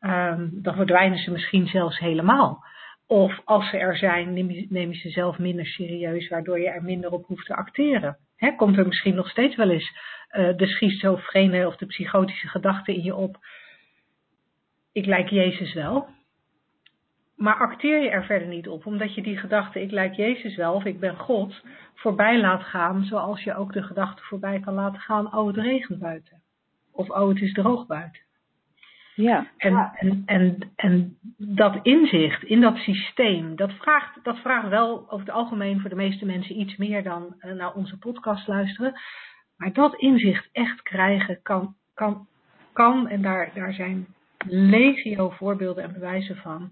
Um, 0.00 0.50
dan 0.62 0.74
verdwijnen 0.74 1.18
ze 1.18 1.30
misschien 1.30 1.66
zelfs 1.66 1.98
helemaal. 1.98 2.64
Of 3.06 3.40
als 3.44 3.70
ze 3.70 3.78
er 3.78 3.96
zijn, 3.96 4.32
neem 4.32 4.90
je, 4.90 4.94
ze 4.94 5.08
zelf 5.08 5.38
minder 5.38 5.66
serieus, 5.66 6.28
waardoor 6.28 6.60
je 6.60 6.68
er 6.68 6.82
minder 6.82 7.10
op 7.10 7.26
hoeft 7.26 7.46
te 7.46 7.54
acteren. 7.54 8.18
Komt 8.56 8.78
er 8.78 8.86
misschien 8.86 9.14
nog 9.14 9.28
steeds 9.28 9.56
wel 9.56 9.70
eens 9.70 9.92
uh, 10.32 10.56
de 10.56 10.66
schizofrene 10.66 11.66
of 11.66 11.76
de 11.76 11.86
psychotische 11.86 12.48
gedachte 12.48 12.94
in 12.94 13.02
je 13.02 13.14
op. 13.14 13.36
Ik 14.92 15.06
lijk 15.06 15.28
Jezus 15.28 15.74
wel. 15.74 16.08
Maar 17.36 17.54
acteer 17.56 18.02
je 18.02 18.10
er 18.10 18.24
verder 18.24 18.48
niet 18.48 18.68
op, 18.68 18.86
omdat 18.86 19.14
je 19.14 19.22
die 19.22 19.36
gedachte, 19.36 19.80
ik 19.80 19.90
lijk 19.90 20.14
Jezus 20.14 20.56
wel 20.56 20.74
of 20.74 20.84
ik 20.84 21.00
ben 21.00 21.16
God, 21.16 21.62
voorbij 21.94 22.40
laat 22.40 22.62
gaan, 22.62 23.04
zoals 23.04 23.42
je 23.42 23.54
ook 23.54 23.72
de 23.72 23.82
gedachte 23.82 24.22
voorbij 24.22 24.60
kan 24.60 24.74
laten 24.74 25.00
gaan, 25.00 25.36
oh 25.36 25.46
het 25.46 25.56
regent 25.56 25.98
buiten. 25.98 26.42
Of 26.92 27.10
oh 27.10 27.28
het 27.28 27.40
is 27.40 27.52
droog 27.52 27.86
buiten. 27.86 28.23
Ja. 29.14 29.46
En, 29.56 29.90
en, 29.94 30.22
en, 30.26 30.72
en 30.76 31.18
dat 31.36 31.78
inzicht 31.82 32.42
in 32.42 32.60
dat 32.60 32.76
systeem, 32.76 33.56
dat 33.56 33.72
vraagt, 33.72 34.24
dat 34.24 34.38
vraagt 34.38 34.68
wel 34.68 35.04
over 35.10 35.26
het 35.26 35.34
algemeen 35.34 35.80
voor 35.80 35.90
de 35.90 35.96
meeste 35.96 36.26
mensen 36.26 36.60
iets 36.60 36.76
meer 36.76 37.02
dan 37.02 37.34
uh, 37.40 37.52
naar 37.52 37.74
onze 37.74 37.98
podcast 37.98 38.46
luisteren. 38.46 39.00
Maar 39.56 39.72
dat 39.72 39.94
inzicht 39.96 40.48
echt 40.52 40.82
krijgen 40.82 41.42
kan, 41.42 41.74
kan, 41.94 42.26
kan 42.72 43.08
en 43.08 43.22
daar, 43.22 43.50
daar 43.54 43.72
zijn 43.72 44.06
legio 44.46 45.30
voorbeelden 45.30 45.84
en 45.84 45.92
bewijzen 45.92 46.36
van, 46.36 46.62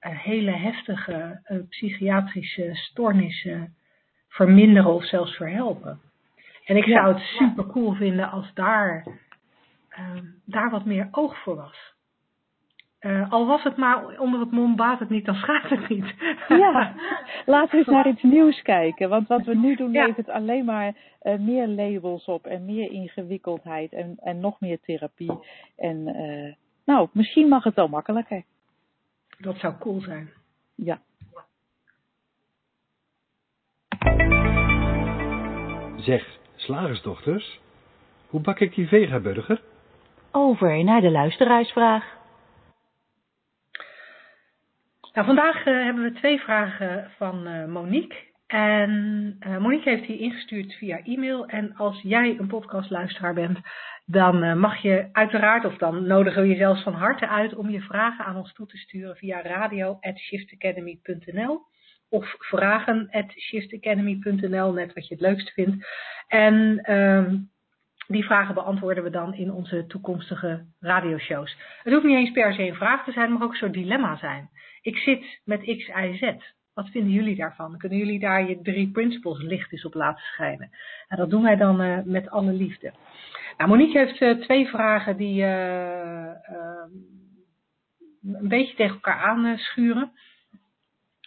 uh, 0.00 0.18
hele 0.18 0.50
heftige 0.50 1.40
uh, 1.46 1.58
psychiatrische 1.68 2.70
stoornissen 2.72 3.74
verminderen 4.28 4.94
of 4.94 5.04
zelfs 5.04 5.36
verhelpen. 5.36 6.00
En 6.64 6.76
ik 6.76 6.84
zou 6.84 7.14
het 7.14 7.22
super 7.22 7.66
cool 7.66 7.92
vinden 7.94 8.30
als 8.30 8.54
daar, 8.54 9.06
uh, 9.98 10.22
daar 10.44 10.70
wat 10.70 10.84
meer 10.84 11.08
oog 11.10 11.42
voor 11.42 11.56
was. 11.56 11.96
Uh, 13.00 13.32
al 13.32 13.46
was 13.46 13.62
het 13.62 13.76
maar 13.76 14.18
onder 14.18 14.40
het 14.40 14.50
mom 14.50 14.76
baat 14.76 14.98
het 14.98 15.08
niet, 15.08 15.24
dan 15.24 15.34
schaadt 15.34 15.68
het 15.68 15.88
niet. 15.88 16.14
ja, 16.48 16.94
laten 17.46 17.70
we 17.70 17.76
eens 17.76 17.86
naar 17.86 18.08
iets 18.08 18.22
nieuws 18.22 18.62
kijken. 18.62 19.08
Want 19.08 19.28
wat 19.28 19.44
we 19.44 19.54
nu 19.54 19.76
doen 19.76 19.92
ja. 19.92 20.06
levert 20.06 20.28
alleen 20.28 20.64
maar 20.64 20.94
uh, 21.22 21.38
meer 21.38 21.68
labels 21.68 22.24
op 22.24 22.46
en 22.46 22.64
meer 22.64 22.90
ingewikkeldheid 22.90 23.92
en, 23.92 24.16
en 24.20 24.40
nog 24.40 24.60
meer 24.60 24.80
therapie. 24.80 25.38
En 25.76 25.96
uh, 25.96 26.54
nou, 26.84 27.08
misschien 27.12 27.48
mag 27.48 27.64
het 27.64 27.74
wel 27.74 27.88
makkelijker. 27.88 28.44
Dat 29.38 29.58
zou 29.58 29.74
cool 29.78 30.00
zijn. 30.00 30.30
Ja. 30.74 31.00
Zeg, 35.96 36.38
slagersdochters, 36.54 37.60
hoe 38.28 38.40
bak 38.40 38.60
ik 38.60 38.74
die 38.74 38.88
vegaburger? 38.88 39.62
Over 40.30 40.84
naar 40.84 41.00
de 41.00 41.10
luisteraarsvraag. 41.10 42.16
Nou, 45.12 45.26
vandaag 45.26 45.66
uh, 45.66 45.84
hebben 45.84 46.02
we 46.02 46.12
twee 46.12 46.40
vragen 46.40 47.10
van 47.16 47.48
uh, 47.48 47.64
Monique. 47.64 48.16
En 48.46 49.36
uh, 49.46 49.58
Monique 49.58 49.90
heeft 49.90 50.06
die 50.06 50.18
ingestuurd 50.18 50.74
via 50.74 51.04
e-mail. 51.04 51.46
En 51.46 51.74
als 51.76 52.00
jij 52.02 52.36
een 52.38 52.46
podcastluisteraar 52.46 53.34
bent, 53.34 53.58
dan 54.06 54.58
mag 54.58 54.82
je 54.82 55.08
uiteraard, 55.12 55.64
of 55.64 55.76
dan 55.76 56.06
nodigen 56.06 56.42
we 56.42 56.48
je 56.48 56.56
zelfs 56.56 56.82
van 56.82 56.94
harte 56.94 57.28
uit 57.28 57.54
om 57.54 57.70
je 57.70 57.80
vragen 57.80 58.24
aan 58.24 58.36
ons 58.36 58.52
toe 58.52 58.66
te 58.66 58.76
sturen 58.76 59.16
via 59.16 59.42
radio.shiftacademy.nl 59.42 61.60
of 62.08 62.34
vragen.shiftacademy.nl, 62.38 64.72
net 64.72 64.92
wat 64.92 65.08
je 65.08 65.14
het 65.14 65.22
leukst 65.22 65.52
vindt. 65.52 65.86
En 66.28 66.92
um, 66.94 67.50
die 68.08 68.24
vragen 68.24 68.54
beantwoorden 68.54 69.04
we 69.04 69.10
dan 69.10 69.34
in 69.34 69.52
onze 69.52 69.86
toekomstige 69.86 70.64
radioshows. 70.80 71.56
Het 71.82 71.92
hoeft 71.92 72.04
niet 72.04 72.16
eens 72.16 72.30
per 72.30 72.54
se 72.54 72.62
een 72.62 72.74
vraag 72.74 73.04
te 73.04 73.12
zijn, 73.12 73.32
mag 73.32 73.42
ook 73.42 73.50
een 73.50 73.56
soort 73.56 73.72
dilemma 73.72 74.16
zijn. 74.16 74.50
Ik 74.82 74.96
zit 74.96 75.40
met 75.44 75.60
X, 75.60 75.88
Y, 75.88 76.16
Z. 76.16 76.34
Wat 76.74 76.88
vinden 76.88 77.12
jullie 77.12 77.36
daarvan? 77.36 77.78
Kunnen 77.78 77.98
jullie 77.98 78.18
daar 78.18 78.48
je 78.48 78.60
drie 78.62 78.90
principles 78.90 79.42
licht 79.42 79.72
eens 79.72 79.84
op 79.84 79.94
laten 79.94 80.24
schijnen? 80.24 80.70
En 81.08 81.16
dat 81.16 81.30
doen 81.30 81.42
wij 81.42 81.56
dan 81.56 81.80
uh, 81.80 81.98
met 82.04 82.30
alle 82.30 82.52
liefde. 82.52 82.92
Nou, 83.56 83.70
Monique 83.70 83.98
heeft 83.98 84.20
uh, 84.20 84.42
twee 84.42 84.66
vragen 84.66 85.16
die 85.16 85.42
uh, 85.42 86.30
een 88.22 88.48
beetje 88.48 88.74
tegen 88.74 88.94
elkaar 88.94 89.20
aanschuren. 89.20 90.12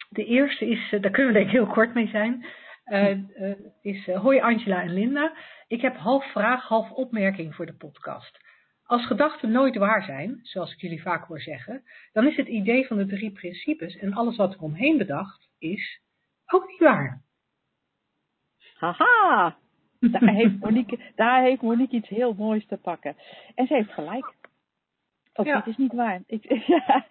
De 0.08 0.24
eerste 0.24 0.66
is, 0.66 0.88
daar 1.00 1.10
kunnen 1.10 1.32
we 1.32 1.38
denk 1.38 1.46
ik 1.46 1.52
heel 1.52 1.66
kort 1.66 1.94
mee 1.94 2.08
zijn, 2.08 2.44
is 3.82 4.06
hoi 4.06 4.40
Angela 4.40 4.82
en 4.82 4.92
Linda. 4.92 5.32
Ik 5.66 5.80
heb 5.80 5.96
half 5.96 6.32
vraag, 6.32 6.62
half 6.62 6.90
opmerking 6.90 7.54
voor 7.54 7.66
de 7.66 7.74
podcast. 7.74 8.38
Als 8.84 9.06
gedachten 9.06 9.50
nooit 9.50 9.76
waar 9.76 10.04
zijn, 10.04 10.38
zoals 10.42 10.72
ik 10.72 10.80
jullie 10.80 11.02
vaak 11.02 11.26
hoor 11.26 11.40
zeggen, 11.40 11.82
dan 12.12 12.26
is 12.26 12.36
het 12.36 12.48
idee 12.48 12.86
van 12.86 12.96
de 12.96 13.06
drie 13.06 13.32
principes 13.32 13.96
en 13.96 14.12
alles 14.12 14.36
wat 14.36 14.54
er 14.54 14.60
omheen 14.60 14.98
bedacht 14.98 15.48
is, 15.58 16.00
ook 16.46 16.68
niet 16.68 16.80
waar. 16.80 17.22
Haha, 18.74 19.56
daar 20.00 20.34
heeft 20.34 20.58
Monique, 20.58 20.98
daar 21.14 21.42
heeft 21.42 21.62
Monique 21.62 21.96
iets 21.96 22.08
heel 22.08 22.34
moois 22.34 22.66
te 22.66 22.76
pakken. 22.76 23.16
En 23.54 23.66
ze 23.66 23.74
heeft 23.74 23.92
gelijk. 23.92 24.34
Ook 25.34 25.46
ja. 25.46 25.56
dit 25.56 25.66
is 25.66 25.76
niet 25.76 25.92
waar. 25.92 26.22
Ik, 26.26 26.44
ja, 26.66 27.06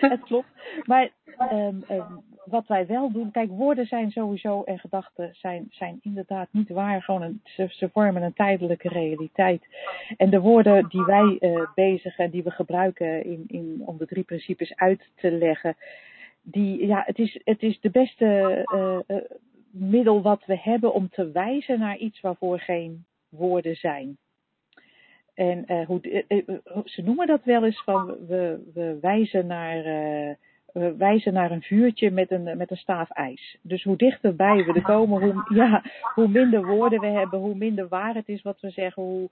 het 0.00 0.20
klopt. 0.20 0.48
Maar 0.82 1.10
um, 1.52 1.84
um, 1.90 2.24
wat 2.44 2.66
wij 2.66 2.86
wel 2.86 3.12
doen, 3.12 3.30
kijk, 3.30 3.50
woorden 3.50 3.86
zijn 3.86 4.10
sowieso 4.10 4.62
en 4.62 4.78
gedachten 4.78 5.30
zijn, 5.32 5.66
zijn 5.70 5.98
inderdaad 6.02 6.48
niet 6.50 6.68
waar. 6.68 7.02
Gewoon 7.02 7.22
een, 7.22 7.40
ze, 7.44 7.88
vormen 7.92 8.22
een 8.22 8.32
tijdelijke 8.32 8.88
realiteit. 8.88 9.66
En 10.16 10.30
de 10.30 10.40
woorden 10.40 10.88
die 10.88 11.04
wij 11.04 11.36
uh, 11.40 11.66
bezigen, 11.74 12.30
die 12.30 12.42
we 12.42 12.50
gebruiken 12.50 13.24
in, 13.24 13.44
in, 13.46 13.82
om 13.84 13.98
de 13.98 14.06
drie 14.06 14.24
principes 14.24 14.76
uit 14.76 15.08
te 15.14 15.30
leggen, 15.30 15.76
die, 16.42 16.86
ja, 16.86 17.02
het 17.06 17.18
is, 17.18 17.40
het 17.44 17.62
is 17.62 17.80
de 17.80 17.90
beste 17.90 18.64
uh, 18.74 19.16
uh, 19.16 19.22
middel 19.70 20.22
wat 20.22 20.44
we 20.44 20.58
hebben 20.58 20.94
om 20.94 21.08
te 21.08 21.30
wijzen 21.30 21.78
naar 21.78 21.96
iets 21.96 22.20
waarvoor 22.20 22.60
geen 22.60 23.04
woorden 23.28 23.76
zijn. 23.76 24.16
En 25.34 25.84
hoe, 25.84 26.24
ze 26.84 27.02
noemen 27.02 27.26
dat 27.26 27.44
wel 27.44 27.64
eens 27.64 27.82
van 27.82 28.06
we, 28.06 28.70
we 28.74 28.98
wijzen 29.00 29.46
naar, 29.46 29.84
wijzen 30.98 31.32
naar 31.32 31.50
een 31.50 31.62
vuurtje 31.62 32.10
met 32.10 32.30
een, 32.30 32.56
met 32.56 32.70
een 32.70 32.76
staaf 32.76 33.10
ijs. 33.10 33.56
Dus 33.62 33.82
hoe 33.82 33.96
dichterbij 33.96 34.64
we 34.64 34.72
er 34.72 34.82
komen, 34.94 35.22
hoe, 35.22 35.44
ja, 35.54 35.82
hoe 36.14 36.28
minder 36.28 36.66
woorden 36.66 37.00
we 37.00 37.06
hebben, 37.06 37.38
hoe 37.38 37.54
minder 37.54 37.88
waar 37.88 38.14
het 38.14 38.28
is 38.28 38.42
wat 38.42 38.60
we 38.60 38.70
zeggen, 38.70 39.02
hoe 39.02 39.30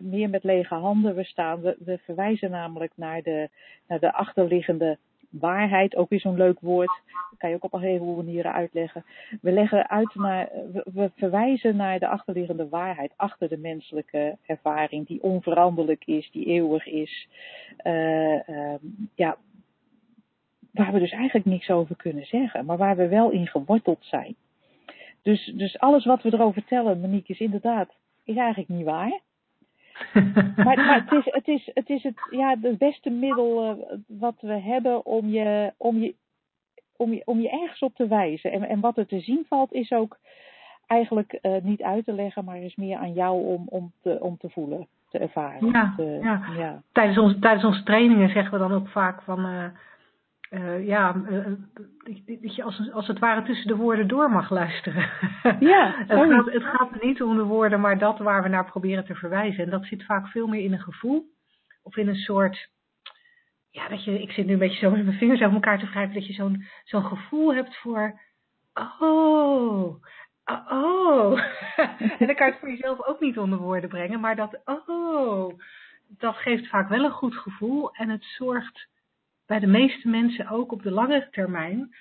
meer 0.00 0.30
met 0.30 0.44
lege 0.44 0.74
handen 0.74 1.14
we 1.14 1.24
staan. 1.24 1.60
We, 1.60 1.76
we 1.78 1.98
verwijzen 1.98 2.50
namelijk 2.50 2.92
naar 2.96 3.22
de, 3.22 3.48
naar 3.88 4.00
de 4.00 4.12
achterliggende 4.12 4.98
waarheid, 5.30 5.96
ook 5.96 6.08
weer 6.08 6.20
zo'n 6.20 6.36
leuk 6.36 6.60
woord. 6.60 7.00
Dat 7.30 7.38
kan 7.38 7.50
je 7.50 7.56
ook 7.56 7.64
op 7.64 7.72
een 7.72 7.80
heleboel 7.80 8.16
manieren 8.16 8.52
uitleggen. 8.52 9.04
We 9.40 9.52
leggen 9.52 9.88
uit 9.88 10.14
naar, 10.14 10.48
we, 10.72 10.84
we, 10.94 11.10
verwijzen 11.16 11.76
naar 11.76 11.98
de 11.98 12.08
achterliggende 12.08 12.68
waarheid, 12.68 13.12
achter 13.16 13.48
de 13.48 13.58
menselijke 13.58 14.36
ervaring, 14.46 15.06
die 15.06 15.22
onveranderlijk 15.22 16.02
is, 16.06 16.30
die 16.30 16.46
eeuwig 16.46 16.86
is. 16.86 17.28
Uh, 17.84 18.48
uh, 18.48 18.74
ja, 19.14 19.36
waar 20.72 20.92
we 20.92 20.98
dus 20.98 21.12
eigenlijk 21.12 21.46
niks 21.46 21.70
over 21.70 21.96
kunnen 21.96 22.26
zeggen, 22.26 22.64
maar 22.64 22.76
waar 22.76 22.96
we 22.96 23.08
wel 23.08 23.30
in 23.30 23.46
geworteld 23.46 24.04
zijn. 24.04 24.34
Dus, 25.22 25.52
dus 25.54 25.78
alles 25.78 26.04
wat 26.04 26.22
we 26.22 26.32
erover 26.32 26.52
vertellen, 26.52 27.00
Monique, 27.00 27.32
is 27.32 27.40
inderdaad, 27.40 27.94
is 28.24 28.36
eigenlijk 28.36 28.68
niet 28.68 28.84
waar 28.84 29.20
maar, 30.64 30.76
maar 30.76 31.04
het, 31.04 31.12
is, 31.12 31.32
het, 31.32 31.48
is, 31.48 31.70
het 31.74 31.88
is 31.88 32.02
het, 32.02 32.14
ja, 32.30 32.56
het 32.60 32.78
beste 32.78 33.10
middel 33.10 33.64
uh, 33.64 33.98
wat 34.06 34.34
we 34.40 34.60
hebben 34.60 35.06
om 35.06 35.28
je, 35.28 35.72
om, 35.76 35.98
je, 35.98 36.14
om, 36.96 37.12
je, 37.12 37.22
om 37.24 37.40
je 37.40 37.50
ergens 37.50 37.80
op 37.80 37.94
te 37.94 38.06
wijzen. 38.06 38.52
En, 38.52 38.62
en 38.62 38.80
wat 38.80 38.98
er 38.98 39.06
te 39.06 39.20
zien 39.20 39.44
valt 39.48 39.72
is 39.72 39.92
ook 39.92 40.18
eigenlijk 40.86 41.38
uh, 41.42 41.56
niet 41.62 41.82
uit 41.82 42.04
te 42.04 42.12
leggen, 42.12 42.44
maar 42.44 42.58
is 42.58 42.76
meer 42.76 42.96
aan 42.96 43.12
jou 43.12 43.46
om, 43.46 43.66
om, 43.68 43.92
te, 44.02 44.20
om 44.20 44.36
te 44.38 44.50
voelen. 44.50 44.86
te 45.10 45.18
ervaren. 45.18 45.70
Ja, 45.70 45.92
te- 45.96 46.18
ja. 46.22 46.42
ja. 46.56 46.82
Tijdens, 46.92 47.18
onze, 47.18 47.38
tijdens 47.38 47.64
onze 47.64 47.82
trainingen 47.82 48.28
zeggen 48.28 48.52
we 48.52 48.58
dan 48.58 48.72
ook 48.72 48.88
vaak 48.88 49.22
van, 49.22 49.44
eh, 49.44 49.64
eh, 50.52 50.86
ja, 50.86 51.22
eh, 51.28 51.44
dat- 51.44 52.42
dat 52.42 52.54
je 52.54 52.62
als, 52.62 52.90
als 52.92 53.06
het 53.06 53.18
ware 53.18 53.42
tussen 53.42 53.66
de 53.68 53.76
woorden 53.76 54.08
door 54.08 54.30
mag 54.30 54.50
luisteren. 54.50 55.10
Ja, 55.60 55.94
het, 56.06 56.08
gaat, 56.30 56.52
het 56.52 56.64
gaat 56.64 57.02
niet 57.02 57.22
om 57.22 57.36
de 57.36 57.42
woorden, 57.44 57.80
maar 57.80 57.98
dat 57.98 58.18
waar 58.18 58.42
we 58.42 58.48
naar 58.48 58.64
proberen 58.70 59.04
te 59.04 59.14
verwijzen. 59.14 59.64
En 59.64 59.70
dat 59.70 59.84
zit 59.84 60.04
vaak 60.04 60.26
veel 60.28 60.46
meer 60.46 60.64
in 60.64 60.72
een 60.72 60.80
gevoel 60.80 61.24
of 61.82 61.96
in 61.96 62.08
een 62.08 62.14
soort, 62.16 62.68
ja, 63.70 63.88
dat 63.88 64.04
je, 64.04 64.22
ik 64.22 64.30
zit 64.30 64.46
nu 64.46 64.52
een 64.52 64.58
beetje 64.58 64.78
zo 64.78 64.90
met 64.90 65.04
mijn 65.04 65.18
vingers 65.18 65.40
over 65.40 65.54
elkaar 65.54 65.78
te 65.78 65.86
wrijven, 65.86 66.14
dat 66.14 66.26
je 66.26 66.32
zo'n 66.32 66.64
zo'n 66.84 67.04
gevoel 67.04 67.54
hebt 67.54 67.76
voor, 67.76 68.20
oh, 68.98 69.96
oh. 70.68 71.40
en 72.18 72.26
dan 72.26 72.34
kan 72.34 72.46
je 72.46 72.52
het 72.52 72.58
voor 72.58 72.70
jezelf 72.70 73.06
ook 73.06 73.20
niet 73.20 73.38
onder 73.38 73.58
woorden 73.58 73.88
brengen, 73.88 74.20
maar 74.20 74.36
dat, 74.36 74.60
oh, 74.64 75.58
dat 76.08 76.36
geeft 76.36 76.68
vaak 76.68 76.88
wel 76.88 77.04
een 77.04 77.10
goed 77.10 77.34
gevoel 77.36 77.94
en 77.94 78.08
het 78.08 78.24
zorgt 78.24 78.90
bij 79.52 79.60
de 79.60 79.66
meeste 79.66 80.08
mensen 80.08 80.48
ook 80.48 80.72
op 80.72 80.82
de 80.82 80.90
langere 80.90 81.28
termijn 81.30 81.94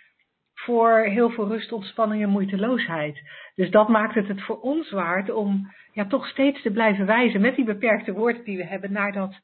voor 0.54 1.00
heel 1.00 1.30
veel 1.30 1.48
rust, 1.48 1.72
ontspanning 1.72 2.24
en 2.24 2.30
moeiteloosheid. 2.30 3.22
Dus 3.56 3.72
dat 3.72 3.88
maakt 3.88 4.16
het 4.16 4.28
het 4.28 4.42
voor 4.42 4.60
ons 4.60 4.92
waard 4.92 5.30
om 5.30 5.72
ja, 5.94 6.06
toch 6.06 6.28
steeds 6.28 6.62
te 6.62 6.72
blijven 6.72 7.06
wijzen 7.06 7.42
met 7.42 7.56
die 7.56 7.66
beperkte 7.66 8.14
woorden 8.14 8.44
die 8.44 8.58
we 8.58 8.66
hebben 8.66 8.92
naar 8.92 9.12
dat, 9.12 9.40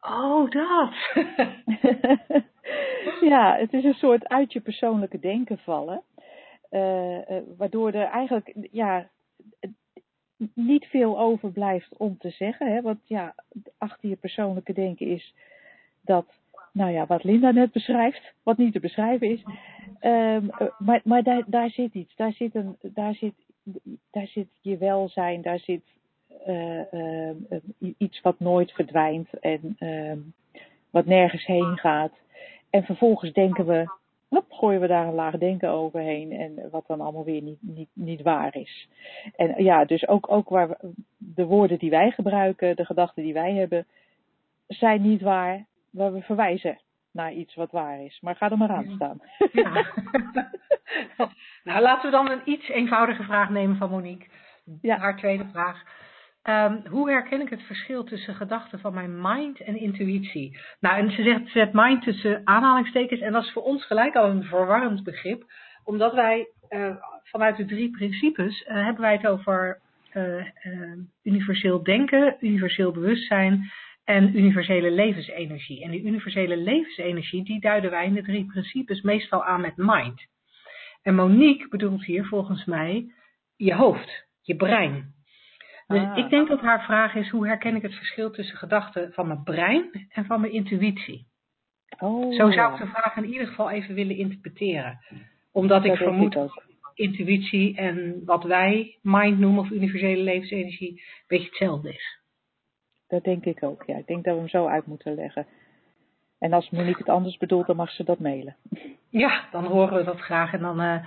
oh 0.00 0.50
dat. 0.50 0.94
ja, 3.32 3.56
het 3.56 3.72
is 3.72 3.84
een 3.84 3.94
soort 3.94 4.28
uit 4.28 4.52
je 4.52 4.60
persoonlijke 4.60 5.18
denken 5.18 5.58
vallen. 5.58 6.02
eh, 6.70 7.36
eh, 7.36 7.42
waardoor 7.56 7.92
er 7.92 8.06
eigenlijk 8.06 8.54
ja, 8.70 9.08
niet 10.54 10.86
veel 10.86 11.18
overblijft 11.18 11.96
om 11.96 12.18
te 12.18 12.30
zeggen. 12.30 12.72
Hè? 12.72 12.82
Want 12.82 13.00
ja, 13.04 13.34
achter 13.78 14.08
je 14.08 14.16
persoonlijke 14.16 14.72
denken 14.72 15.06
is 15.06 15.34
dat, 16.00 16.39
nou 16.72 16.90
ja, 16.92 17.06
wat 17.06 17.24
Linda 17.24 17.50
net 17.50 17.72
beschrijft, 17.72 18.34
wat 18.42 18.56
niet 18.56 18.72
te 18.72 18.80
beschrijven 18.80 19.30
is. 19.30 19.42
Ehm, 20.00 20.48
eh, 20.48 20.66
maar 20.78 21.00
maar 21.04 21.22
daar, 21.22 21.44
daar 21.46 21.70
zit 21.70 21.94
iets, 21.94 22.16
daar 22.16 22.32
zit, 22.32 22.54
een, 22.54 22.76
daar, 22.82 23.14
zit, 23.14 23.34
daar 24.10 24.26
zit 24.26 24.48
je 24.60 24.76
welzijn, 24.76 25.42
daar 25.42 25.58
zit 25.58 25.82
eh, 26.46 26.92
ehm, 26.92 27.36
eh, 27.48 27.58
iets 27.98 28.20
wat 28.20 28.40
nooit 28.40 28.72
verdwijnt 28.72 29.28
en 29.40 29.76
ehm, 29.78 30.18
wat 30.90 31.06
nergens 31.06 31.46
heen 31.46 31.78
gaat. 31.78 32.12
En 32.70 32.84
vervolgens 32.84 33.32
denken 33.32 33.66
we, 33.66 33.98
gooien 34.60 34.80
we 34.80 34.86
daar 34.86 35.06
een 35.06 35.14
laag 35.14 35.38
denken 35.38 35.70
overheen 35.70 36.32
en 36.32 36.70
wat 36.70 36.86
dan 36.86 37.00
allemaal 37.00 37.24
weer 37.24 37.42
niet, 37.42 37.58
niet, 37.60 37.88
niet 37.92 38.22
waar 38.22 38.56
is. 38.56 38.88
En 39.36 39.64
ja, 39.64 39.84
dus 39.84 40.08
ook, 40.08 40.30
ook 40.30 40.48
waar 40.48 40.78
de 41.16 41.44
woorden 41.44 41.78
die 41.78 41.90
wij 41.90 42.10
gebruiken, 42.10 42.76
de 42.76 42.84
gedachten 42.84 43.22
die 43.22 43.32
wij 43.32 43.54
hebben, 43.54 43.86
zijn 44.66 45.02
niet 45.02 45.20
waar, 45.20 45.66
waar 45.90 46.12
we 46.12 46.20
verwijzen 46.20 46.80
naar 47.12 47.32
iets 47.32 47.54
wat 47.54 47.70
waar 47.70 48.04
is. 48.04 48.20
Maar 48.20 48.36
ga 48.36 48.50
er 48.50 48.58
maar 48.58 48.70
aan 48.70 48.92
staan. 48.94 49.20
Ja. 49.52 49.86
nou, 51.64 51.80
laten 51.80 52.10
we 52.10 52.16
dan 52.16 52.30
een 52.30 52.42
iets 52.44 52.68
eenvoudige 52.68 53.22
vraag 53.22 53.50
nemen 53.50 53.76
van 53.76 53.90
Monique. 53.90 54.28
Ja. 54.80 54.98
Haar 54.98 55.16
tweede 55.16 55.48
vraag. 55.52 55.82
Ehm, 56.42 56.86
hoe 56.86 57.10
herken 57.10 57.40
ik 57.40 57.50
het 57.50 57.62
verschil 57.62 58.04
tussen 58.04 58.34
gedachten 58.34 58.80
van 58.80 58.94
mijn 58.94 59.20
mind 59.20 59.60
en 59.60 59.76
intuïtie? 59.76 60.58
Nou, 60.80 60.96
en 60.96 61.10
ze 61.10 61.22
zegt, 61.22 61.44
ze 61.44 61.50
zet 61.50 61.72
mind 61.72 62.02
tussen 62.02 62.40
aanhalingstekens. 62.44 63.20
En 63.20 63.32
dat 63.32 63.42
is 63.42 63.52
voor 63.52 63.62
ons 63.62 63.86
gelijk 63.86 64.16
al 64.16 64.30
een 64.30 64.44
verwarrend 64.44 65.04
begrip. 65.04 65.44
Omdat 65.84 66.14
wij 66.14 66.48
eh, 66.68 66.96
vanuit 67.22 67.56
de 67.56 67.64
drie 67.64 67.90
principes 67.90 68.64
eh, 68.64 68.84
hebben 68.84 69.02
wij 69.02 69.12
het 69.12 69.26
over 69.26 69.80
eh, 70.10 70.44
universeel 71.22 71.82
denken, 71.82 72.36
universeel 72.40 72.92
bewustzijn 72.92 73.70
en 74.10 74.36
universele 74.36 74.90
levensenergie. 74.90 75.82
En 75.82 75.90
die 75.90 76.02
universele 76.02 76.56
levensenergie, 76.56 77.44
die 77.44 77.60
duiden 77.60 77.90
wij 77.90 78.04
in 78.06 78.14
de 78.14 78.22
drie 78.22 78.44
principes 78.46 79.00
meestal 79.00 79.44
aan 79.44 79.60
met 79.60 79.76
mind. 79.76 80.26
En 81.02 81.14
Monique 81.14 81.68
bedoelt 81.68 82.04
hier 82.04 82.24
volgens 82.24 82.64
mij 82.64 83.12
je 83.56 83.74
hoofd, 83.74 84.26
je 84.40 84.56
brein. 84.56 85.14
Dus 85.86 86.00
Ah. 86.00 86.16
ik 86.18 86.30
denk 86.30 86.48
dat 86.48 86.60
haar 86.60 86.84
vraag 86.84 87.14
is, 87.14 87.28
hoe 87.30 87.46
herken 87.46 87.76
ik 87.76 87.82
het 87.82 87.94
verschil 87.94 88.30
tussen 88.30 88.56
gedachten 88.56 89.12
van 89.12 89.26
mijn 89.26 89.42
brein 89.42 90.06
en 90.08 90.24
van 90.24 90.40
mijn 90.40 90.52
intuïtie? 90.52 91.26
Oh, 91.98 92.34
Zo 92.34 92.50
zou 92.50 92.72
ik 92.72 92.80
de 92.80 92.86
vraag 92.86 93.16
in 93.16 93.32
ieder 93.32 93.46
geval 93.46 93.70
even 93.70 93.94
willen 93.94 94.16
interpreteren. 94.16 94.98
Omdat 95.52 95.84
ik 95.84 95.90
Dat 95.90 95.98
vermoed 95.98 96.32
dat 96.32 96.62
intuïtie 96.94 97.76
en 97.76 98.22
wat 98.24 98.44
wij 98.44 98.98
mind 99.02 99.38
noemen 99.38 99.60
of 99.60 99.70
universele 99.70 100.22
levensenergie 100.22 100.90
een 100.90 101.02
beetje 101.26 101.46
hetzelfde 101.48 101.92
is. 101.92 102.19
Dat 103.10 103.24
denk 103.24 103.44
ik 103.44 103.62
ook, 103.62 103.82
ja. 103.86 103.96
Ik 103.96 104.06
denk 104.06 104.24
dat 104.24 104.34
we 104.34 104.40
hem 104.40 104.48
zo 104.48 104.66
uit 104.66 104.86
moeten 104.86 105.14
leggen. 105.14 105.46
En 106.38 106.52
als 106.52 106.70
Monique 106.70 106.98
het 106.98 107.08
anders 107.08 107.36
bedoelt, 107.36 107.66
dan 107.66 107.76
mag 107.76 107.90
ze 107.90 108.04
dat 108.04 108.18
mailen. 108.18 108.56
Ja, 109.08 109.44
dan 109.50 109.64
horen 109.64 109.96
we 109.96 110.04
dat 110.04 110.20
graag 110.20 110.52
en 110.52 110.60
dan 110.60 110.80
eh, 110.80 111.04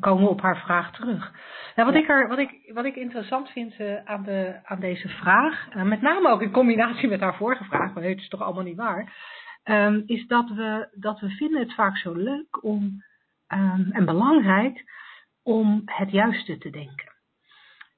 komen 0.00 0.24
we 0.24 0.30
op 0.30 0.40
haar 0.40 0.58
vraag 0.58 0.92
terug. 0.92 1.32
Nou, 1.76 1.92
wat, 1.92 1.94
Ja. 1.96 2.02
ik 2.02 2.08
er, 2.08 2.28
wat, 2.28 2.38
ik, 2.38 2.70
wat 2.74 2.84
ik 2.84 2.96
interessant 2.96 3.48
vind 3.50 3.76
eh, 3.76 4.04
aan, 4.04 4.22
de, 4.22 4.60
aan 4.64 4.80
deze 4.80 5.08
vraag, 5.08 5.68
eh, 5.70 5.82
met 5.82 6.00
name 6.00 6.28
ook 6.28 6.42
in 6.42 6.50
combinatie 6.52 7.08
met 7.08 7.20
haar 7.20 7.36
vorige 7.36 7.64
vraag, 7.64 7.94
maar 7.94 8.02
het 8.02 8.18
is 8.18 8.28
toch 8.28 8.42
allemaal 8.42 8.62
niet 8.64 8.76
waar, 8.76 9.12
ehm, 9.62 10.02
is 10.06 10.26
dat 10.26 10.48
we, 10.48 10.88
dat 10.94 11.20
we 11.20 11.28
vinden 11.28 11.60
het 11.60 11.74
vaak 11.74 11.96
zo 11.96 12.12
leuk 12.12 12.64
om, 12.64 13.02
ehm, 13.46 13.90
en 13.90 14.04
belangrijk 14.04 14.84
om 15.42 15.82
het 15.84 16.10
juiste 16.10 16.58
te 16.58 16.70
denken. 16.70 17.15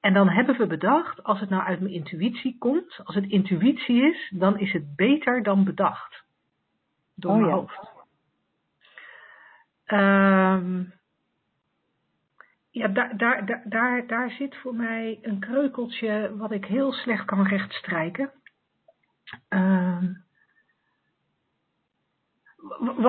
En 0.08 0.14
dan 0.14 0.28
hebben 0.28 0.56
we 0.56 0.66
bedacht, 0.66 1.22
als 1.24 1.40
het 1.40 1.50
nou 1.50 1.62
uit 1.62 1.80
mijn 1.80 1.92
intuïtie 1.94 2.58
komt, 2.58 3.00
als 3.04 3.14
het 3.14 3.24
intuïtie 3.24 4.02
is, 4.02 4.32
dan 4.34 4.58
is 4.58 4.72
het 4.72 4.96
beter 4.96 5.42
dan 5.42 5.64
bedacht. 5.64 6.24
Door 7.14 7.30
Oh 7.30 7.36
mijn 7.36 7.48
ja. 7.48 7.54
hoofd. 7.54 7.90
Ehm, 9.84 10.84
ja, 12.70 12.88
daar, 12.88 13.16
daar, 13.16 13.46
daar, 13.46 13.62
daar, 13.64 14.06
daar 14.06 14.30
zit 14.30 14.56
voor 14.56 14.74
mij 14.74 15.18
een 15.22 15.38
kreukeltje 15.38 16.36
wat 16.36 16.50
ik 16.52 16.64
heel 16.64 16.92
slecht 16.92 17.24
kan 17.24 17.46
rechtstrijken. 17.46 18.32
Ehm, 19.48 20.12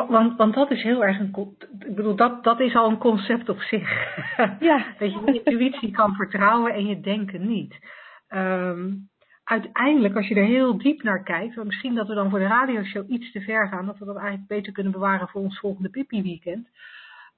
want, 0.08 0.38
want 0.38 0.54
dat 0.54 0.72
is 0.72 0.84
heel 0.84 1.04
erg 1.04 1.20
een. 1.20 1.56
Ik 1.80 1.96
bedoel, 1.96 2.16
dat, 2.16 2.44
dat 2.44 2.60
is 2.60 2.76
al 2.76 2.90
een 2.90 2.98
concept 2.98 3.50
op 3.50 3.62
zich. 3.62 3.90
Ja. 4.60 4.86
Dat 5.00 5.14
je 5.14 5.22
je 5.26 5.42
intuïtie 5.44 5.92
kan 5.92 6.16
vertrouwen 6.16 6.74
en 6.74 6.86
je 6.86 7.00
denken 7.00 7.48
niet. 7.48 7.76
Ehm, 8.28 8.94
uiteindelijk, 9.44 10.16
als 10.16 10.28
je 10.28 10.36
er 10.36 10.46
heel 10.46 10.78
diep 10.78 11.04
naar 11.04 11.24
kijkt, 11.24 11.64
misschien 11.64 11.96
dat 11.96 12.08
we 12.08 12.14
dan 12.14 12.30
voor 12.30 12.40
de 12.40 12.48
radioshow 12.48 13.10
iets 13.10 13.32
te 13.32 13.42
ver 13.42 13.68
gaan, 13.68 13.86
dat 13.86 13.98
we 13.98 14.06
dat 14.06 14.18
eigenlijk 14.18 14.48
beter 14.48 14.74
kunnen 14.74 14.92
bewaren 14.92 15.28
voor 15.28 15.42
ons 15.42 15.60
volgende 15.60 15.90
Pippi 15.90 16.22
Weekend. 16.22 16.68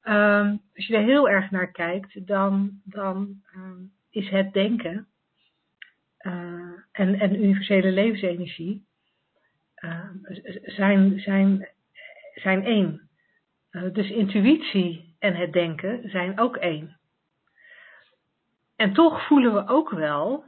Ehm, 0.01 0.55
als 0.75 0.87
je 0.87 0.95
er 0.95 1.03
heel 1.03 1.29
erg 1.29 1.51
naar 1.51 1.71
kijkt, 1.71 2.27
dan, 2.27 2.71
dan 2.83 3.41
ehm, 3.53 3.81
is 4.09 4.29
het 4.29 4.53
denken 4.53 5.07
eh, 6.17 6.31
en, 6.91 7.19
en 7.19 7.43
universele 7.43 7.91
levensenergie 7.91 8.85
zijn, 10.65 11.19
zijn, 11.19 11.67
zijn 12.41 12.63
één. 12.63 13.09
Eh, 13.69 13.93
dus 13.93 14.09
intuïtie 14.09 15.15
en 15.19 15.35
het 15.35 15.53
denken 15.53 16.09
zijn 16.09 16.39
ook 16.39 16.57
één. 16.57 16.99
En 18.75 18.93
toch 18.93 19.27
voelen 19.27 19.53
we 19.53 19.67
ook 19.67 19.89
wel 19.89 20.43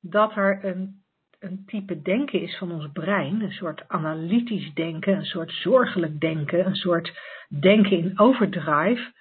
dat 0.00 0.36
er 0.36 0.64
een, 0.64 1.02
een 1.38 1.62
type 1.66 2.02
denken 2.02 2.40
is 2.40 2.56
van 2.58 2.72
ons 2.72 2.88
brein, 2.92 3.40
een 3.40 3.52
soort 3.52 3.88
analytisch 3.88 4.74
denken, 4.74 5.16
een 5.16 5.24
soort 5.24 5.52
zorgelijk 5.52 6.20
denken, 6.20 6.66
een 6.66 6.76
soort 6.76 7.18
denken 7.48 7.98
in 7.98 8.18
overdrive, 8.18 9.12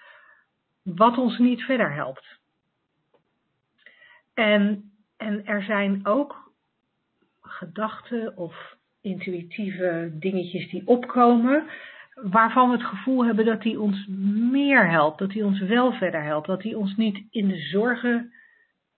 wat 0.84 1.18
ons 1.18 1.38
niet 1.38 1.62
verder 1.62 1.94
helpt. 1.94 2.40
En, 4.34 4.92
en 5.18 5.46
er 5.46 5.64
zijn 5.64 6.06
ook 6.06 6.52
gedachten 7.42 8.38
of 8.38 8.76
intuïtieve 9.02 10.12
dingetjes 10.14 10.70
die 10.70 10.88
opkomen, 10.88 11.68
waarvan 12.16 12.70
we 12.70 12.78
het 12.78 12.86
gevoel 12.86 13.26
hebben 13.26 13.46
dat 13.46 13.62
die 13.62 13.80
ons 13.80 14.08
meer 14.52 14.90
helpt, 14.90 15.20
dat 15.20 15.30
die 15.30 15.46
ons 15.46 15.60
wel 15.60 15.94
verder 15.94 16.24
helpt, 16.24 16.48
dat 16.48 16.62
die 16.62 16.78
ons 16.78 16.96
niet 16.96 17.24
in 17.30 17.48
de 17.48 17.58
zorgen, 17.58 18.34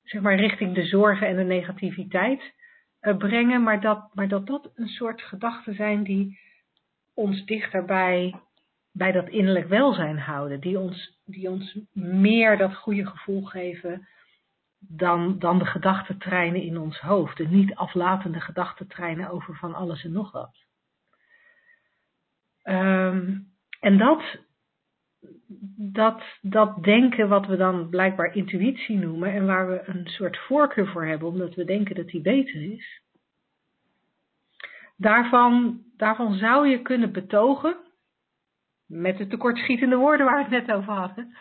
zeg 0.04 0.22
maar 0.22 0.36
richting 0.36 0.76
de 0.76 0.86
zorgen 0.86 1.28
en 1.28 1.36
de 1.36 1.44
negativiteit 1.44 2.54
eh, 3.00 3.18
brengen, 3.18 3.64
maar 3.64 3.82
dat, 3.82 4.10
maar 4.14 4.28
dat 4.28 4.48
dat 4.48 4.72
een 4.76 4.88
soort 4.88 5.22
gedachten 5.22 5.76
zijn 5.76 6.04
die 6.04 6.40
ons 7.14 7.46
dichterbij 7.46 8.36
bij 8.92 9.12
dat 9.12 9.30
innerlijk 9.30 9.68
welzijn 9.68 10.20
houden, 10.20 10.60
die 10.60 10.80
ons, 10.80 11.22
die 11.26 11.50
ons 11.50 11.80
meer 11.94 12.58
dat 12.58 12.76
goede 12.76 13.06
gevoel 13.06 13.44
geven 13.44 14.08
dan, 14.80 15.40
dan 15.40 15.60
de 15.60 15.66
gedachtentreinen 15.66 16.62
in 16.62 16.78
ons 16.78 17.00
hoofd. 17.00 17.38
De 17.38 17.48
niet 17.48 17.76
aflatende 17.76 18.40
gedachtentreinen 18.40 19.30
over 19.30 19.56
van 19.56 19.74
alles 19.74 20.04
en 20.04 20.12
nog 20.12 20.32
wat. 20.32 20.67
Ehm, 22.68 23.36
en 23.80 23.98
dat, 23.98 24.24
dat, 25.78 26.24
dat 26.42 26.84
denken 26.84 27.30
wat 27.30 27.46
we 27.46 27.56
dan 27.56 27.90
blijkbaar 27.90 28.36
intuïtie 28.36 28.98
noemen 28.98 29.34
en 29.34 29.46
waar 29.46 29.68
we 29.68 29.82
een 29.86 30.08
soort 30.08 30.38
voorkeur 30.38 30.88
voor 30.88 31.06
hebben 31.06 31.28
omdat 31.28 31.56
we 31.56 31.66
denken 31.66 31.96
dat 31.96 32.08
die 32.08 32.22
beter 32.22 32.72
is, 32.72 33.02
daarvan, 34.98 35.84
daarvan 35.98 36.34
zou 36.34 36.68
je 36.68 36.82
kunnen 36.82 37.12
betogen, 37.12 37.78
met 38.86 39.18
de 39.18 39.28
tekortschietende 39.28 39.96
woorden 39.96 40.26
waar 40.26 40.38
we 40.38 40.56
het 40.56 40.68
net 40.68 40.76
over 40.76 40.94
hadden, 40.94 41.38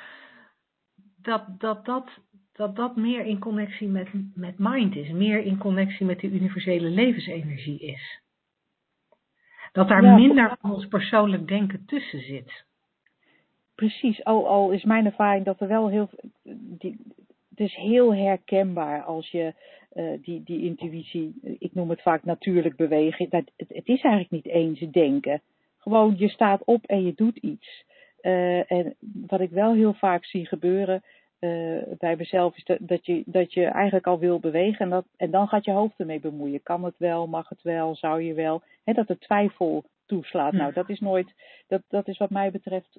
dat 1.23 1.61
dat, 1.61 1.85
dat, 1.85 2.11
dat, 2.53 2.77
dat 2.77 2.97
meer 2.97 3.25
in 3.25 3.39
connectie 3.39 3.89
met, 3.89 4.09
met 4.35 4.59
mind 4.59 4.97
is, 4.97 5.11
meer 5.11 5.39
in 5.39 5.59
connectie 5.59 6.07
met 6.07 6.21
de 6.21 6.31
universele 6.31 6.89
levensenergie 6.89 7.79
is. 7.79 8.25
Dat 9.77 9.89
daar 9.89 10.15
minder 10.15 10.57
van 10.61 10.73
ons 10.73 10.87
persoonlijk 10.87 11.49
denken 11.49 11.85
tussen 11.87 12.21
zit. 12.21 12.65
Precies, 13.75 14.25
al, 14.25 14.49
al 14.49 14.71
is 14.71 14.85
mijn 14.85 15.05
ervaring 15.05 15.45
dat 15.45 15.61
er 15.61 15.69
wel 15.69 15.89
heel. 15.89 16.11
Die, 16.79 16.97
het 17.51 17.61
is 17.61 17.75
heel 17.75 18.15
herkenbaar 18.15 19.03
als 19.03 19.31
je 19.31 19.55
uh, 19.95 20.13
die, 20.23 20.43
die 20.43 20.65
intuïtie, 20.65 21.35
ik 21.59 21.75
noem 21.75 21.91
het 21.91 22.03
vaak 22.03 22.25
natuurlijk 22.25 22.77
bewegen. 22.77 23.31
Dat, 23.31 23.45
het, 23.57 23.69
het 23.69 23.87
is 23.89 24.03
eigenlijk 24.03 24.31
niet 24.31 24.47
eens 24.47 24.81
denken. 24.81 25.43
Gewoon 25.79 26.15
je 26.19 26.29
staat 26.29 26.65
op 26.65 26.85
en 26.85 27.05
je 27.05 27.13
doet 27.15 27.37
iets. 27.37 27.85
Uh, 28.23 28.73
en 28.73 28.95
wat 29.27 29.41
ik 29.41 29.51
wel 29.51 29.75
heel 29.75 29.95
vaak 29.95 30.25
zie 30.25 30.47
gebeuren 30.47 31.03
uh, 31.41 31.83
bij 31.99 32.17
mezelf 32.17 32.57
is 32.57 32.65
dat, 32.65 32.79
dat, 32.81 33.07
je, 33.07 33.23
dat 33.27 33.53
je 33.53 33.65
eigenlijk 33.65 34.07
al 34.07 34.19
wil 34.19 34.41
bewegen 34.41 34.79
en, 34.79 34.91
dat, 34.91 35.07
en 35.17 35.31
dan 35.31 35.49
gaat 35.49 35.65
je 35.65 35.71
hoofd 35.71 35.95
ermee 35.99 36.21
bemoeien. 36.21 36.63
Kan 36.63 36.85
het 36.85 36.99
wel, 36.99 37.27
mag 37.27 37.49
het 37.49 37.63
wel, 37.63 37.97
zou 37.97 38.23
je 38.23 38.35
wel? 38.35 38.63
He, 38.85 38.93
dat 38.93 39.07
de 39.07 39.19
twijfel 39.19 39.85
toeslaat. 40.07 40.53
Nou, 40.53 40.73
dat 40.73 40.89
is 40.89 41.01
nooit, 41.01 41.35
dat, 41.67 41.83
dat 41.89 42.09
is 42.09 42.19
wat 42.19 42.31
mij 42.31 42.51
betreft 42.51 42.99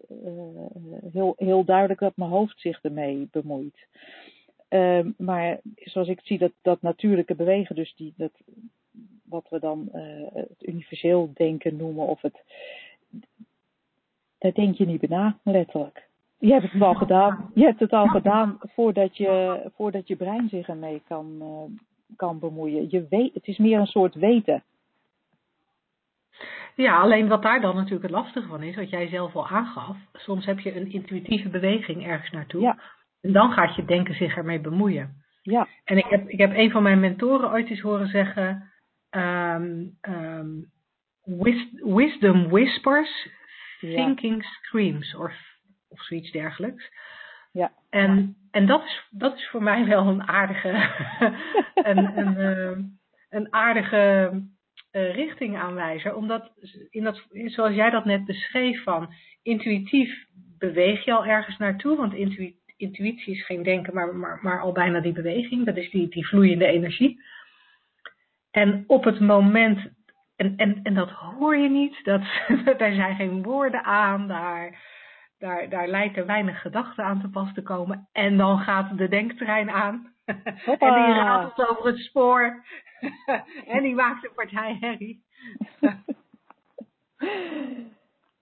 heel, 1.11 1.33
heel 1.37 1.63
duidelijk 1.63 1.99
dat 1.99 2.17
mijn 2.17 2.29
hoofd 2.29 2.59
zich 2.59 2.83
ermee 2.83 3.27
bemoeit. 3.31 3.87
Uh, 4.69 5.05
maar 5.17 5.59
zoals 5.75 6.07
ik 6.07 6.19
zie, 6.23 6.37
dat, 6.37 6.51
dat 6.61 6.81
natuurlijke 6.81 7.35
bewegen, 7.35 7.75
dus 7.75 7.95
die, 7.95 8.13
dat, 8.17 8.31
wat 9.23 9.49
we 9.49 9.59
dan 9.59 9.89
uh, 9.93 10.27
het 10.33 10.63
universeel 10.67 11.31
denken 11.33 11.75
noemen, 11.75 12.07
of 12.07 12.21
het, 12.21 12.43
daar 14.37 14.53
denk 14.53 14.75
je 14.75 14.85
niet 14.85 14.99
bij 14.99 15.09
na, 15.09 15.39
letterlijk. 15.43 16.06
Je 16.39 16.51
hebt 16.51 16.71
het 16.71 16.81
al 16.81 16.93
gedaan. 16.93 17.51
Je 17.53 17.63
hebt 17.63 17.79
het 17.79 17.91
al 17.91 18.07
gedaan 18.07 18.57
voordat 18.61 19.17
je, 19.17 19.61
voordat 19.75 20.07
je 20.07 20.15
brein 20.15 20.49
zich 20.49 20.67
ermee 20.67 21.01
kan, 21.07 21.37
uh, 21.41 21.79
kan 22.15 22.39
bemoeien. 22.39 22.87
Je 22.89 23.07
weet, 23.09 23.33
het 23.33 23.47
is 23.47 23.57
meer 23.57 23.79
een 23.79 23.85
soort 23.85 24.15
weten. 24.15 24.63
Ja, 26.75 26.99
alleen 26.99 27.27
wat 27.27 27.41
daar 27.41 27.61
dan 27.61 27.75
natuurlijk 27.75 28.03
het 28.03 28.11
lastige 28.11 28.47
van 28.47 28.63
is, 28.63 28.75
wat 28.75 28.89
jij 28.89 29.07
zelf 29.07 29.35
al 29.35 29.47
aangaf. 29.47 29.97
Soms 30.13 30.45
heb 30.45 30.59
je 30.59 30.75
een 30.75 30.91
intuïtieve 30.91 31.49
beweging 31.49 32.05
ergens 32.05 32.31
naartoe. 32.31 32.61
Ja. 32.61 32.79
En 33.21 33.31
dan 33.31 33.51
gaat 33.51 33.75
je 33.75 33.85
denken 33.85 34.15
zich 34.15 34.35
ermee 34.37 34.59
bemoeien. 34.59 35.25
Ja. 35.41 35.67
En 35.83 35.97
ik 35.97 36.05
heb, 36.05 36.29
ik 36.29 36.37
heb 36.37 36.51
een 36.55 36.71
van 36.71 36.83
mijn 36.83 36.99
mentoren 36.99 37.51
ooit 37.51 37.69
eens 37.69 37.81
horen 37.81 38.07
zeggen: 38.07 38.71
um, 39.11 39.97
um, 40.01 40.71
Wisdom 41.83 42.49
whispers, 42.49 43.29
thinking 43.79 44.43
ja. 44.43 44.49
screams, 44.49 45.15
of, 45.15 45.31
of 45.97 46.05
zoiets 46.05 46.31
dergelijks. 46.31 46.91
Ja. 47.51 47.71
En, 47.89 48.35
en 48.51 48.65
dat, 48.65 48.83
is, 48.83 49.07
dat 49.09 49.37
is 49.37 49.47
voor 49.49 49.63
mij 49.63 49.85
wel 49.85 50.07
een 50.07 50.27
aardige, 50.27 50.69
een, 51.89 52.17
een, 52.17 52.37
uh, 52.37 52.85
een 53.29 53.53
aardige 53.53 54.31
uh, 54.91 55.15
richtingaanwijzer. 55.15 56.15
Omdat, 56.15 56.51
in 56.89 57.03
dat, 57.03 57.25
zoals 57.29 57.75
jij 57.75 57.89
dat 57.89 58.05
net 58.05 58.25
beschreef, 58.25 58.83
van 58.83 59.13
intuïtief 59.43 60.25
beweeg 60.57 61.05
je 61.05 61.13
al 61.13 61.25
ergens 61.25 61.57
naartoe. 61.57 61.97
Want 61.97 62.13
intuïtie 62.77 63.33
is 63.33 63.45
geen 63.45 63.63
denken, 63.63 63.93
maar, 63.93 64.15
maar, 64.15 64.39
maar 64.41 64.61
al 64.61 64.71
bijna 64.71 64.99
die 64.99 65.13
beweging. 65.13 65.65
Dat 65.65 65.77
is 65.77 65.89
die, 65.89 66.07
die 66.09 66.27
vloeiende 66.27 66.65
energie. 66.65 67.21
En 68.51 68.83
op 68.87 69.03
het 69.03 69.19
moment, 69.19 69.89
en, 70.35 70.53
en, 70.57 70.79
en 70.83 70.93
dat 70.93 71.09
hoor 71.09 71.57
je 71.57 71.69
niet, 71.69 72.03
dat, 72.03 72.21
daar 72.77 72.93
zijn 72.93 73.15
geen 73.15 73.43
woorden 73.43 73.83
aan, 73.83 74.27
daar, 74.27 74.79
daar, 75.39 75.69
daar 75.69 75.87
lijkt 75.87 76.17
er 76.17 76.25
weinig 76.25 76.61
gedachten 76.61 77.03
aan 77.03 77.21
te 77.21 77.29
pas 77.29 77.53
te 77.53 77.61
komen. 77.61 78.07
En 78.11 78.37
dan 78.37 78.59
gaat 78.59 78.97
de 78.97 79.07
denktrein 79.07 79.69
aan. 79.69 80.13
Hoppa. 80.65 80.87
en 80.87 81.05
die 81.05 81.21
ratelt 81.23 81.69
over 81.69 81.85
het 81.85 81.99
spoor. 81.99 82.63
en 83.73 83.81
die 83.83 83.95
maakt 83.95 84.25
een 84.25 84.33
partij 84.35 84.77
herrie. 84.79 85.23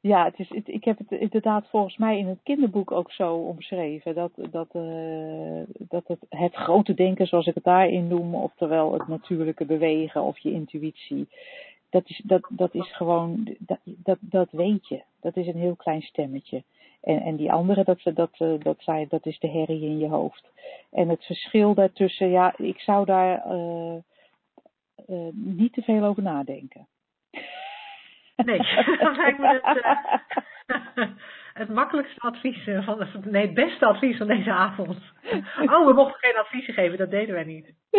Ja, 0.06 0.26
het 0.26 0.40
is, 0.40 0.50
het, 0.50 0.68
ik 0.68 0.84
heb 0.84 0.98
het 0.98 1.12
inderdaad 1.12 1.70
volgens 1.70 1.98
mij 1.98 2.18
in 2.18 2.28
het 2.28 2.40
kinderboek 2.44 2.92
ook 2.92 3.12
zo 3.12 3.36
omschreven. 3.36 4.16
Dat, 4.16 4.32
dat, 4.52 4.68
uh, 4.76 5.62
dat 5.78 6.08
het, 6.08 6.20
het 6.30 6.56
grote 6.56 6.94
denken, 6.94 7.28
zoals 7.28 7.48
ik 7.48 7.56
het 7.56 7.64
daarin 7.64 8.08
noem, 8.08 8.36
oftewel 8.36 8.94
het 8.94 9.08
natuurlijke 9.08 9.66
bewegen 9.66 10.22
of 10.22 10.38
je 10.38 10.52
intuïtie. 10.52 11.28
Dat 11.90 12.10
is, 12.10 12.22
dat, 12.26 12.48
dat 12.50 12.74
is 12.74 12.96
gewoon, 12.96 13.56
dat, 13.60 13.80
dat, 13.84 14.18
dat 14.22 14.48
weet 14.52 14.88
je. 14.88 15.02
Dat 15.22 15.38
is 15.38 15.48
een 15.48 15.60
heel 15.60 15.76
klein 15.76 16.02
stemmetje. 16.02 16.64
En, 17.06 17.22
en 17.22 17.36
die 17.36 17.52
andere, 17.52 17.84
dat, 17.84 18.02
dat, 18.04 18.62
dat, 18.64 18.76
zei, 18.78 19.08
dat 19.08 19.26
is 19.26 19.40
de 19.40 19.50
herrie 19.50 19.82
in 19.82 19.98
je 19.98 20.08
hoofd. 20.08 20.52
En 20.92 21.10
het 21.10 21.26
verschil 21.26 21.74
daartussen, 21.74 22.30
ja, 22.30 22.54
ik 22.58 22.80
zou 22.80 23.06
daar 23.06 23.46
uh, 23.48 23.96
uh, 25.08 25.34
niet 25.34 25.74
te 25.74 25.82
veel 25.82 26.04
over 26.04 26.24
nadenken. 26.24 26.88
Nee, 28.36 28.58
dat 29.00 29.16
lijkt 29.16 29.40
me 29.40 29.60
het, 29.62 29.78
uh, 29.78 31.08
het 31.62 31.70
makkelijkste 31.70 32.20
advies 32.20 32.64
van 32.64 33.00
het, 33.00 33.26
nee, 33.26 33.46
het 33.46 33.54
beste 33.54 33.86
advies 33.86 34.18
van 34.18 34.28
deze 34.28 34.52
avond. 34.52 34.98
Oh, 35.62 35.86
we 35.86 35.94
mochten 35.94 36.20
geen 36.20 36.38
adviezen 36.38 36.74
geven, 36.74 36.98
dat 36.98 37.10
deden 37.10 37.36
wij 37.36 37.44
niet. 37.44 37.74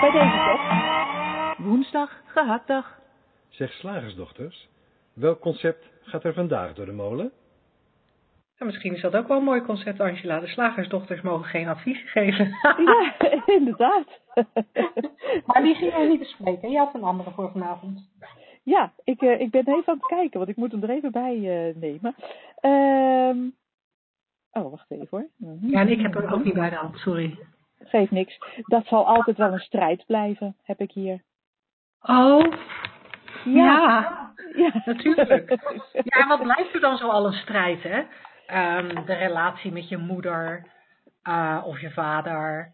Bij 0.00 0.10
deze 0.12 0.42
toch? 0.46 1.56
Woensdag, 1.66 2.22
gehaktdag. 2.26 2.98
Zeg 3.48 3.72
slagersdochters, 3.72 4.68
welk 5.12 5.40
concept 5.40 5.90
gaat 6.02 6.24
er 6.24 6.34
vandaag 6.34 6.74
door 6.74 6.86
de 6.86 6.92
molen? 6.92 7.32
Misschien 8.64 8.94
is 8.94 9.00
dat 9.00 9.16
ook 9.16 9.28
wel 9.28 9.36
een 9.36 9.44
mooi 9.44 9.62
concept, 9.62 10.00
Angela. 10.00 10.40
De 10.40 10.46
slagersdochters 10.46 11.20
mogen 11.20 11.44
geen 11.44 11.68
advies 11.68 12.10
geven. 12.10 12.46
ja, 12.90 13.14
inderdaad. 13.46 14.20
maar 15.46 15.62
die 15.62 15.74
gingen 15.74 16.00
we 16.00 16.06
niet 16.06 16.18
bespreken. 16.18 16.70
Je 16.70 16.78
had 16.78 16.94
een 16.94 17.02
andere 17.02 17.30
voor 17.30 17.50
vanavond. 17.50 18.08
Ja, 18.62 18.92
ik, 19.04 19.22
uh, 19.22 19.40
ik 19.40 19.50
ben 19.50 19.66
even 19.66 19.86
aan 19.86 19.96
het 19.96 20.06
kijken, 20.06 20.38
want 20.38 20.50
ik 20.50 20.56
moet 20.56 20.72
hem 20.72 20.82
er 20.82 20.90
even 20.90 21.10
bij 21.10 21.36
uh, 21.36 21.74
nemen. 21.74 22.14
Um, 22.60 23.54
oh, 24.50 24.70
wacht 24.70 24.90
even 24.90 25.06
hoor. 25.10 25.26
Ja, 25.60 25.80
en 25.80 25.88
ik 25.88 26.00
heb 26.00 26.14
hem 26.14 26.32
ook 26.32 26.44
niet 26.44 26.54
bij 26.54 26.70
de 26.70 26.76
hand, 26.76 26.96
sorry. 26.96 27.38
Geeft 27.78 28.10
niks. 28.10 28.38
Dat 28.64 28.86
zal 28.86 29.06
altijd 29.06 29.36
wel 29.36 29.52
een 29.52 29.58
strijd 29.58 30.06
blijven, 30.06 30.56
heb 30.62 30.80
ik 30.80 30.90
hier. 30.92 31.22
Oh, 32.02 32.44
ja, 33.44 33.52
ja, 33.54 34.32
ja. 34.54 34.82
natuurlijk. 34.84 35.58
Ja, 35.92 36.26
wat 36.26 36.42
blijft 36.42 36.74
er 36.74 36.80
dan 36.80 36.96
zo 36.96 37.08
al 37.08 37.26
een 37.26 37.32
strijd, 37.32 37.82
hè? 37.82 38.02
Um, 38.54 39.06
de 39.06 39.14
relatie 39.14 39.72
met 39.72 39.88
je 39.88 39.96
moeder 39.96 40.66
uh, 41.28 41.62
of 41.66 41.80
je 41.80 41.90
vader, 41.90 42.72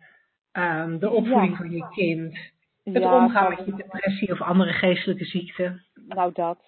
um, 0.53 0.99
de 0.99 1.11
opvoeding 1.11 1.51
ja. 1.51 1.57
van 1.57 1.71
je 1.71 1.89
kind, 1.89 2.39
het 2.85 3.03
ja, 3.03 3.17
omgaan 3.17 3.49
met 3.49 3.65
je 3.67 3.75
depressie 3.75 4.33
of 4.33 4.41
andere 4.41 4.73
geestelijke 4.73 5.25
ziekten. 5.25 5.85
Nou, 6.09 6.33
dat. 6.33 6.59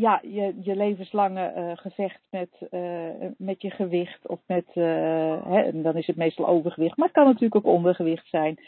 Ja, 0.00 0.20
je, 0.22 0.54
je 0.60 0.76
levenslange 0.76 1.52
uh, 1.56 1.70
gevecht 1.74 2.20
met, 2.30 2.48
uh, 2.70 2.80
met 3.36 3.62
je 3.62 3.70
gewicht 3.70 4.26
of 4.26 4.40
met, 4.46 4.64
uh, 4.74 4.84
hè, 5.44 5.60
en 5.60 5.82
dan 5.82 5.96
is 5.96 6.06
het 6.06 6.16
meestal 6.16 6.46
overgewicht, 6.46 6.96
maar 6.96 7.06
het 7.06 7.16
kan 7.16 7.26
natuurlijk 7.26 7.54
ook 7.54 7.74
ondergewicht 7.74 8.28
zijn. 8.28 8.58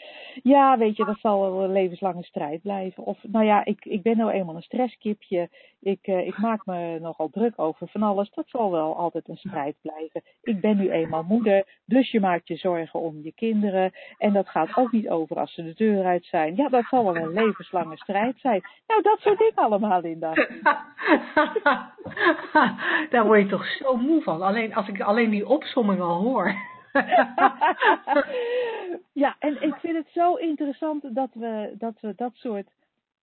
Ja, 0.43 0.77
weet 0.77 0.97
je, 0.97 1.05
dat 1.05 1.19
zal 1.19 1.41
wel 1.41 1.63
een 1.63 1.71
levenslange 1.71 2.23
strijd 2.23 2.61
blijven. 2.61 3.03
Of, 3.03 3.17
nou 3.23 3.45
ja, 3.45 3.65
ik, 3.65 3.85
ik 3.85 4.01
ben 4.01 4.17
nou 4.17 4.31
eenmaal 4.31 4.55
een 4.55 4.61
stresskipje, 4.61 5.49
ik, 5.79 6.07
ik 6.07 6.37
maak 6.37 6.65
me 6.65 6.99
nogal 6.99 7.29
druk 7.29 7.53
over 7.55 7.87
van 7.87 8.03
alles, 8.03 8.31
dat 8.33 8.45
zal 8.47 8.71
wel 8.71 8.95
altijd 8.95 9.27
een 9.27 9.37
strijd 9.37 9.75
blijven. 9.81 10.21
Ik 10.41 10.61
ben 10.61 10.77
nu 10.77 10.91
eenmaal 10.91 11.23
moeder, 11.23 11.65
dus 11.85 12.11
je 12.11 12.19
maakt 12.19 12.47
je 12.47 12.55
zorgen 12.55 12.99
om 12.99 13.19
je 13.23 13.33
kinderen 13.33 13.91
en 14.17 14.33
dat 14.33 14.49
gaat 14.49 14.77
ook 14.77 14.91
niet 14.91 15.09
over 15.09 15.39
als 15.39 15.53
ze 15.53 15.63
de 15.63 15.73
deur 15.73 16.05
uit 16.05 16.25
zijn. 16.25 16.55
Ja, 16.55 16.69
dat 16.69 16.85
zal 16.89 17.03
wel 17.03 17.15
een 17.15 17.33
levenslange 17.33 17.97
strijd 17.97 18.39
zijn. 18.39 18.61
Nou, 18.87 19.01
dat 19.01 19.19
soort 19.19 19.37
dingen 19.37 19.55
allemaal, 19.55 20.01
Linda. 20.01 20.33
Daar 23.11 23.25
word 23.25 23.41
je 23.41 23.47
toch 23.49 23.65
zo 23.65 23.97
moe 23.97 24.21
van. 24.21 24.41
Alleen 24.41 24.75
als 24.75 24.87
ik 24.87 25.01
alleen 25.01 25.29
die 25.29 25.47
opsomming 25.47 26.01
al 26.01 26.21
hoor. 26.21 26.55
ja, 29.23 29.35
en 29.39 29.61
ik 29.61 29.75
vind 29.75 29.97
het 29.97 30.07
zo 30.13 30.35
interessant 30.35 31.15
dat 31.15 31.29
we 31.33 31.73
dat, 31.77 31.93
we 32.01 32.13
dat 32.15 32.31
soort 32.33 32.69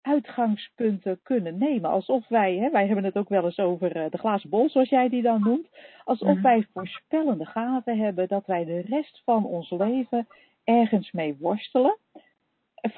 uitgangspunten 0.03 1.20
kunnen 1.22 1.59
nemen. 1.59 1.90
Alsof 1.90 2.28
wij, 2.28 2.57
hè, 2.57 2.70
wij 2.70 2.86
hebben 2.86 3.05
het 3.05 3.16
ook 3.16 3.28
wel 3.28 3.44
eens 3.44 3.59
over 3.59 3.96
uh, 3.96 4.11
de 4.11 4.18
glazen 4.18 4.51
bol, 4.51 4.70
zoals 4.70 4.88
jij 4.88 5.09
die 5.09 5.22
dan 5.22 5.42
noemt. 5.42 5.68
Alsof 6.05 6.34
mm. 6.34 6.42
wij 6.42 6.66
voorspellende 6.72 7.46
gaven 7.46 7.99
hebben 7.99 8.28
dat 8.28 8.46
wij 8.46 8.64
de 8.64 8.80
rest 8.80 9.22
van 9.24 9.44
ons 9.44 9.70
leven 9.70 10.26
ergens 10.64 11.12
mee 11.12 11.36
worstelen. 11.40 11.99
En 12.74 12.90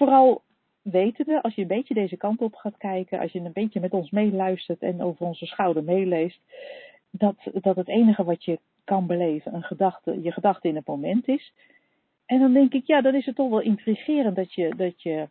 vooral 0.83 1.03
wetende, 1.03 1.43
als 1.43 1.55
je 1.55 1.62
een 1.62 1.66
beetje 1.68 1.95
deze 1.95 2.16
kant 2.16 2.41
op 2.41 2.55
gaat 2.55 2.76
kijken, 2.76 3.18
als 3.20 3.33
je 3.33 3.41
een 3.41 3.53
beetje 3.53 3.81
met 3.81 3.93
ons 3.93 4.11
meeluistert 4.11 4.83
en 4.83 5.03
over 5.03 5.26
onze 5.26 5.47
schouder 5.47 5.85
meeleest, 5.85 6.41
dat, 7.11 7.37
dat 7.53 7.76
het 7.76 7.89
enige 7.89 8.24
wat 8.24 8.45
je 8.45 8.61
kan 8.85 9.07
beleven 9.07 9.55
een 9.55 9.62
gedachte, 9.62 10.22
je 10.22 10.33
gedachte 10.33 10.68
in 10.68 10.76
het 10.76 10.87
moment 10.87 11.28
is. 11.28 11.53
En 12.26 12.39
dan 12.41 12.53
denk 12.53 12.72
ik, 12.72 12.87
ja, 12.87 13.01
dan 13.01 13.14
is 13.14 13.26
het 13.26 13.37
toch 13.37 13.51
wel 13.51 13.61
intrigerend 13.61 14.37
dat 14.37 14.55
je, 14.55 14.74
dat 14.76 15.03
je 15.03 15.28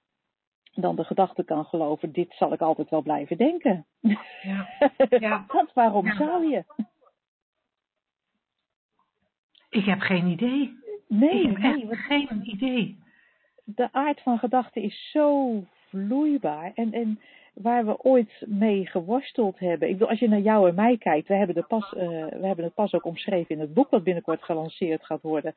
dan 0.73 0.95
de 0.95 1.03
gedachte 1.03 1.43
kan 1.43 1.65
geloven, 1.65 2.11
dit 2.11 2.33
zal 2.33 2.53
ik 2.53 2.61
altijd 2.61 2.89
wel 2.89 3.01
blijven 3.01 3.37
denken. 3.37 3.85
Ja. 3.99 4.67
Ja. 5.19 5.45
Want 5.47 5.73
waarom 5.73 6.05
Ja. 6.05 6.15
zou 6.15 6.49
je? 6.49 6.63
Ik 9.69 9.85
heb 9.85 9.99
geen 9.99 10.27
idee. 10.27 10.77
Nee, 11.07 11.41
ik 11.41 11.57
heb 11.57 11.75
nee, 11.75 11.89
echt 11.89 12.07
want 12.07 12.27
geen 12.27 12.49
idee. 12.49 12.97
De 13.75 13.89
aard 13.91 14.21
van 14.21 14.37
gedachten 14.37 14.81
is 14.81 15.09
zo 15.11 15.51
vloeibaar. 15.87 16.71
En, 16.75 16.93
en 16.93 17.19
waar 17.53 17.85
we 17.85 18.03
ooit 18.03 18.43
mee 18.47 18.85
geworsteld 18.87 19.59
hebben. 19.59 19.87
Ik 19.87 19.93
bedoel, 19.93 20.09
als 20.09 20.19
je 20.19 20.29
naar 20.29 20.39
jou 20.39 20.69
en 20.69 20.75
mij 20.75 20.97
kijkt, 20.97 21.27
we 21.27 21.33
hebben, 21.33 21.55
de 21.55 21.63
pas, 21.63 21.93
eh, 21.93 22.07
we 22.27 22.45
hebben 22.47 22.65
het 22.65 22.73
pas 22.73 22.93
ook 22.93 23.05
omschreven 23.05 23.55
in 23.55 23.61
het 23.61 23.73
boek 23.73 23.89
dat 23.89 24.03
binnenkort 24.03 24.43
gelanceerd 24.43 25.05
gaat 25.05 25.21
worden. 25.21 25.55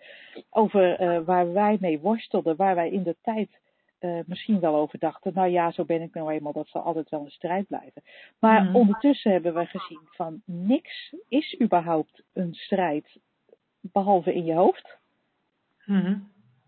Over 0.51 0.95
eh, 0.99 1.21
waar 1.25 1.53
wij 1.53 1.77
mee 1.81 1.99
worstelden, 2.01 2.57
waar 2.57 2.75
wij 2.75 2.91
in 2.91 3.03
de 3.03 3.17
tijd 3.23 3.61
eh, 3.99 4.19
misschien 4.27 4.61
wel 4.61 4.75
over 4.75 4.99
dachten. 4.99 5.33
Nou 5.35 5.49
ja, 5.49 5.71
zo 5.71 5.85
ben 5.85 6.03
ik 6.03 6.15
nou 6.15 6.33
eenmaal, 6.33 6.53
dat 6.53 6.69
zal 6.69 6.83
altijd 6.83 7.09
wel 7.09 7.21
een 7.25 7.31
strijd 7.31 7.67
blijven. 7.67 8.03
Maar 8.39 8.63
Mhm. 8.65 8.77
ondertussen 8.77 9.33
hebben 9.33 9.55
we 9.55 9.67
gezien 9.67 10.01
van 10.11 10.43
niks 10.45 11.15
is 11.29 11.61
überhaupt 11.61 12.23
een 12.33 12.55
strijd, 12.55 13.19
behalve 13.81 14.35
in 14.35 14.45
je 14.45 14.55
hoofd. 14.55 14.99
Mhm. 15.87 16.19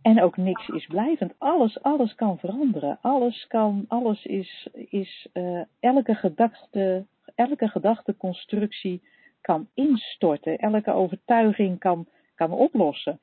En 0.04 0.22
ook 0.22 0.36
niks 0.36 0.68
is 0.68 0.86
blijvend. 0.86 1.34
Alles, 1.38 1.82
alles 1.82 2.14
kan 2.14 2.38
veranderen. 2.38 2.98
Alles 3.00 3.46
kan, 3.46 3.84
alles 3.88 4.24
is, 4.24 4.68
is 4.72 5.28
eh, 5.32 5.60
elke 5.80 6.14
gedachte, 6.14 7.06
elke 7.34 7.68
gedachteconstructie 7.68 9.02
kan 9.40 9.68
instorten. 9.74 10.58
Elke 10.58 10.92
overtuiging 10.92 11.78
kan, 11.78 12.06
kan 12.34 12.50
oplossen. 12.50 13.20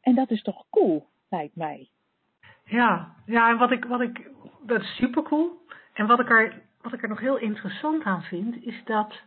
En 0.00 0.14
dat 0.14 0.30
is 0.30 0.42
toch 0.42 0.66
cool, 0.70 1.06
lijkt 1.30 1.56
mij. 1.56 1.88
Ja, 2.64 3.14
ja 3.26 3.50
en 3.50 3.58
wat 3.58 3.70
ik, 3.70 3.84
wat 3.84 4.00
ik, 4.00 4.30
dat 4.66 4.80
is 4.80 4.96
super 4.96 5.22
cool. 5.22 5.50
En 5.94 6.06
wat 6.06 6.20
ik, 6.20 6.30
er, 6.30 6.62
wat 6.80 6.92
ik 6.92 7.02
er 7.02 7.08
nog 7.08 7.20
heel 7.20 7.38
interessant 7.38 8.02
aan 8.04 8.22
vind, 8.22 8.64
is 8.64 8.82
dat 8.84 9.20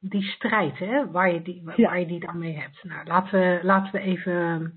die 0.00 0.22
strijd, 0.22 0.78
hè, 0.78 1.10
waar, 1.10 1.32
je 1.32 1.42
die, 1.42 1.62
Ja. 1.76 1.88
waar 1.88 1.98
je 2.00 2.06
die 2.06 2.20
dan 2.20 2.38
mee 2.38 2.56
hebt. 2.56 2.84
Nou, 2.84 3.06
laten 3.06 3.40
we, 3.40 3.60
laten 3.62 3.92
we 3.92 4.00
even 4.00 4.72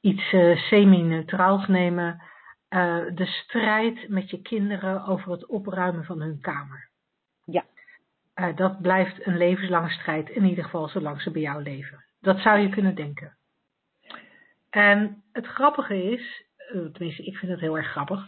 iets 0.00 0.32
eh, 0.32 0.56
semi-neutraals 0.56 1.66
nemen. 1.66 2.22
Eh, 2.68 2.98
de 3.14 3.26
strijd 3.26 4.08
met 4.08 4.30
je 4.30 4.42
kinderen 4.42 5.06
over 5.06 5.30
het 5.30 5.46
opruimen 5.46 6.04
van 6.04 6.20
hun 6.20 6.40
kamer. 6.40 6.88
Ja. 7.44 7.64
Eh, 8.34 8.56
dat 8.56 8.80
blijft 8.80 9.26
een 9.26 9.36
levenslange 9.36 9.90
strijd, 9.90 10.28
in 10.28 10.44
ieder 10.44 10.64
geval 10.64 10.88
zolang 10.88 11.20
ze 11.20 11.30
bij 11.30 11.42
jou 11.42 11.62
leven. 11.62 12.04
Dat 12.20 12.38
zou 12.38 12.58
je 12.58 12.68
kunnen 12.68 12.94
denken. 12.94 13.36
En 14.70 15.22
het 15.32 15.46
grappige 15.46 16.02
is, 16.12 16.44
tenminste 16.92 17.24
ik 17.24 17.36
vind 17.36 17.52
het 17.52 17.60
heel 17.60 17.76
erg 17.76 17.90
grappig, 17.90 18.26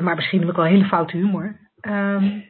maar 0.00 0.14
misschien 0.14 0.40
heb 0.40 0.48
ik 0.48 0.56
wel 0.56 0.64
hele 0.64 0.84
foute 0.84 1.16
humor, 1.16 1.58
ehm, 1.80 2.40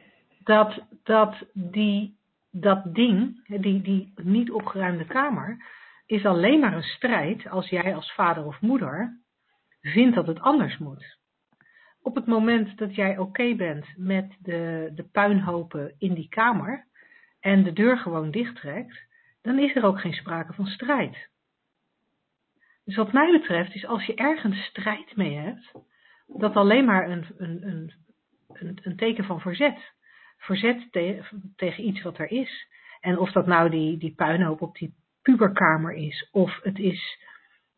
dat, 0.43 0.81
dat 1.03 1.35
die, 1.53 2.17
dat 2.51 2.93
ding, 2.95 3.47
die, 3.47 3.81
die 3.81 4.13
niet 4.15 4.51
opgeruimde 4.51 5.05
kamer, 5.05 5.57
is 6.09 6.25
alleen 6.25 6.59
maar 6.59 6.73
een 6.73 6.83
strijd 6.83 7.47
als 7.49 7.69
jij 7.69 7.95
als 7.95 8.13
vader 8.13 8.45
of 8.45 8.61
moeder 8.61 9.19
vindt 9.81 10.15
dat 10.15 10.27
het 10.27 10.39
anders 10.39 10.77
moet. 10.77 11.17
Op 12.01 12.15
het 12.15 12.25
moment 12.25 12.77
dat 12.77 12.95
jij 12.95 13.17
oké 13.17 13.55
bent 13.55 13.85
met 13.97 14.37
de, 14.39 14.91
de 14.95 15.03
puinhopen 15.03 15.95
in 15.97 16.13
die 16.13 16.29
kamer 16.29 16.87
en 17.39 17.63
de 17.63 17.73
deur 17.73 17.97
gewoon 17.97 18.31
dichttrekt, 18.31 19.07
dan 19.41 19.59
is 19.59 19.75
er 19.75 19.83
ook 19.83 19.99
geen 19.99 20.13
sprake 20.13 20.53
van 20.53 20.65
strijd. 20.65 21.29
Dus 22.85 22.95
wat 22.95 23.13
mij 23.13 23.31
betreft 23.31 23.75
is 23.75 23.85
als 23.85 24.05
je 24.05 24.15
ergens 24.15 24.65
strijd 24.65 25.15
mee 25.15 25.37
hebt, 25.37 25.71
dat 26.27 26.55
alleen 26.55 26.85
maar 26.85 27.09
een, 27.09 27.25
een, 27.37 27.67
een, 27.67 27.93
een, 28.53 28.79
een 28.81 28.95
teken 28.95 29.23
van 29.23 29.39
verzet. 29.41 29.93
Verzet 30.37 30.91
te- 30.91 31.23
tegen 31.55 31.87
iets 31.87 32.01
wat 32.01 32.17
er 32.17 32.31
is. 32.31 32.67
En 32.99 33.17
of 33.17 33.31
dat 33.31 33.47
nou 33.47 33.69
die, 33.69 33.97
die 33.97 34.15
puinhoop 34.15 34.61
op 34.61 34.75
die 34.75 34.93
puberkamer 35.31 35.93
is, 35.93 36.29
of 36.31 36.59
het 36.63 36.79
is 36.79 37.17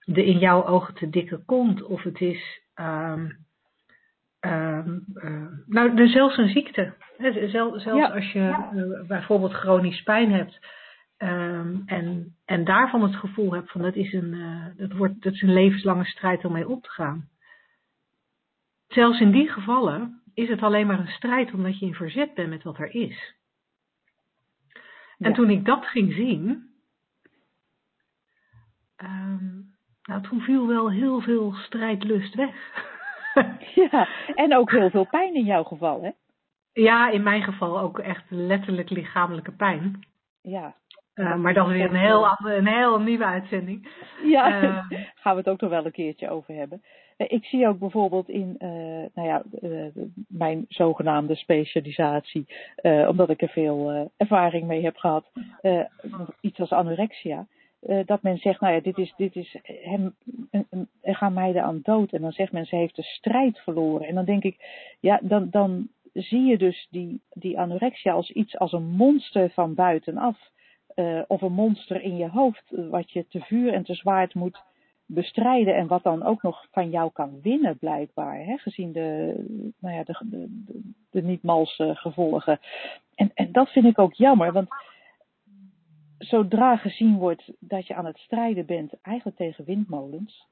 de 0.05 0.25
in 0.25 0.37
jouw 0.39 0.65
ogen 0.65 0.93
te 0.93 1.09
dikke 1.09 1.43
kont, 1.45 1.83
of 1.83 2.01
het 2.03 2.21
is 2.21 2.61
ehm, 2.73 3.29
ehm, 4.39 4.99
eh, 5.13 5.45
nou, 5.65 6.07
zelfs 6.07 6.37
een 6.37 6.49
ziekte. 6.49 6.93
Zel- 7.17 7.79
Zelfs 7.79 7.83
Ja. 7.83 8.07
als 8.07 8.31
je 8.31 8.39
eh, 9.01 9.07
bijvoorbeeld 9.07 9.53
chronisch 9.53 10.03
pijn 10.03 10.31
hebt 10.31 10.59
ehm, 11.17 11.75
en, 11.85 12.35
en 12.45 12.63
daarvan 12.63 13.03
het 13.03 13.15
gevoel 13.15 13.53
hebt 13.53 13.71
van 13.71 13.81
dat 13.81 13.95
is, 13.95 14.13
een, 14.13 14.33
eh, 14.33 14.65
dat, 14.87 14.97
wordt, 14.97 15.21
dat 15.23 15.33
is 15.33 15.41
een 15.41 15.53
levenslange 15.53 16.05
strijd 16.05 16.45
om 16.45 16.51
mee 16.51 16.67
op 16.69 16.83
te 16.83 16.89
gaan. 16.89 17.29
Zelfs 18.87 19.19
in 19.19 19.31
die 19.31 19.49
gevallen 19.49 20.21
is 20.33 20.49
het 20.49 20.61
alleen 20.61 20.87
maar 20.87 20.99
een 20.99 21.07
strijd 21.07 21.53
omdat 21.53 21.79
je 21.79 21.85
in 21.85 21.93
verzet 21.93 22.33
bent 22.33 22.49
met 22.49 22.63
wat 22.63 22.77
er 22.79 22.95
is. 22.95 23.35
En 25.17 25.29
Ja. 25.29 25.35
toen 25.35 25.49
ik 25.49 25.65
dat 25.65 25.85
ging 25.85 26.13
zien, 26.13 26.69
ehm, 29.03 29.59
nou, 30.03 30.21
toen 30.21 30.41
viel 30.41 30.67
wel 30.67 30.91
heel 30.91 31.21
veel 31.21 31.53
strijdlust 31.53 32.35
weg. 32.35 32.55
Ja, 33.75 34.07
en 34.35 34.55
ook 34.55 34.71
heel 34.71 34.89
veel 34.89 35.07
pijn 35.09 35.35
in 35.35 35.45
jouw 35.45 35.63
geval, 35.63 36.01
hè? 36.03 36.09
ja, 36.73 37.09
in 37.09 37.23
mijn 37.23 37.43
geval 37.43 37.79
ook 37.79 37.99
echt 37.99 38.23
letterlijk 38.29 38.89
lichamelijke 38.89 39.51
pijn. 39.51 39.99
Ja. 40.41 40.75
Eh, 41.13 41.35
maar 41.35 41.53
dat 41.53 41.67
is 41.67 41.73
weer 41.73 41.89
een 41.89 41.95
heel, 41.95 42.27
andere, 42.27 42.55
een 42.55 42.67
heel 42.67 42.99
nieuwe 42.99 43.25
uitzending. 43.25 43.87
Ja, 44.23 44.61
Eh, 44.61 44.85
gaan 45.21 45.33
we 45.33 45.39
het 45.39 45.49
ook 45.49 45.61
nog 45.61 45.69
wel 45.69 45.85
een 45.85 45.91
keertje 45.91 46.29
over 46.29 46.53
hebben. 46.55 46.81
Eh, 47.17 47.27
Ik 47.29 47.45
zie 47.45 47.67
ook 47.67 47.79
bijvoorbeeld 47.79 48.29
in 48.29 48.55
eh, 48.57 48.69
nou 49.13 49.27
ja, 49.27 49.43
eh, 49.61 50.03
mijn 50.27 50.65
zogenaamde 50.69 51.35
specialisatie, 51.35 52.45
eh, 52.75 53.07
omdat 53.07 53.29
ik 53.29 53.41
er 53.41 53.49
veel 53.49 53.89
eh, 53.91 54.01
ervaring 54.17 54.67
mee 54.67 54.83
heb 54.83 54.97
gehad, 54.97 55.31
eh, 55.61 55.79
iets 56.41 56.59
als 56.59 56.71
anorexia. 56.71 57.47
Eh, 57.81 57.99
dat 58.05 58.21
men 58.21 58.37
zegt, 58.37 58.61
nou 58.61 58.73
ja, 58.73 58.79
dit 58.79 58.97
is, 58.97 59.13
dit 59.17 59.35
is 59.35 59.55
hem, 59.63 60.15
er 61.01 61.15
gaan 61.15 61.33
meiden 61.33 61.63
aan 61.63 61.79
dood. 61.83 62.11
En 62.11 62.21
dan 62.21 62.31
zegt 62.31 62.51
men, 62.51 62.65
ze 62.65 62.75
heeft 62.75 62.95
de 62.95 63.03
strijd 63.03 63.59
verloren. 63.59 64.07
En 64.07 64.15
dan 64.15 64.25
denk 64.25 64.43
ik, 64.43 64.55
ja, 64.99 65.19
dan, 65.23 65.49
dan 65.49 65.87
zie 66.13 66.45
je 66.45 66.57
dus 66.57 66.87
die, 66.91 67.21
die 67.33 67.59
anorexia 67.59 68.13
als 68.13 68.31
iets 68.31 68.57
als 68.57 68.71
een 68.71 68.89
monster 68.95 69.49
van 69.49 69.73
buitenaf. 69.73 70.49
eh, 70.95 71.21
of 71.27 71.41
een 71.41 71.53
monster 71.53 72.01
in 72.01 72.17
je 72.17 72.29
hoofd, 72.29 72.71
eh, 72.71 72.89
wat 72.89 73.11
je 73.11 73.27
te 73.27 73.39
vuur 73.39 73.73
en 73.73 73.83
te 73.83 73.93
zwaard 73.93 74.33
moet 74.33 74.63
bestrijden 75.05 75.75
en 75.75 75.87
wat 75.87 76.03
dan 76.03 76.23
ook 76.23 76.41
nog 76.41 76.67
van 76.71 76.89
jou 76.89 77.11
kan 77.11 77.39
winnen, 77.41 77.77
blijkbaar, 77.77 78.45
hè, 78.45 78.57
gezien 78.57 78.91
de, 78.91 79.35
nou 79.79 79.95
ja, 79.95 80.03
de, 80.03 80.17
de, 80.19 80.47
de, 80.65 80.91
de 81.11 81.21
niet 81.21 81.43
malse 81.43 81.95
gevolgen. 81.95 82.59
En, 83.15 83.31
en 83.33 83.51
dat 83.51 83.69
vind 83.69 83.85
ik 83.85 83.99
ook 83.99 84.13
jammer, 84.13 84.51
want 84.51 84.69
zodra 86.21 86.77
gezien 86.77 87.17
wordt 87.17 87.51
dat 87.59 87.87
je 87.87 87.95
aan 87.95 88.05
het 88.05 88.17
strijden 88.17 88.65
bent, 88.65 88.93
eigenlijk 89.01 89.37
tegen 89.37 89.65
windmolens, 89.65 90.47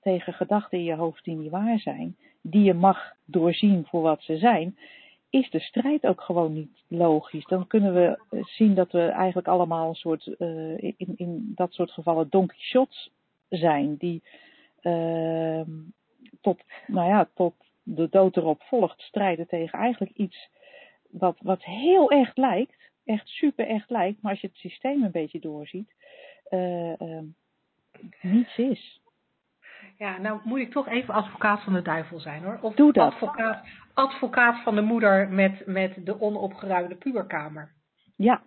tegen 0.00 0.32
gedachten 0.32 0.78
in 0.78 0.84
je 0.84 0.94
hoofd 0.94 1.24
die 1.24 1.36
niet 1.36 1.50
waar 1.50 1.78
zijn, 1.78 2.16
die 2.40 2.62
je 2.62 2.74
mag 2.74 3.12
doorzien 3.24 3.86
voor 3.86 4.02
wat 4.02 4.22
ze 4.22 4.36
zijn, 4.36 4.76
is 5.30 5.50
de 5.50 5.60
strijd 5.60 6.06
ook 6.06 6.20
gewoon 6.20 6.52
niet 6.52 6.82
logisch. 6.88 7.46
Dan 7.46 7.66
kunnen 7.66 7.94
we 7.94 8.18
zien 8.44 8.74
dat 8.74 8.92
we 8.92 9.00
eigenlijk 9.00 9.48
allemaal 9.48 9.88
een 9.88 9.94
soort, 9.94 10.26
eh, 10.26 10.78
in, 10.78 11.12
in 11.16 11.52
dat 11.54 11.72
soort 11.72 11.90
gevallen 11.90 12.26
Don 12.30 12.46
Quixotes 12.46 13.10
zijn, 13.48 13.96
die 13.96 14.22
ehm, 14.80 15.70
tot, 16.40 16.62
nou 16.86 17.08
ja, 17.08 17.28
tot 17.34 17.54
de 17.82 18.08
dood 18.10 18.36
erop 18.36 18.62
volgt 18.62 19.00
strijden 19.00 19.46
tegen 19.46 19.78
eigenlijk 19.78 20.16
iets 20.16 20.48
wat, 21.10 21.36
wat 21.42 21.64
heel 21.64 22.10
echt 22.10 22.36
lijkt, 22.36 22.83
echt 23.04 23.28
super 23.28 23.66
echt 23.66 23.90
lijkt, 23.90 24.22
maar 24.22 24.30
als 24.30 24.40
je 24.40 24.46
het 24.46 24.56
systeem 24.56 25.02
een 25.02 25.10
beetje 25.10 25.40
doorziet, 25.40 25.94
eh, 26.44 27.00
ehm, 27.00 27.24
niets 28.20 28.58
is. 28.58 29.02
Ja, 29.98 30.18
nou 30.18 30.40
moet 30.44 30.58
ik 30.58 30.70
toch 30.70 30.88
even 30.88 31.14
advocaat 31.14 31.62
van 31.62 31.72
de 31.72 31.82
duivel 31.82 32.20
zijn 32.20 32.42
hoor. 32.42 32.58
Of 32.60 32.74
Doe 32.74 32.92
dat. 32.92 33.12
Advocaat, 33.12 33.66
advocaat 33.94 34.62
van 34.62 34.74
de 34.74 34.80
moeder 34.80 35.28
met, 35.28 35.66
met 35.66 36.06
de 36.06 36.20
onopgeruimde 36.20 36.96
puberkamer. 36.96 37.72
Ja, 38.16 38.42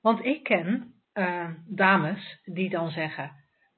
Want 0.00 0.24
ik 0.24 0.42
ken 0.42 0.94
eh, 1.12 1.48
dames 1.66 2.40
die 2.44 2.70
dan 2.70 2.90
zeggen: 2.90 3.32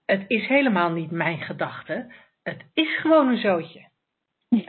Het 0.06 0.24
is 0.28 0.46
helemaal 0.46 0.90
niet 0.90 1.10
mijn 1.10 1.40
gedachte, 1.40 2.12
het 2.42 2.64
is 2.74 2.96
gewoon 3.00 3.28
een 3.28 3.40
zootje. 3.40 3.88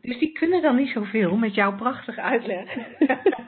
Dus 0.00 0.18
die 0.18 0.32
kunnen 0.32 0.62
dan 0.62 0.76
niet 0.76 0.92
zoveel 0.92 1.36
met 1.36 1.54
jouw 1.54 1.76
prachtige 1.76 2.20
uitleg 2.20 2.74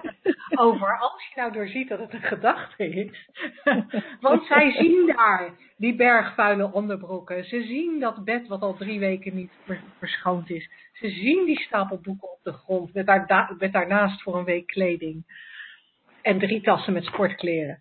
over 0.67 0.99
als 0.99 1.29
je 1.35 1.41
nou 1.41 1.53
doorziet 1.53 1.89
dat 1.89 1.99
het 1.99 2.13
een 2.15 2.23
gedachte 2.23 2.89
is. 2.89 3.29
Want 4.21 4.45
zij 4.45 4.73
zien 4.73 5.13
daar 5.17 5.51
die 5.77 5.97
bergvuile 5.97 6.73
onderbroeken. 6.73 7.45
Ze 7.45 7.63
zien 7.63 8.01
dat 8.01 8.25
bed 8.25 8.49
wat 8.49 8.61
al 8.63 8.75
drie 8.77 8.99
weken 8.99 9.35
niet 9.35 9.53
ver- 9.65 9.83
verschoond 9.99 10.51
is. 10.51 10.71
Ze 10.93 11.09
zien 11.11 11.45
die 11.45 11.61
stapel 11.61 11.99
boeken 12.03 12.31
op 12.33 12.39
de 12.43 12.53
grond 12.53 12.95
met, 12.95 13.07
daar, 13.07 13.27
da- 13.27 13.55
met 13.59 13.73
daarnaast 13.73 14.23
voor 14.23 14.39
een 14.39 14.45
week 14.45 14.67
kleding. 14.67 15.25
En 16.23 16.39
drie 16.39 16.61
tassen 16.61 16.93
met 16.93 17.05
sportkleren. 17.05 17.79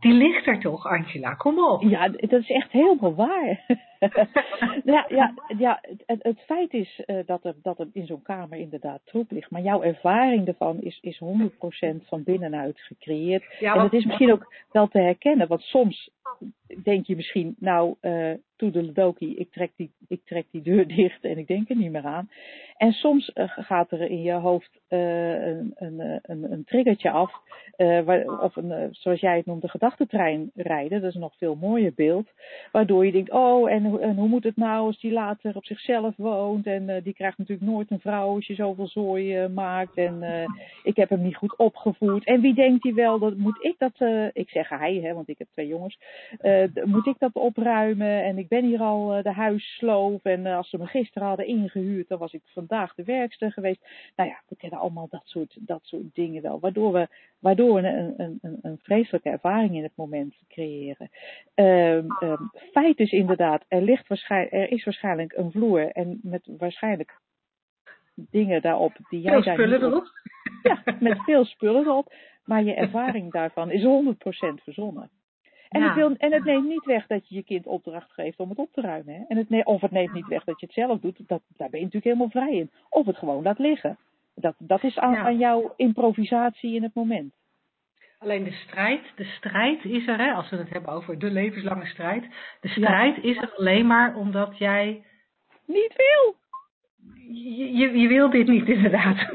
Die 0.00 0.12
ligt 0.12 0.46
er 0.46 0.60
toch, 0.60 0.86
Angela? 0.86 1.34
Kom 1.34 1.58
op. 1.58 1.82
ja, 1.82 2.08
dat 2.08 2.40
is 2.40 2.50
echt 2.50 2.70
helemaal 2.70 3.14
waar. 3.14 3.64
ja, 4.94 5.04
ja, 5.08 5.34
ja 5.58 5.80
het, 6.06 6.22
het 6.22 6.40
feit 6.40 6.72
is 6.72 7.02
uh, 7.06 7.18
dat, 7.26 7.44
er, 7.44 7.54
dat 7.62 7.78
er 7.78 7.88
in 7.92 8.06
zo'n 8.06 8.22
kamer 8.22 8.58
inderdaad 8.58 9.00
troep 9.04 9.30
ligt. 9.30 9.50
Maar 9.50 9.62
jouw 9.62 9.82
ervaring 9.82 10.46
ervan 10.46 10.80
is, 10.80 10.98
is 11.00 11.20
100% 11.24 12.06
van 12.06 12.22
binnenuit 12.22 12.80
gecreëerd. 12.80 13.44
Ja, 13.60 13.74
en 13.74 13.82
het 13.82 13.92
is 13.92 14.04
misschien 14.04 14.32
ook 14.32 14.52
wel 14.72 14.88
te 14.88 14.98
herkennen. 14.98 15.48
Want 15.48 15.60
soms 15.60 16.10
denk 16.82 17.06
je 17.06 17.16
misschien, 17.16 17.56
nou, 17.58 17.94
uh, 18.02 18.32
toedeledokie, 18.56 19.36
ik 19.36 19.52
trek, 19.52 19.72
die, 19.76 19.92
ik 20.08 20.20
trek 20.24 20.46
die 20.50 20.62
deur 20.62 20.86
dicht 20.96 21.24
en 21.24 21.38
ik 21.38 21.46
denk 21.46 21.70
er 21.70 21.76
niet 21.76 21.90
meer 21.90 22.04
aan. 22.04 22.30
En 22.76 22.92
soms 22.92 23.30
uh, 23.34 23.44
gaat 23.48 23.90
er 23.90 24.00
in 24.00 24.22
je 24.22 24.32
hoofd 24.32 24.80
uh, 24.88 25.46
een, 25.46 25.72
een, 25.74 26.20
een, 26.22 26.52
een 26.52 26.64
triggertje 26.64 27.10
af, 27.10 27.32
waar, 27.76 28.42
of 28.42 28.56
een, 28.56 28.88
zoals 28.90 29.20
jij 29.20 29.36
het 29.36 29.46
noemt, 29.46 29.62
een 29.62 29.68
gedachtentrein 29.68 30.50
rijden. 30.54 31.00
Dat 31.00 31.08
is 31.08 31.14
een 31.14 31.20
nog 31.20 31.36
veel 31.36 31.54
mooier 31.54 31.92
beeld. 31.94 32.28
Waardoor 32.72 33.06
je 33.06 33.12
denkt, 33.12 33.30
oh, 33.30 33.70
en, 33.70 34.00
en 34.00 34.16
hoe 34.16 34.28
moet 34.28 34.44
het 34.44 34.56
nou 34.56 34.86
als 34.86 35.00
die 35.00 35.12
later 35.12 35.56
op 35.56 35.64
zichzelf 35.64 36.16
woont? 36.16 36.66
En 36.66 37.02
die 37.02 37.14
krijgt 37.14 37.38
natuurlijk 37.38 37.70
nooit 37.70 37.90
een 37.90 38.00
vrouw 38.00 38.34
als 38.34 38.46
je 38.46 38.54
zoveel 38.54 38.88
zooi 38.88 39.48
maakt. 39.48 39.96
En 39.96 40.22
ik 40.82 40.96
heb 40.96 41.08
hem 41.08 41.22
niet 41.22 41.36
goed 41.36 41.58
opgevoed. 41.58 42.24
En 42.24 42.40
wie 42.40 42.54
denkt 42.54 42.82
hij 42.82 42.94
wel, 42.94 43.18
dat 43.18 43.36
moet 43.36 43.64
ik 43.64 43.74
dat, 43.78 44.00
ik 44.32 44.50
zeg 44.50 44.68
hij, 44.68 44.94
hè, 45.02 45.12
want 45.14 45.28
ik 45.28 45.38
heb 45.38 45.48
twee 45.50 45.66
jongens. 45.66 45.98
Moet 46.84 47.06
ik 47.06 47.18
dat 47.18 47.34
opruimen? 47.34 48.22
En 48.22 48.38
ik 48.38 48.48
ben 48.48 48.64
hier 48.64 48.80
al 48.80 49.16
uh, 49.16 49.22
de 49.22 49.32
huissloof. 49.32 50.24
En 50.24 50.40
uh, 50.40 50.56
als 50.56 50.70
ze 50.70 50.78
me 50.78 50.86
gisteren 50.86 51.28
hadden 51.28 51.46
ingehuurd, 51.46 52.08
dan 52.08 52.18
was 52.18 52.32
ik 52.32 52.42
vandaag 52.44 52.94
de 52.94 53.04
werkster 53.04 53.52
geweest. 53.52 53.86
Nou 54.16 54.28
ja, 54.28 54.42
we 54.48 54.56
kennen 54.56 54.78
allemaal 54.78 55.08
dat 55.10 55.22
soort, 55.24 55.56
dat 55.60 55.80
soort 55.82 56.14
dingen 56.14 56.42
wel. 56.42 56.60
Waardoor 56.60 56.92
we, 56.92 57.08
waardoor 57.38 57.74
we 57.74 57.88
een, 57.88 58.14
een, 58.16 58.38
een, 58.42 58.58
een 58.62 58.78
vreselijke 58.82 59.30
ervaring 59.30 59.74
in 59.76 59.82
het 59.82 59.96
moment 59.96 60.34
creëren. 60.48 61.10
Um, 61.54 62.06
um, 62.20 62.50
feit 62.72 62.98
is 62.98 63.12
inderdaad, 63.12 63.64
er, 63.68 63.82
ligt 63.82 64.08
waarschijnlijk, 64.08 64.52
er 64.52 64.70
is 64.70 64.84
waarschijnlijk 64.84 65.32
een 65.32 65.50
vloer. 65.50 65.88
En 65.88 66.18
met 66.22 66.48
waarschijnlijk 66.58 67.20
dingen 68.14 68.62
daarop 68.62 68.92
die 69.08 69.20
jij 69.20 69.42
veel 69.42 69.52
spullen 69.52 69.82
erop. 69.82 70.06
Ja, 70.62 70.82
met 71.00 71.22
veel 71.22 71.44
spullen 71.44 71.82
erop. 71.82 72.12
Maar 72.44 72.62
je 72.62 72.74
ervaring 72.74 73.32
daarvan 73.32 73.70
is 73.70 73.82
100% 73.82 73.86
verzonnen. 74.62 75.10
En, 75.74 75.80
ja. 75.80 75.86
het 75.86 75.94
wil, 75.94 76.14
en 76.16 76.32
het 76.32 76.44
neemt 76.44 76.68
niet 76.68 76.84
weg 76.84 77.06
dat 77.06 77.28
je 77.28 77.34
je 77.34 77.42
kind 77.42 77.66
opdracht 77.66 78.12
geeft 78.12 78.38
om 78.38 78.48
het 78.48 78.58
op 78.58 78.72
te 78.72 78.80
ruimen. 78.80 79.14
Hè? 79.14 79.22
En 79.28 79.36
het, 79.36 79.64
of 79.64 79.80
het 79.80 79.90
neemt 79.90 80.12
niet 80.12 80.26
weg 80.26 80.44
dat 80.44 80.60
je 80.60 80.66
het 80.66 80.74
zelf 80.74 81.00
doet. 81.00 81.28
Dat, 81.28 81.42
daar 81.56 81.70
ben 81.70 81.80
je 81.80 81.84
natuurlijk 81.84 82.04
helemaal 82.04 82.30
vrij 82.30 82.58
in. 82.58 82.70
Of 82.88 83.06
het 83.06 83.16
gewoon 83.16 83.42
laat 83.42 83.58
liggen. 83.58 83.98
Dat, 84.34 84.54
dat 84.58 84.82
is 84.82 84.98
aan, 84.98 85.12
ja. 85.12 85.24
aan 85.24 85.38
jouw 85.38 85.74
improvisatie 85.76 86.74
in 86.74 86.82
het 86.82 86.94
moment. 86.94 87.32
Alleen 88.18 88.44
de 88.44 88.52
strijd, 88.52 89.12
de 89.16 89.24
strijd 89.24 89.84
is 89.84 90.06
er, 90.06 90.18
hè, 90.18 90.32
als 90.32 90.50
we 90.50 90.56
het 90.56 90.70
hebben 90.70 90.92
over 90.92 91.18
de 91.18 91.30
levenslange 91.30 91.86
strijd. 91.86 92.24
De 92.60 92.68
strijd 92.68 93.16
ja. 93.16 93.22
is 93.22 93.36
er 93.36 93.54
alleen 93.56 93.86
maar 93.86 94.16
omdat 94.16 94.58
jij 94.58 95.02
niet 95.66 95.94
wil. 95.96 96.36
Je, 97.32 97.98
je, 97.98 98.08
wil 98.08 98.30
dit 98.30 98.48
niet 98.48 98.68
inderdaad. 98.68 99.18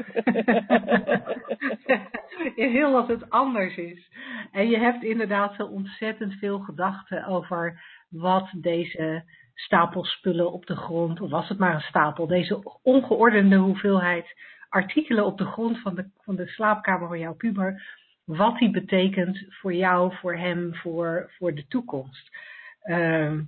je 2.56 2.70
wil 2.72 2.92
dat 2.92 3.08
het 3.08 3.30
anders 3.30 3.76
is. 3.76 4.10
En 4.52 4.68
je 4.68 4.78
hebt 4.78 5.02
inderdaad 5.02 5.54
zo 5.54 5.66
ontzettend 5.66 6.34
veel 6.34 6.58
gedachten 6.58 7.26
over 7.26 7.82
wat 8.08 8.50
deze 8.56 9.24
stapel 9.54 10.04
spullen 10.04 10.52
op 10.52 10.66
de 10.66 10.76
grond, 10.76 11.20
of 11.20 11.30
was 11.30 11.48
het 11.48 11.58
maar 11.58 11.74
een 11.74 11.80
stapel, 11.80 12.26
deze 12.26 12.80
ongeordende 12.82 13.56
hoeveelheid 13.56 14.34
artikelen 14.68 15.26
op 15.26 15.38
de 15.38 15.44
grond 15.44 15.78
van 15.78 15.94
de, 15.94 16.10
van 16.16 16.36
de 16.36 16.46
slaapkamer 16.46 17.08
van 17.08 17.18
jouw 17.18 17.34
puber, 17.34 17.98
wat 18.24 18.58
die 18.58 18.70
betekent 18.70 19.44
voor 19.48 19.74
jou, 19.74 20.14
voor 20.16 20.36
hem, 20.36 20.74
voor, 20.74 21.32
voor 21.36 21.54
de 21.54 21.66
toekomst. 21.66 22.36
Uh, 22.84 23.38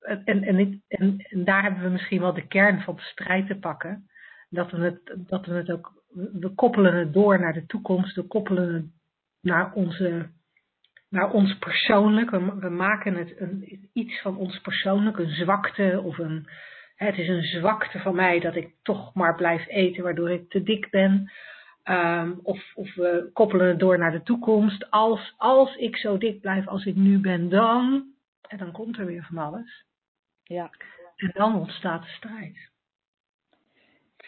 en, 0.00 0.24
en, 0.24 0.82
en, 0.88 1.44
daar 1.44 1.62
hebben 1.62 1.82
we 1.82 1.88
misschien 1.88 2.20
wel 2.20 2.34
de 2.34 2.46
kern 2.46 2.80
van 2.80 2.94
de 2.94 3.02
strijd 3.02 3.46
te 3.46 3.58
pakken. 3.58 4.08
Dat 4.50 4.70
we 4.70 4.78
het, 4.78 5.14
dat 5.16 5.46
we 5.46 5.52
het 5.52 5.70
ook, 5.70 5.92
we 6.32 6.52
koppelen 6.54 6.94
het 6.94 7.12
door 7.12 7.40
naar 7.40 7.52
de 7.52 7.66
toekomst, 7.66 8.16
we 8.16 8.22
koppelen 8.22 8.74
het 8.74 8.84
naar, 9.40 9.72
onze, 9.72 10.28
naar 11.08 11.30
ons 11.30 11.58
persoonlijk. 11.58 12.30
We, 12.30 12.54
we 12.58 12.68
maken 12.68 13.14
het 13.14 13.40
een, 13.40 13.88
iets 13.92 14.20
van 14.20 14.36
ons 14.36 14.60
persoonlijk, 14.60 15.18
een 15.18 15.34
zwakte 15.34 16.00
of 16.04 16.18
een, 16.18 16.48
het 16.94 17.18
is 17.18 17.28
een 17.28 17.42
zwakte 17.42 17.98
van 17.98 18.14
mij 18.14 18.40
dat 18.40 18.56
ik 18.56 18.74
toch 18.82 19.14
maar 19.14 19.34
blijf 19.34 19.66
eten 19.68 20.02
waardoor 20.02 20.30
ik 20.30 20.50
te 20.50 20.62
dik 20.62 20.90
ben. 20.90 21.30
Um, 21.84 22.40
of, 22.42 22.72
of 22.74 22.94
we 22.94 23.30
koppelen 23.32 23.68
het 23.68 23.78
door 23.78 23.98
naar 23.98 24.12
de 24.12 24.22
toekomst. 24.22 24.90
Als, 24.90 25.34
als 25.36 25.76
ik 25.76 25.96
zo 25.96 26.18
dik 26.18 26.40
blijf 26.40 26.66
als 26.66 26.84
ik 26.84 26.94
nu 26.94 27.18
ben, 27.20 27.48
dan. 27.48 28.12
En 28.48 28.58
dan 28.58 28.72
komt 28.72 28.98
er 28.98 29.06
weer 29.06 29.24
van 29.24 29.38
alles. 29.38 29.87
Ja. 30.48 30.70
En 31.16 31.30
dan 31.34 31.54
ontstaat 31.54 32.02
de 32.02 32.08
strijd. 32.08 32.70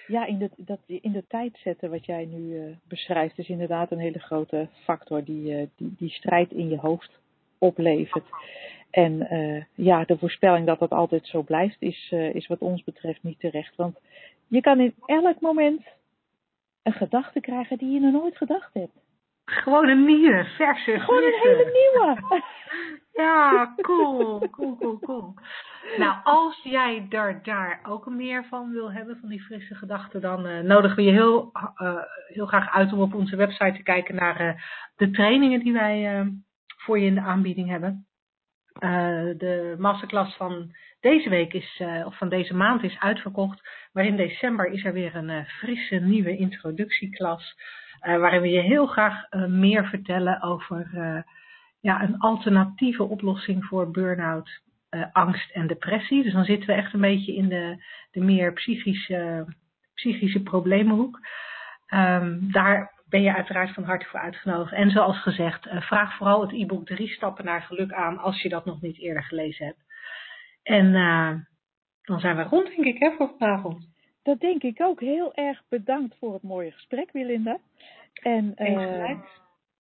Ja, 0.06 0.26
in 0.26 0.38
de, 0.38 0.50
dat, 0.56 0.78
in 0.86 1.12
de 1.12 1.24
tijd 1.28 1.58
zetten 1.58 1.90
wat 1.90 2.06
jij 2.06 2.24
nu 2.24 2.38
uh, 2.38 2.76
beschrijft 2.88 3.38
is 3.38 3.48
inderdaad 3.48 3.90
een 3.90 3.98
hele 3.98 4.18
grote 4.18 4.68
factor 4.84 5.24
die, 5.24 5.60
uh, 5.60 5.66
die, 5.76 5.94
die 5.98 6.10
strijd 6.10 6.50
in 6.50 6.68
je 6.68 6.78
hoofd 6.78 7.10
oplevert. 7.58 8.24
En 8.90 9.34
uh, 9.34 9.64
ja, 9.74 10.04
de 10.04 10.18
voorspelling 10.18 10.66
dat 10.66 10.78
dat 10.78 10.90
altijd 10.90 11.26
zo 11.26 11.42
blijft 11.42 11.82
is, 11.82 12.10
is 12.32 12.46
wat 12.46 12.58
ons 12.58 12.84
betreft 12.84 13.22
niet 13.22 13.40
terecht. 13.40 13.76
Want 13.76 13.98
je 14.48 14.60
kan 14.60 14.80
in 14.80 14.94
elk 15.06 15.40
moment 15.40 15.86
een 16.82 16.92
gedachte 16.92 17.40
krijgen 17.40 17.78
die 17.78 17.90
je 17.90 18.00
nog 18.00 18.12
nooit 18.12 18.36
gedacht 18.36 18.74
hebt. 18.74 18.92
Gewoon 19.44 19.88
een 19.88 20.04
nieuwe, 20.04 20.44
verse. 20.44 20.98
Gewoon 20.98 21.22
een 21.22 21.40
hele 21.42 21.64
nieuwe. 21.64 22.42
ja, 23.22 23.74
cool, 23.76 24.48
cool, 24.50 24.76
cool, 24.76 24.98
cool. 24.98 25.34
Nou, 25.96 26.16
als 26.22 26.60
jij 26.62 27.06
daar, 27.08 27.42
daar 27.42 27.80
ook 27.82 28.06
meer 28.06 28.44
van 28.44 28.70
wil 28.70 28.92
hebben, 28.92 29.18
van 29.20 29.28
die 29.28 29.42
frisse 29.42 29.74
gedachten, 29.74 30.20
dan 30.20 30.46
uh, 30.46 30.60
nodigen 30.60 30.96
we 30.96 31.02
je 31.02 31.12
heel, 31.12 31.50
uh, 31.82 31.96
heel 32.26 32.46
graag 32.46 32.70
uit 32.70 32.92
om 32.92 33.00
op 33.00 33.14
onze 33.14 33.36
website 33.36 33.72
te 33.76 33.82
kijken 33.82 34.14
naar 34.14 34.40
uh, 34.40 34.62
de 34.96 35.10
trainingen 35.10 35.60
die 35.60 35.72
wij 35.72 36.26
voor 36.66 36.98
je 36.98 37.06
in 37.06 37.14
de 37.14 37.20
aanbieding 37.20 37.68
hebben. 37.68 38.06
de 39.38 39.74
masterclass 39.78 40.36
van 40.36 40.74
deze 41.00 41.28
week 41.28 41.52
is, 41.52 41.82
of 42.04 42.16
van 42.16 42.28
deze 42.28 42.54
maand 42.54 42.82
is 42.82 42.98
uitverkocht, 42.98 43.68
maar 43.92 44.04
in 44.04 44.16
december 44.16 44.66
is 44.66 44.84
er 44.84 44.92
weer 44.92 45.14
een 45.16 45.44
frisse 45.44 45.94
nieuwe 45.94 46.36
introductieklas, 46.36 47.54
waarin 48.00 48.40
we 48.40 48.48
je 48.48 48.60
heel 48.60 48.86
graag 48.86 49.28
meer 49.48 49.86
vertellen 49.86 50.42
over 50.42 50.90
ja, 51.80 52.02
een 52.02 52.18
alternatieve 52.18 53.02
oplossing 53.02 53.64
voor 53.64 53.90
burn-out 53.90 54.60
uh, 54.90 55.06
angst 55.12 55.50
en 55.50 55.66
depressie. 55.66 56.22
Dus 56.22 56.32
dan 56.32 56.44
zitten 56.44 56.66
we 56.66 56.74
echt 56.74 56.92
een 56.92 57.00
beetje 57.00 57.34
in 57.34 57.48
de, 57.48 57.84
de 58.10 58.20
meer 58.20 58.52
psychische, 58.52 59.46
psychische 59.94 60.42
problemenhoek. 60.42 61.18
Um, 61.94 62.52
daar 62.52 62.92
ben 63.08 63.22
je 63.22 63.34
uiteraard 63.34 63.74
van 63.74 63.84
harte 63.84 64.06
voor 64.06 64.20
uitgenodigd. 64.20 64.72
En 64.72 64.90
zoals 64.90 65.22
gezegd, 65.22 65.66
uh, 65.66 65.80
vraag 65.80 66.16
vooral 66.16 66.40
het 66.40 66.52
e-book 66.52 66.86
Drie 66.86 67.08
Stappen 67.08 67.44
naar 67.44 67.62
Geluk 67.62 67.92
aan 67.92 68.18
als 68.18 68.42
je 68.42 68.48
dat 68.48 68.64
nog 68.64 68.80
niet 68.80 68.98
eerder 68.98 69.22
gelezen 69.22 69.66
hebt. 69.66 69.84
En 70.62 70.86
uh, 70.86 71.34
dan 72.02 72.20
zijn 72.20 72.36
we 72.36 72.42
rond, 72.42 72.66
denk 72.66 72.84
ik, 72.84 72.98
hè, 72.98 73.10
voor 73.10 73.34
vanavond. 73.38 73.88
Dat 74.22 74.40
denk 74.40 74.62
ik 74.62 74.80
ook. 74.80 75.00
Heel 75.00 75.34
erg 75.34 75.62
bedankt 75.68 76.16
voor 76.18 76.32
het 76.32 76.42
mooie 76.42 76.70
gesprek, 76.70 77.12
Wilinda. 77.12 77.58
En, 78.12 78.54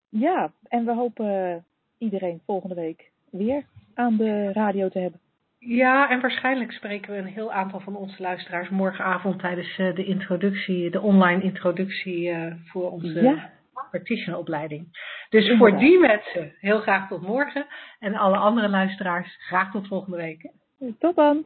ja, 0.08 0.52
en 0.68 0.84
we 0.84 0.94
hopen 0.94 1.64
iedereen 1.98 2.42
volgende 2.44 2.74
week 2.74 3.09
weer 3.30 3.64
aan 3.94 4.16
de 4.16 4.52
radio 4.52 4.88
te 4.88 4.98
hebben. 4.98 5.20
Ja, 5.58 6.10
en 6.10 6.20
waarschijnlijk 6.20 6.72
spreken 6.72 7.12
we 7.12 7.18
een 7.18 7.26
heel 7.26 7.52
aantal 7.52 7.80
van 7.80 7.96
onze 7.96 8.22
luisteraars 8.22 8.68
morgenavond 8.68 9.38
tijdens 9.38 9.78
uh, 9.78 9.94
de 9.94 10.04
introductie, 10.04 10.90
de 10.90 11.00
online 11.00 11.42
introductie 11.42 12.30
uh, 12.30 12.52
voor 12.64 12.90
onze 12.90 13.22
ja. 13.22 13.50
practitioneropleiding. 13.90 14.86
Dus 15.28 15.48
Inderdaad. 15.48 15.58
voor 15.58 15.78
die 15.78 15.98
mensen 15.98 16.54
heel 16.60 16.80
graag 16.80 17.08
tot 17.08 17.22
morgen 17.22 17.66
en 17.98 18.14
alle 18.14 18.36
andere 18.36 18.68
luisteraars 18.68 19.36
graag 19.38 19.70
tot 19.70 19.86
volgende 19.86 20.16
week. 20.16 20.50
Tot 20.98 21.16
dan. 21.16 21.44